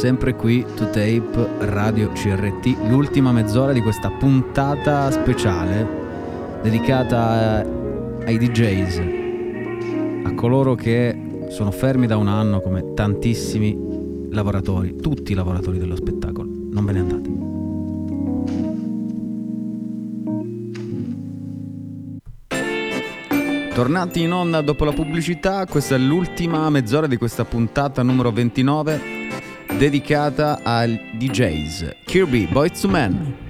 Sempre 0.00 0.34
qui 0.34 0.64
to 0.76 0.86
tape 0.86 1.46
Radio 1.58 2.10
CRT, 2.12 2.88
l'ultima 2.88 3.32
mezz'ora 3.32 3.74
di 3.74 3.82
questa 3.82 4.08
puntata 4.08 5.10
speciale 5.10 5.86
dedicata 6.62 7.62
ai 8.24 8.38
DJs, 8.38 9.02
a 10.24 10.32
coloro 10.32 10.74
che 10.74 11.44
sono 11.50 11.70
fermi 11.70 12.06
da 12.06 12.16
un 12.16 12.28
anno 12.28 12.62
come 12.62 12.94
tantissimi 12.94 14.28
lavoratori, 14.30 14.96
tutti 14.96 15.32
i 15.32 15.34
lavoratori 15.34 15.76
dello 15.76 15.96
spettacolo. 15.96 16.48
Non 16.70 16.82
ve 16.86 16.92
ne 16.92 16.98
andate. 17.00 17.30
Tornati 23.74 24.22
in 24.22 24.32
onda 24.32 24.62
dopo 24.62 24.86
la 24.86 24.92
pubblicità, 24.92 25.66
questa 25.66 25.94
è 25.94 25.98
l'ultima 25.98 26.70
mezz'ora 26.70 27.06
di 27.06 27.18
questa 27.18 27.44
puntata 27.44 28.02
numero 28.02 28.32
29 28.32 29.18
dedicata 29.80 30.60
ai 30.62 31.00
DJs. 31.16 32.04
Kirby, 32.04 32.46
Boys 32.52 32.80
to 32.82 32.88
Men. 32.88 33.49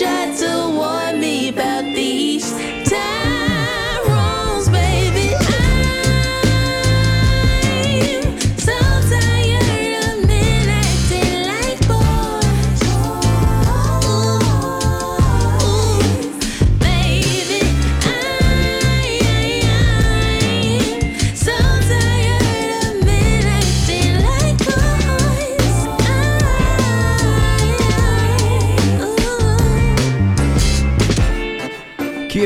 Had 0.00 0.34
to 0.38 0.49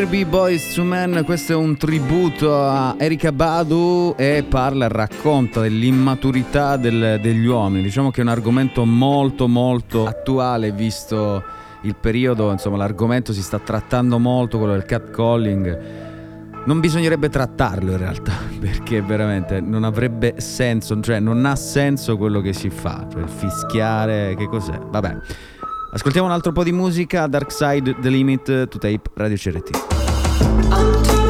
Kirby 0.05 0.27
Boys 0.27 0.75
to 0.75 0.85
Men, 0.85 1.23
questo 1.25 1.53
è 1.53 1.57
un 1.57 1.79
tributo 1.79 2.55
a 2.55 2.95
Erika 2.99 3.33
Badu 3.33 4.15
e 4.19 4.45
parla 4.47 4.87
racconta 4.87 5.63
dell'immaturità 5.63 6.77
del- 6.77 7.19
degli 7.23 7.47
uomini. 7.47 7.85
Diciamo 7.85 8.11
che 8.11 8.21
è 8.21 8.23
un 8.23 8.29
argomento 8.29 8.85
molto 8.85 9.49
molto 9.49 10.05
attuale 10.05 10.73
visto 10.73 11.43
il 11.81 11.97
periodo, 11.99 12.53
insomma 12.53 12.77
l'argomento 12.77 13.33
si 13.33 13.41
sta 13.41 13.59
trattando 13.59 14.19
molto, 14.19 14.59
quello 14.59 14.75
del 14.75 14.85
catcalling. 14.85 15.79
Non 16.67 16.81
bisognerebbe 16.81 17.31
trattarlo 17.31 17.93
in 17.93 17.99
realtà, 17.99 18.35
perché 18.61 19.01
veramente 19.01 19.63
non 19.63 19.85
avrebbe 19.85 20.35
senso, 20.37 21.01
cioè 21.01 21.19
non 21.19 21.47
ha 21.47 21.57
senso 21.57 22.19
quello 22.19 22.43
che 22.43 22.53
si 22.53 22.69
fa, 22.69 23.07
cioè 23.11 23.23
il 23.23 23.31
fischiare, 23.31 24.35
che 24.37 24.49
cos'è? 24.49 24.79
Vabbè. 24.79 25.17
Ascoltiamo 25.95 26.27
un 26.27 26.33
altro 26.33 26.51
po' 26.51 26.65
di 26.65 26.73
musica, 26.73 27.29
Dark 27.29 27.53
Side 27.53 27.95
The 28.01 28.09
Limit 28.09 28.67
to 28.67 28.79
Tape 28.79 29.11
Radio 29.15 29.37
CRT. 29.37 31.24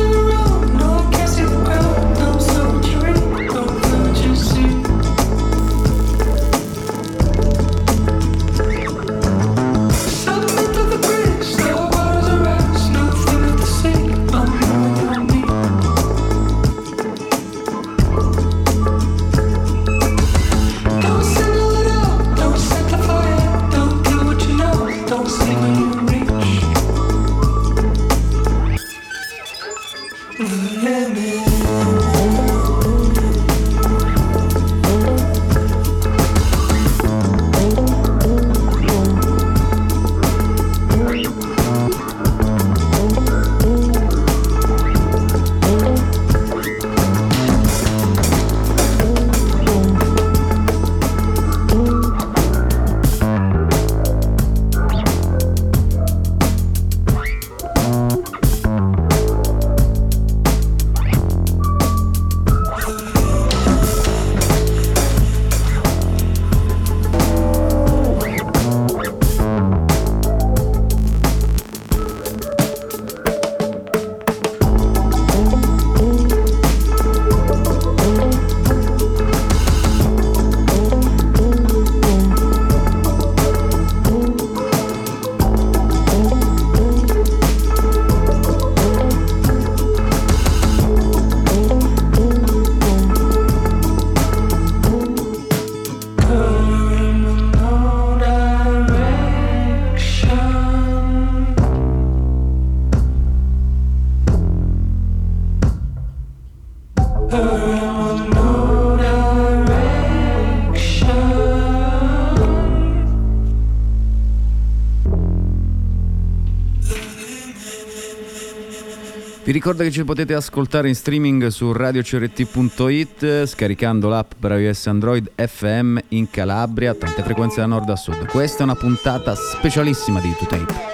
Ricordo 119.64 119.88
che 119.88 119.92
ci 119.92 120.04
potete 120.04 120.34
ascoltare 120.34 120.88
in 120.88 120.94
streaming 120.94 121.46
su 121.46 121.72
radiocrt.it 121.72 123.46
scaricando 123.46 124.10
l'app 124.10 124.32
per 124.38 124.52
iOS 124.60 124.88
Android 124.88 125.30
FM 125.36 125.96
in 126.08 126.28
Calabria, 126.28 126.94
tante 126.94 127.22
frequenze 127.22 127.60
da 127.60 127.66
nord 127.66 127.88
a 127.88 127.96
sud. 127.96 128.26
Questa 128.26 128.60
è 128.60 128.64
una 128.64 128.74
puntata 128.74 129.34
specialissima 129.34 130.20
di 130.20 130.28
2Tape. 130.28 130.93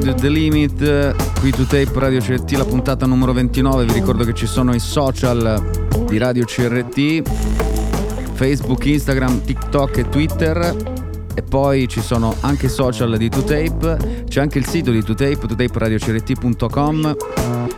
Side 0.00 0.14
The 0.14 0.28
Limit, 0.28 1.40
qui 1.40 1.50
to 1.50 1.64
tape 1.64 1.90
Radio 1.94 2.20
CRT, 2.20 2.52
la 2.52 2.64
puntata 2.64 3.04
numero 3.04 3.32
29. 3.32 3.84
Vi 3.84 3.92
ricordo 3.94 4.22
che 4.22 4.32
ci 4.32 4.46
sono 4.46 4.72
i 4.72 4.78
social 4.78 5.60
di 6.06 6.18
Radio 6.18 6.44
CRT, 6.44 7.22
Facebook, 8.34 8.84
Instagram, 8.84 9.42
TikTok 9.42 9.98
e 9.98 10.08
Twitter. 10.08 10.76
E 11.34 11.42
poi 11.42 11.88
ci 11.88 12.00
sono 12.00 12.36
anche 12.42 12.66
i 12.66 12.68
social 12.68 13.16
di 13.16 13.28
2Tape, 13.28 14.28
c'è 14.28 14.40
anche 14.40 14.58
il 14.58 14.66
sito 14.66 14.92
di 14.92 15.00
2Tape, 15.00 15.46
2taperadiocrt.com. 15.46 17.16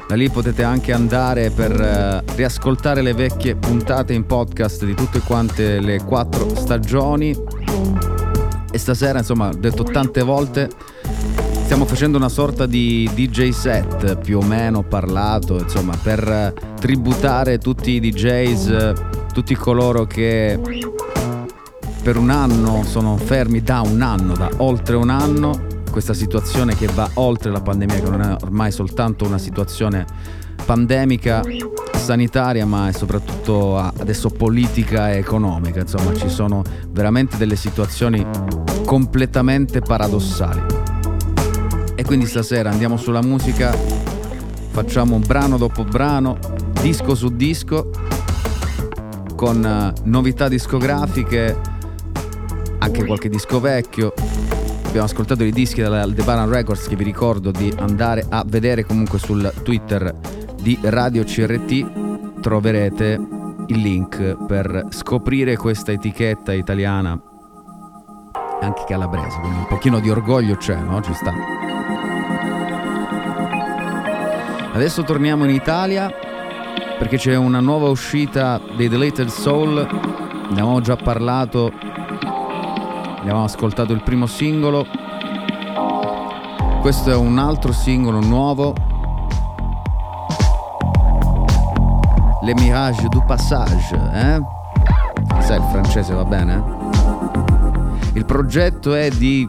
Da 0.07 0.15
lì 0.15 0.29
potete 0.29 0.63
anche 0.63 0.93
andare 0.93 1.49
per 1.49 1.81
eh, 1.81 2.23
riascoltare 2.35 3.01
le 3.01 3.15
vecchie 3.15 3.57
puntate 3.57 4.13
in 4.13 4.27
podcast 4.27 4.85
di 4.85 4.95
tutte 4.95 5.21
quante 5.21 5.81
le 5.81 6.05
quattro 6.05 6.55
stagioni. 6.55 7.35
E 8.71 8.79
stasera, 8.79 9.19
insomma, 9.19 9.51
detto 9.55 9.85
tante 9.85 10.23
volte, 10.23 10.69
stiamo 11.71 11.87
facendo 11.87 12.17
una 12.17 12.29
sorta 12.29 12.67
di 12.67 13.09
DJ 13.15 13.51
set 13.51 14.19
più 14.19 14.39
o 14.39 14.43
meno 14.43 14.83
parlato, 14.83 15.57
insomma, 15.57 15.97
per 15.97 16.29
eh, 16.29 16.53
tributare 16.81 17.59
tutti 17.59 17.93
i 17.93 18.01
DJs, 18.01 18.67
eh, 18.67 18.95
tutti 19.33 19.55
coloro 19.55 20.05
che 20.05 20.59
per 22.03 22.17
un 22.17 22.31
anno 22.31 22.83
sono 22.83 23.17
fermi 23.17 23.63
da 23.63 23.83
un 23.83 24.03
anno, 24.03 24.35
da 24.35 24.51
oltre 24.57 24.97
un 24.97 25.11
anno, 25.11 25.67
questa 25.93 26.13
situazione 26.13 26.75
che 26.75 26.89
va 26.89 27.09
oltre 27.15 27.53
la 27.53 27.61
pandemia, 27.61 28.01
che 28.01 28.11
non 28.11 28.23
è 28.23 28.37
ormai 28.43 28.73
soltanto 28.73 29.25
una 29.25 29.39
situazione 29.39 30.05
pandemica, 30.67 31.41
sanitaria, 31.95 32.67
ma 32.67 32.89
è 32.89 32.93
soprattutto 32.93 33.79
adesso 33.79 34.29
politica 34.29 35.13
e 35.13 35.19
economica. 35.19 35.79
Insomma, 35.79 36.13
ci 36.17 36.31
sono 36.31 36.65
veramente 36.89 37.37
delle 37.37 37.55
situazioni 37.55 38.27
completamente 38.85 39.79
paradossali. 39.79 40.80
Quindi 42.11 42.27
stasera 42.27 42.71
andiamo 42.71 42.97
sulla 42.97 43.23
musica, 43.23 43.71
facciamo 43.71 45.21
brano 45.21 45.57
dopo 45.57 45.85
brano, 45.85 46.41
disco 46.83 47.15
su 47.15 47.29
disco, 47.29 47.89
con 49.37 49.65
eh, 49.65 49.93
novità 50.07 50.49
discografiche, 50.49 51.57
anche 52.79 53.05
qualche 53.05 53.29
disco 53.29 53.61
vecchio. 53.61 54.13
Abbiamo 54.87 55.07
ascoltato 55.07 55.45
i 55.45 55.53
dischi 55.53 55.83
della 55.83 56.03
Aldebaran 56.03 56.51
Records 56.51 56.89
che 56.89 56.97
vi 56.97 57.05
ricordo 57.05 57.53
di 57.53 57.73
andare 57.79 58.27
a 58.29 58.43
vedere 58.45 58.85
comunque 58.85 59.21
sul 59.21 59.49
Twitter 59.63 60.13
di 60.61 60.77
Radio 60.83 61.23
CRT. 61.23 62.41
Troverete 62.41 63.21
il 63.69 63.79
link 63.79 64.47
per 64.47 64.89
scoprire 64.91 65.57
questa 65.57 65.93
etichetta 65.93 66.53
italiana 66.53 67.30
anche 68.61 68.85
calabrese, 68.87 69.41
quindi 69.41 69.59
un 69.59 69.67
pochino 69.67 70.01
di 70.01 70.11
orgoglio 70.11 70.57
c'è, 70.57 70.77
no? 70.77 71.01
Ci 71.01 71.15
sta. 71.15 71.33
Adesso 74.73 75.03
torniamo 75.03 75.45
in 75.45 75.51
Italia 75.51 76.13
perché 76.99 77.17
c'è 77.17 77.37
una 77.37 77.61
nuova 77.61 77.89
uscita 77.89 78.61
dei 78.77 78.89
Deleted 78.89 79.29
Soul. 79.29 79.75
Ne 79.75 80.53
avevamo 80.53 80.81
già 80.81 80.97
parlato 80.97 81.73
abbiamo 83.21 83.45
ascoltato 83.45 83.93
il 83.93 84.03
primo 84.03 84.27
singolo. 84.27 84.87
Questo 86.81 87.11
è 87.11 87.15
un 87.15 87.39
altro 87.39 87.73
singolo 87.73 88.21
nuovo. 88.21 88.75
Le 92.43 92.55
Mirage 92.55 93.09
du 93.09 93.23
Passage, 93.25 93.95
eh? 93.95 94.41
Sai 95.41 95.59
il 95.59 95.67
francese 95.71 96.15
va 96.15 96.25
bene? 96.25 96.80
Il 98.21 98.27
progetto 98.27 98.95
è 98.95 99.09
di 99.09 99.49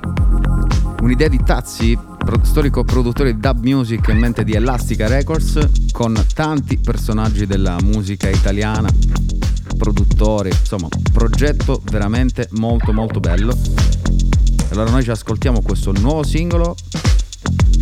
un'idea 1.02 1.27
di 1.27 1.43
Tazzi, 1.43 1.99
storico 2.43 2.85
produttore 2.85 3.34
di 3.34 3.39
dub 3.41 3.65
music 3.65 4.07
in 4.07 4.18
mente 4.18 4.45
di 4.45 4.53
Elastica 4.53 5.10
Records, 5.10 5.68
con 5.91 6.18
tanti 6.34 6.77
personaggi 6.77 7.45
della 7.45 7.76
musica 7.84 8.30
italiana, 8.30 8.88
produttori, 9.77 10.52
insomma, 10.52 10.88
progetto 11.11 11.81
veramente 11.91 12.48
molto 12.52 12.93
molto 12.93 13.19
bello. 13.19 13.53
Allora 14.69 14.89
noi 14.89 15.03
ci 15.03 15.11
ascoltiamo 15.11 15.61
questo 15.61 15.91
nuovo 15.91 16.23
singolo, 16.23 16.77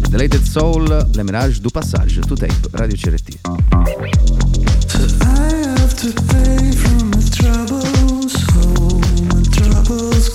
Deleted 0.10 0.42
Soul, 0.42 1.10
Le 1.14 1.24
Mirage 1.24 1.62
du 1.62 1.70
Passage, 1.70 2.22
to 2.22 2.34
tape, 2.34 2.68
Radio 2.72 2.98
CRT. 2.98 3.40
I 6.42 7.89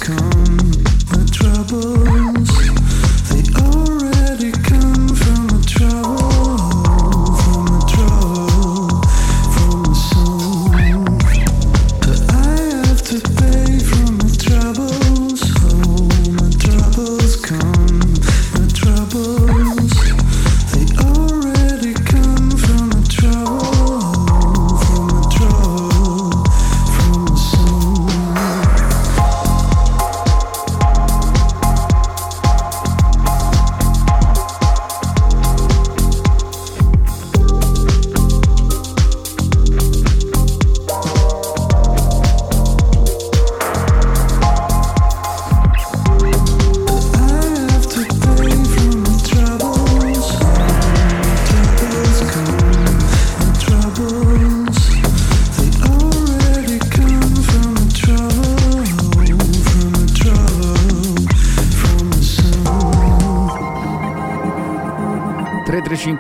come. 0.01 0.85
My 1.11 1.25
troubles, 1.31 2.04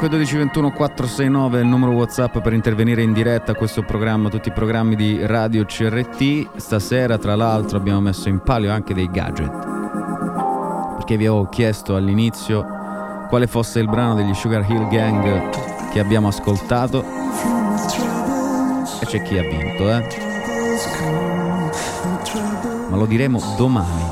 335 0.04 0.08
12 0.08 0.36
21 0.36 0.72
469 0.72 1.58
è 1.58 1.62
il 1.62 1.66
numero 1.66 1.92
WhatsApp 1.92 2.38
per 2.38 2.52
intervenire 2.52 3.02
in 3.02 3.12
diretta 3.12 3.52
a 3.52 3.54
questo 3.54 3.82
programma, 3.82 4.28
tutti 4.28 4.48
i 4.48 4.52
programmi 4.52 4.96
di 4.96 5.24
Radio 5.24 5.64
CRT. 5.64 6.56
Stasera, 6.56 7.16
tra 7.16 7.34
l'altro, 7.34 7.78
abbiamo 7.78 8.00
messo 8.00 8.28
in 8.28 8.40
palio 8.40 8.70
anche 8.70 8.92
dei 8.92 9.08
gadget. 9.10 9.50
Perché 10.96 11.16
vi 11.16 11.26
avevo 11.26 11.48
chiesto 11.48 11.96
all'inizio 11.96 12.66
quale 13.28 13.46
fosse 13.46 13.80
il 13.80 13.88
brano 13.88 14.14
degli 14.14 14.34
Sugar 14.34 14.68
Hill 14.68 14.88
Gang 14.88 15.90
che 15.90 16.00
abbiamo 16.00 16.28
ascoltato. 16.28 17.02
E 19.00 19.06
c'è 19.06 19.22
chi 19.22 19.38
ha 19.38 19.42
vinto, 19.42 19.90
eh? 19.90 20.06
Ma 22.90 22.96
lo 22.96 23.06
diremo 23.06 23.40
domani. 23.56 24.03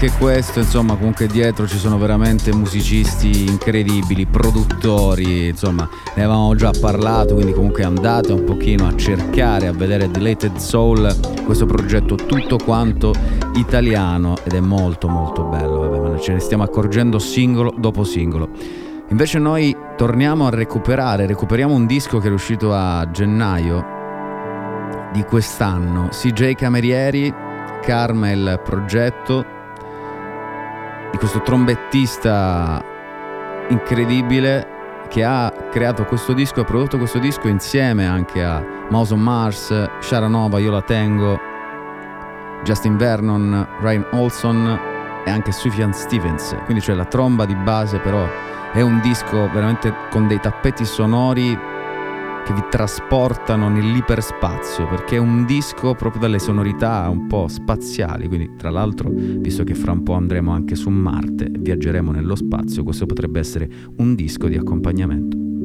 Anche 0.00 0.16
questo, 0.16 0.60
insomma 0.60 0.94
comunque 0.94 1.26
dietro 1.26 1.66
ci 1.66 1.76
sono 1.76 1.98
veramente 1.98 2.54
musicisti 2.54 3.46
incredibili, 3.48 4.26
produttori, 4.26 5.48
insomma 5.48 5.88
ne 6.14 6.22
avevamo 6.22 6.54
già 6.54 6.70
parlato, 6.80 7.34
quindi 7.34 7.52
comunque 7.52 7.82
andate 7.82 8.30
un 8.30 8.44
pochino 8.44 8.86
a 8.86 8.94
cercare, 8.94 9.66
a 9.66 9.72
vedere 9.72 10.08
Deleted 10.08 10.54
Soul, 10.54 11.42
questo 11.44 11.66
progetto 11.66 12.14
tutto 12.14 12.58
quanto 12.58 13.12
italiano 13.54 14.36
ed 14.44 14.52
è 14.52 14.60
molto 14.60 15.08
molto 15.08 15.42
bello, 15.42 15.88
vabbè, 15.88 16.20
ce 16.20 16.34
ne 16.34 16.38
stiamo 16.38 16.62
accorgendo 16.62 17.18
singolo 17.18 17.74
dopo 17.76 18.04
singolo. 18.04 18.50
Invece 19.08 19.40
noi 19.40 19.76
torniamo 19.96 20.46
a 20.46 20.50
recuperare, 20.50 21.26
recuperiamo 21.26 21.74
un 21.74 21.86
disco 21.86 22.18
che 22.20 22.28
è 22.28 22.30
uscito 22.30 22.72
a 22.72 23.10
gennaio 23.10 23.84
di 25.12 25.24
quest'anno, 25.24 26.10
CJ 26.12 26.52
Camerieri, 26.52 27.34
il 27.84 28.60
progetto 28.62 29.56
di 31.18 31.24
questo 31.24 31.42
trombettista 31.42 32.80
incredibile 33.68 34.76
che 35.08 35.24
ha 35.24 35.52
creato 35.68 36.04
questo 36.04 36.32
disco, 36.32 36.60
ha 36.60 36.64
prodotto 36.64 36.96
questo 36.96 37.18
disco 37.18 37.48
insieme 37.48 38.06
anche 38.06 38.42
a 38.42 38.64
Mouse 38.88 39.14
on 39.14 39.20
Mars, 39.20 39.90
Sharanova, 39.98 40.60
Io 40.60 40.70
la 40.70 40.82
tengo, 40.82 41.40
Justin 42.62 42.96
Vernon, 42.96 43.66
Ryan 43.80 44.06
Olson 44.12 44.78
e 45.24 45.30
anche 45.30 45.50
Sufjan 45.50 45.92
Stevens. 45.92 46.54
Quindi 46.64 46.82
c'è 46.82 46.94
la 46.94 47.04
tromba 47.04 47.44
di 47.46 47.54
base, 47.56 47.98
però 47.98 48.24
è 48.72 48.80
un 48.80 49.00
disco 49.00 49.50
veramente 49.52 49.92
con 50.10 50.28
dei 50.28 50.38
tappeti 50.38 50.84
sonori 50.84 51.58
che 52.48 52.54
vi 52.54 52.64
trasportano 52.70 53.68
nell'iperspazio, 53.68 54.88
perché 54.88 55.16
è 55.16 55.18
un 55.18 55.44
disco 55.44 55.94
proprio 55.94 56.22
dalle 56.22 56.38
sonorità 56.38 57.06
un 57.10 57.26
po' 57.26 57.46
spaziali, 57.46 58.26
quindi 58.26 58.52
tra 58.56 58.70
l'altro, 58.70 59.10
visto 59.12 59.64
che 59.64 59.74
fra 59.74 59.92
un 59.92 60.02
po' 60.02 60.14
andremo 60.14 60.50
anche 60.50 60.74
su 60.74 60.88
Marte 60.88 61.50
viaggeremo 61.50 62.10
nello 62.10 62.34
spazio, 62.36 62.84
questo 62.84 63.04
potrebbe 63.04 63.38
essere 63.38 63.68
un 63.98 64.14
disco 64.14 64.48
di 64.48 64.56
accompagnamento. 64.56 65.57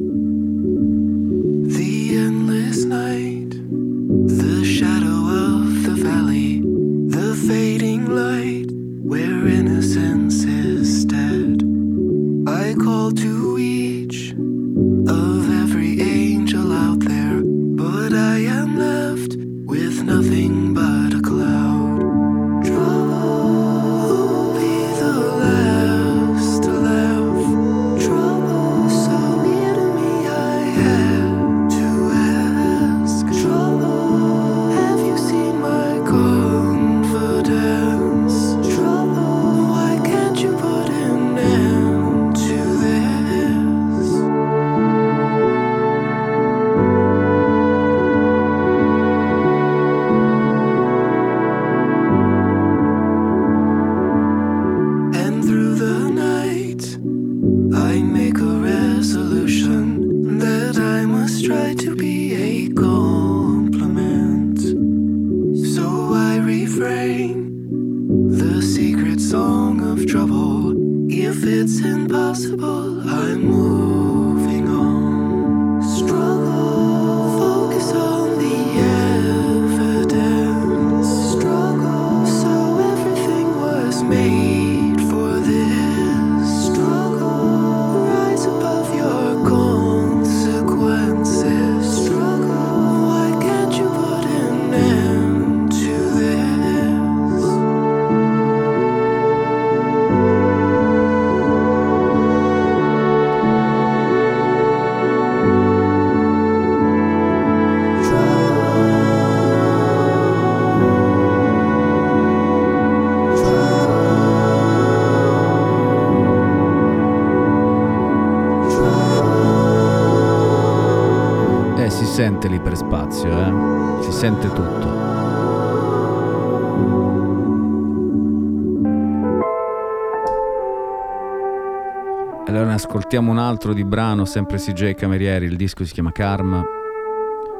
Ascoltiamo 133.14 133.30
un 133.30 133.38
altro 133.38 133.72
di 133.72 133.84
brano, 133.84 134.24
sempre 134.24 134.56
CJ 134.56 134.94
Camerieri, 134.94 135.44
il 135.44 135.54
disco 135.54 135.84
si 135.84 135.92
chiama 135.92 136.10
Karma. 136.10 136.64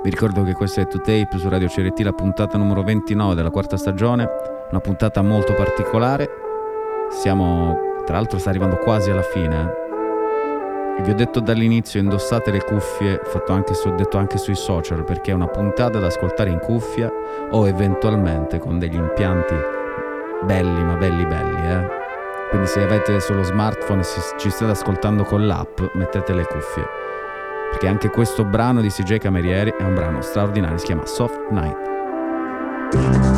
Vi 0.02 0.10
ricordo 0.10 0.42
che 0.42 0.52
questo 0.52 0.80
è 0.80 0.88
To 0.88 0.98
Tape 0.98 1.28
su 1.36 1.48
Radio 1.48 1.68
CRT, 1.68 2.00
la 2.00 2.12
puntata 2.12 2.58
numero 2.58 2.82
29 2.82 3.36
della 3.36 3.50
quarta 3.50 3.76
stagione, 3.76 4.28
una 4.70 4.80
puntata 4.80 5.22
molto 5.22 5.54
particolare. 5.54 6.28
Siamo, 7.10 8.02
tra 8.04 8.16
l'altro 8.16 8.38
sta 8.38 8.50
arrivando 8.50 8.78
quasi 8.78 9.10
alla 9.10 9.22
fine. 9.22 9.72
eh. 10.98 11.02
Vi 11.02 11.10
ho 11.10 11.14
detto 11.14 11.38
dall'inizio, 11.38 12.00
indossate 12.00 12.50
le 12.50 12.64
cuffie, 12.64 13.20
fatto 13.22 13.52
anche 13.52 13.74
su- 13.74 13.94
detto 13.94 14.18
anche 14.18 14.38
sui 14.38 14.56
social, 14.56 15.04
perché 15.04 15.30
è 15.30 15.34
una 15.34 15.46
puntata 15.46 16.00
da 16.00 16.08
ascoltare 16.08 16.50
in 16.50 16.58
cuffia 16.58 17.08
o 17.50 17.68
eventualmente 17.68 18.58
con 18.58 18.80
degli 18.80 18.96
impianti 18.96 19.54
belli, 20.42 20.82
ma 20.82 20.94
belli 20.94 21.24
belli, 21.24 21.68
eh. 21.68 22.03
Quindi 22.54 22.70
se 22.70 22.84
avete 22.84 23.18
solo 23.18 23.42
smartphone 23.42 24.02
e 24.02 24.04
ci 24.38 24.48
state 24.48 24.70
ascoltando 24.70 25.24
con 25.24 25.44
l'app, 25.44 25.80
mettete 25.94 26.32
le 26.32 26.44
cuffie. 26.44 26.86
Perché 27.72 27.88
anche 27.88 28.10
questo 28.10 28.44
brano 28.44 28.80
di 28.80 28.90
CJ 28.90 29.18
Camerieri 29.18 29.74
è 29.76 29.82
un 29.82 29.92
brano 29.92 30.20
straordinario, 30.20 30.78
si 30.78 30.86
chiama 30.86 31.04
Soft 31.04 31.50
Night. 31.50 33.33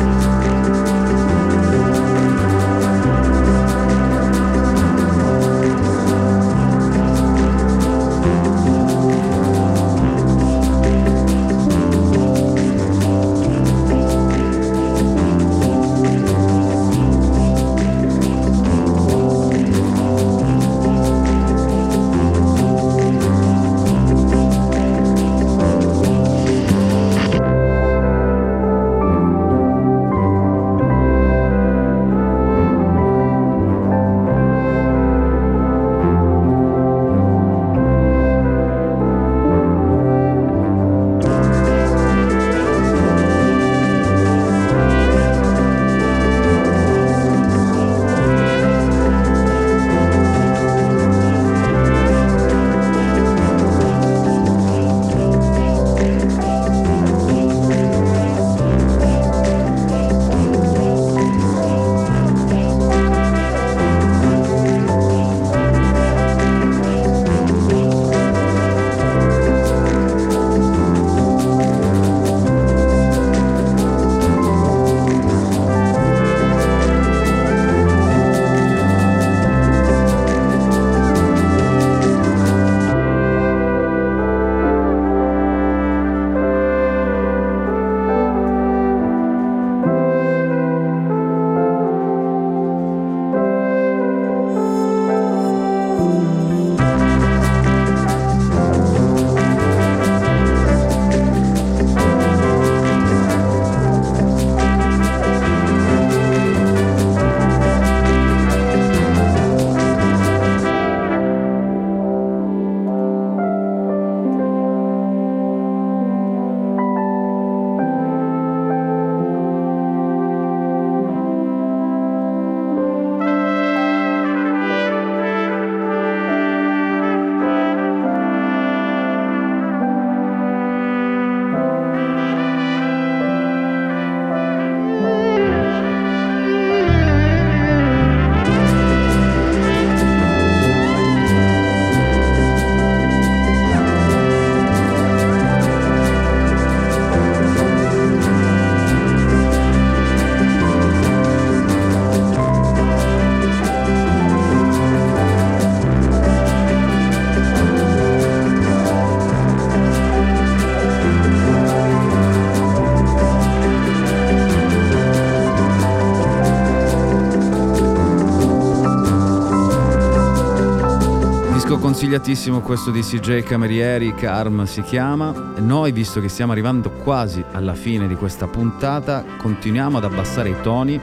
Consigliatissimo 172.07 172.61
questo 172.61 172.89
di 172.89 173.01
CJ 173.01 173.43
Camerieri, 173.43 174.15
Carm 174.15 174.63
si 174.63 174.81
chiama. 174.81 175.53
Noi, 175.57 175.91
visto 175.91 176.21
che 176.21 176.29
stiamo 176.29 176.53
arrivando 176.53 176.89
quasi 176.89 177.43
alla 177.51 177.73
fine 177.73 178.07
di 178.07 178.15
questa 178.15 178.47
puntata, 178.47 179.25
continuiamo 179.37 179.97
ad 179.97 180.05
abbassare 180.05 180.47
i 180.47 180.55
toni 180.61 180.97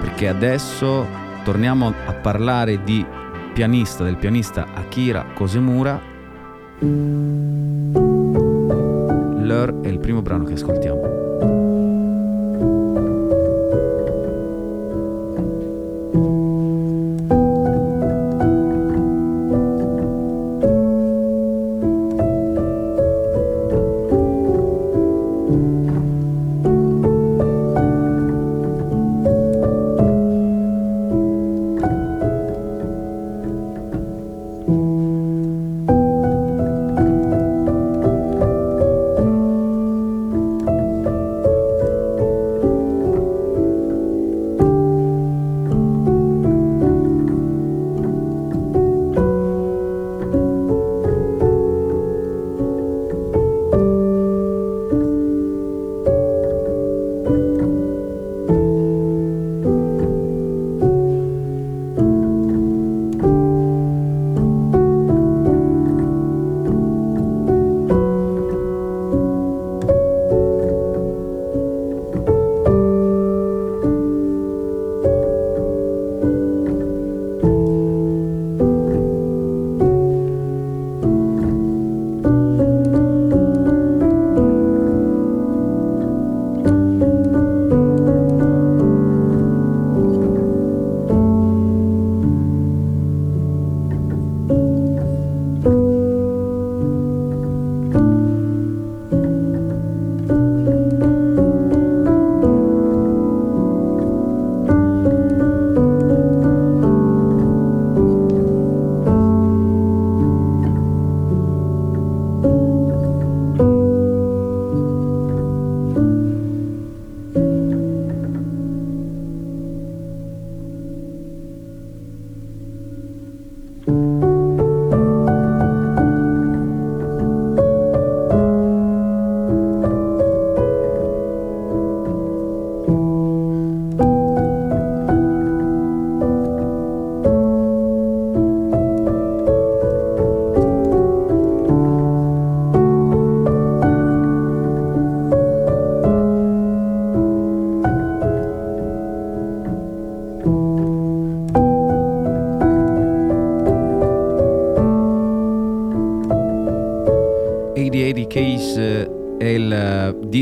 perché 0.00 0.26
adesso 0.26 1.06
torniamo 1.44 1.94
a 2.04 2.12
parlare 2.14 2.82
di 2.82 3.06
pianista, 3.54 4.02
del 4.02 4.16
pianista 4.16 4.66
Akira 4.74 5.24
Kosemura. 5.34 6.00
Lur 6.80 8.00
è 9.82 9.86
il 9.86 10.00
primo 10.00 10.20
brano 10.20 10.42
che 10.42 10.54
ascoltiamo. 10.54 11.21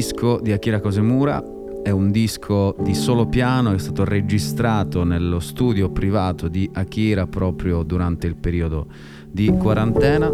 Disco 0.01 0.41
di 0.41 0.51
Akira 0.51 0.81
Kosemura, 0.81 1.45
è 1.83 1.91
un 1.91 2.11
disco 2.11 2.75
di 2.81 2.95
solo 2.95 3.27
piano, 3.27 3.75
è 3.75 3.79
stato 3.79 4.03
registrato 4.03 5.05
nello 5.05 5.41
studio 5.41 5.91
privato 5.91 6.49
di 6.49 6.67
Akira 6.73 7.27
proprio 7.27 7.83
durante 7.83 8.27
il 8.27 8.35
periodo 8.35 8.87
di 9.31 9.53
quarantena. 9.59 10.33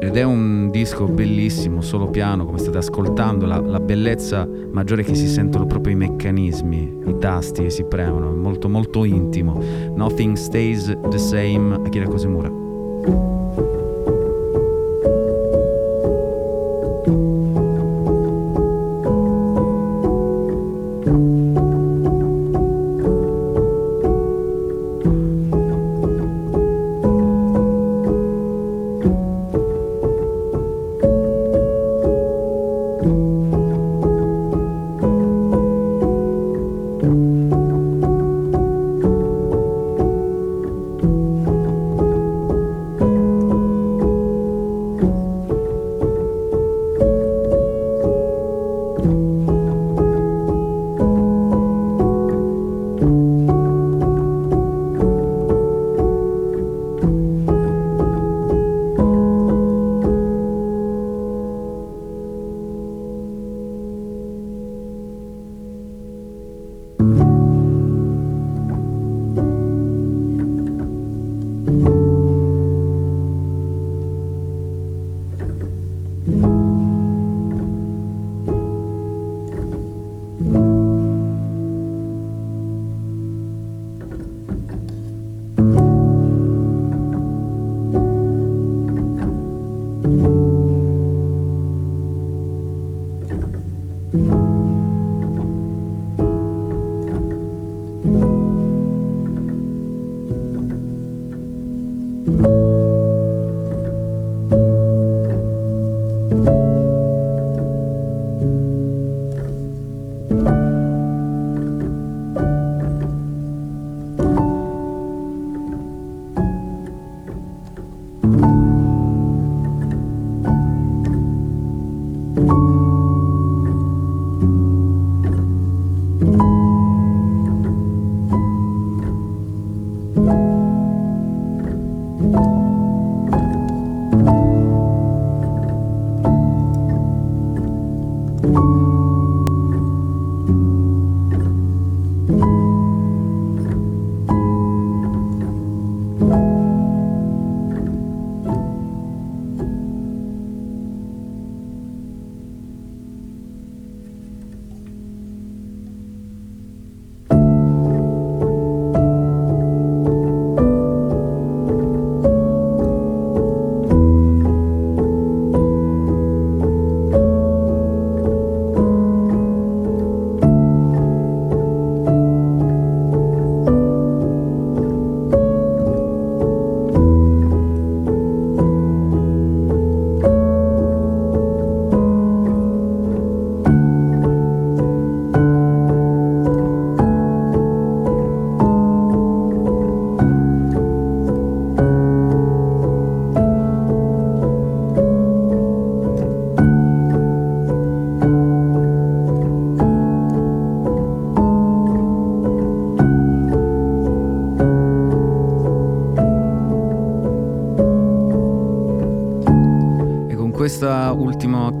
Ed 0.00 0.16
è 0.16 0.24
un 0.24 0.70
disco 0.72 1.04
bellissimo, 1.04 1.82
solo 1.82 2.08
piano, 2.08 2.46
come 2.46 2.58
state 2.58 2.78
ascoltando, 2.78 3.46
la, 3.46 3.60
la 3.60 3.78
bellezza 3.78 4.44
maggiore 4.72 5.04
che 5.04 5.14
si 5.14 5.28
sentono 5.28 5.64
proprio 5.64 5.94
i 5.94 5.96
meccanismi, 5.96 6.98
i 7.06 7.18
tasti 7.20 7.62
che 7.62 7.70
si 7.70 7.84
premono, 7.84 8.32
è 8.32 8.34
molto 8.34 8.68
molto 8.68 9.04
intimo. 9.04 9.62
Nothing 9.94 10.34
stays 10.34 10.98
the 11.10 11.18
same, 11.18 11.76
Akira 11.76 12.08
Kosemura. 12.08 13.31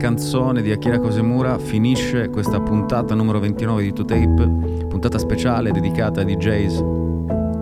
Canzone 0.02 0.62
di 0.62 0.72
Akira 0.72 0.98
Kosemura 0.98 1.58
finisce 1.58 2.28
questa 2.28 2.60
puntata 2.60 3.14
numero 3.14 3.38
29 3.38 3.82
di 3.84 3.92
2Tape, 3.92 4.88
puntata 4.88 5.16
speciale 5.16 5.70
dedicata 5.70 6.18
ai 6.18 6.26
DJs 6.26 6.84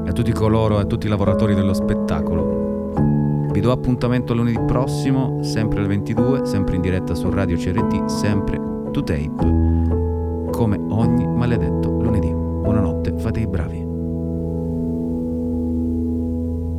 e 0.07 0.09
a 0.09 0.13
tutti 0.13 0.33
coloro 0.33 0.79
e 0.79 0.81
a 0.81 0.85
tutti 0.87 1.05
i 1.05 1.11
lavoratori 1.11 1.55
dello 1.55 1.75
spettacolo. 1.75 3.45
Vi 3.53 3.61
do 3.61 3.71
appuntamento 3.73 4.33
lunedì 4.33 4.59
prossimo, 4.65 5.43
sempre 5.43 5.81
alle 5.81 5.89
22, 5.89 6.47
sempre 6.47 6.77
in 6.77 6.81
diretta 6.81 7.15
su 7.15 7.29
Radio 7.29 7.59
CRT, 7.59 8.07
sempre 8.07 8.57
2Tape, 8.57 10.51
come 10.51 10.81
ogni 10.89 11.27
maledetto 11.27 11.91
lunedì. 11.91 12.33
Buonanotte, 12.33 13.19
fate 13.19 13.41
i 13.41 13.47
bravi. 13.47 13.70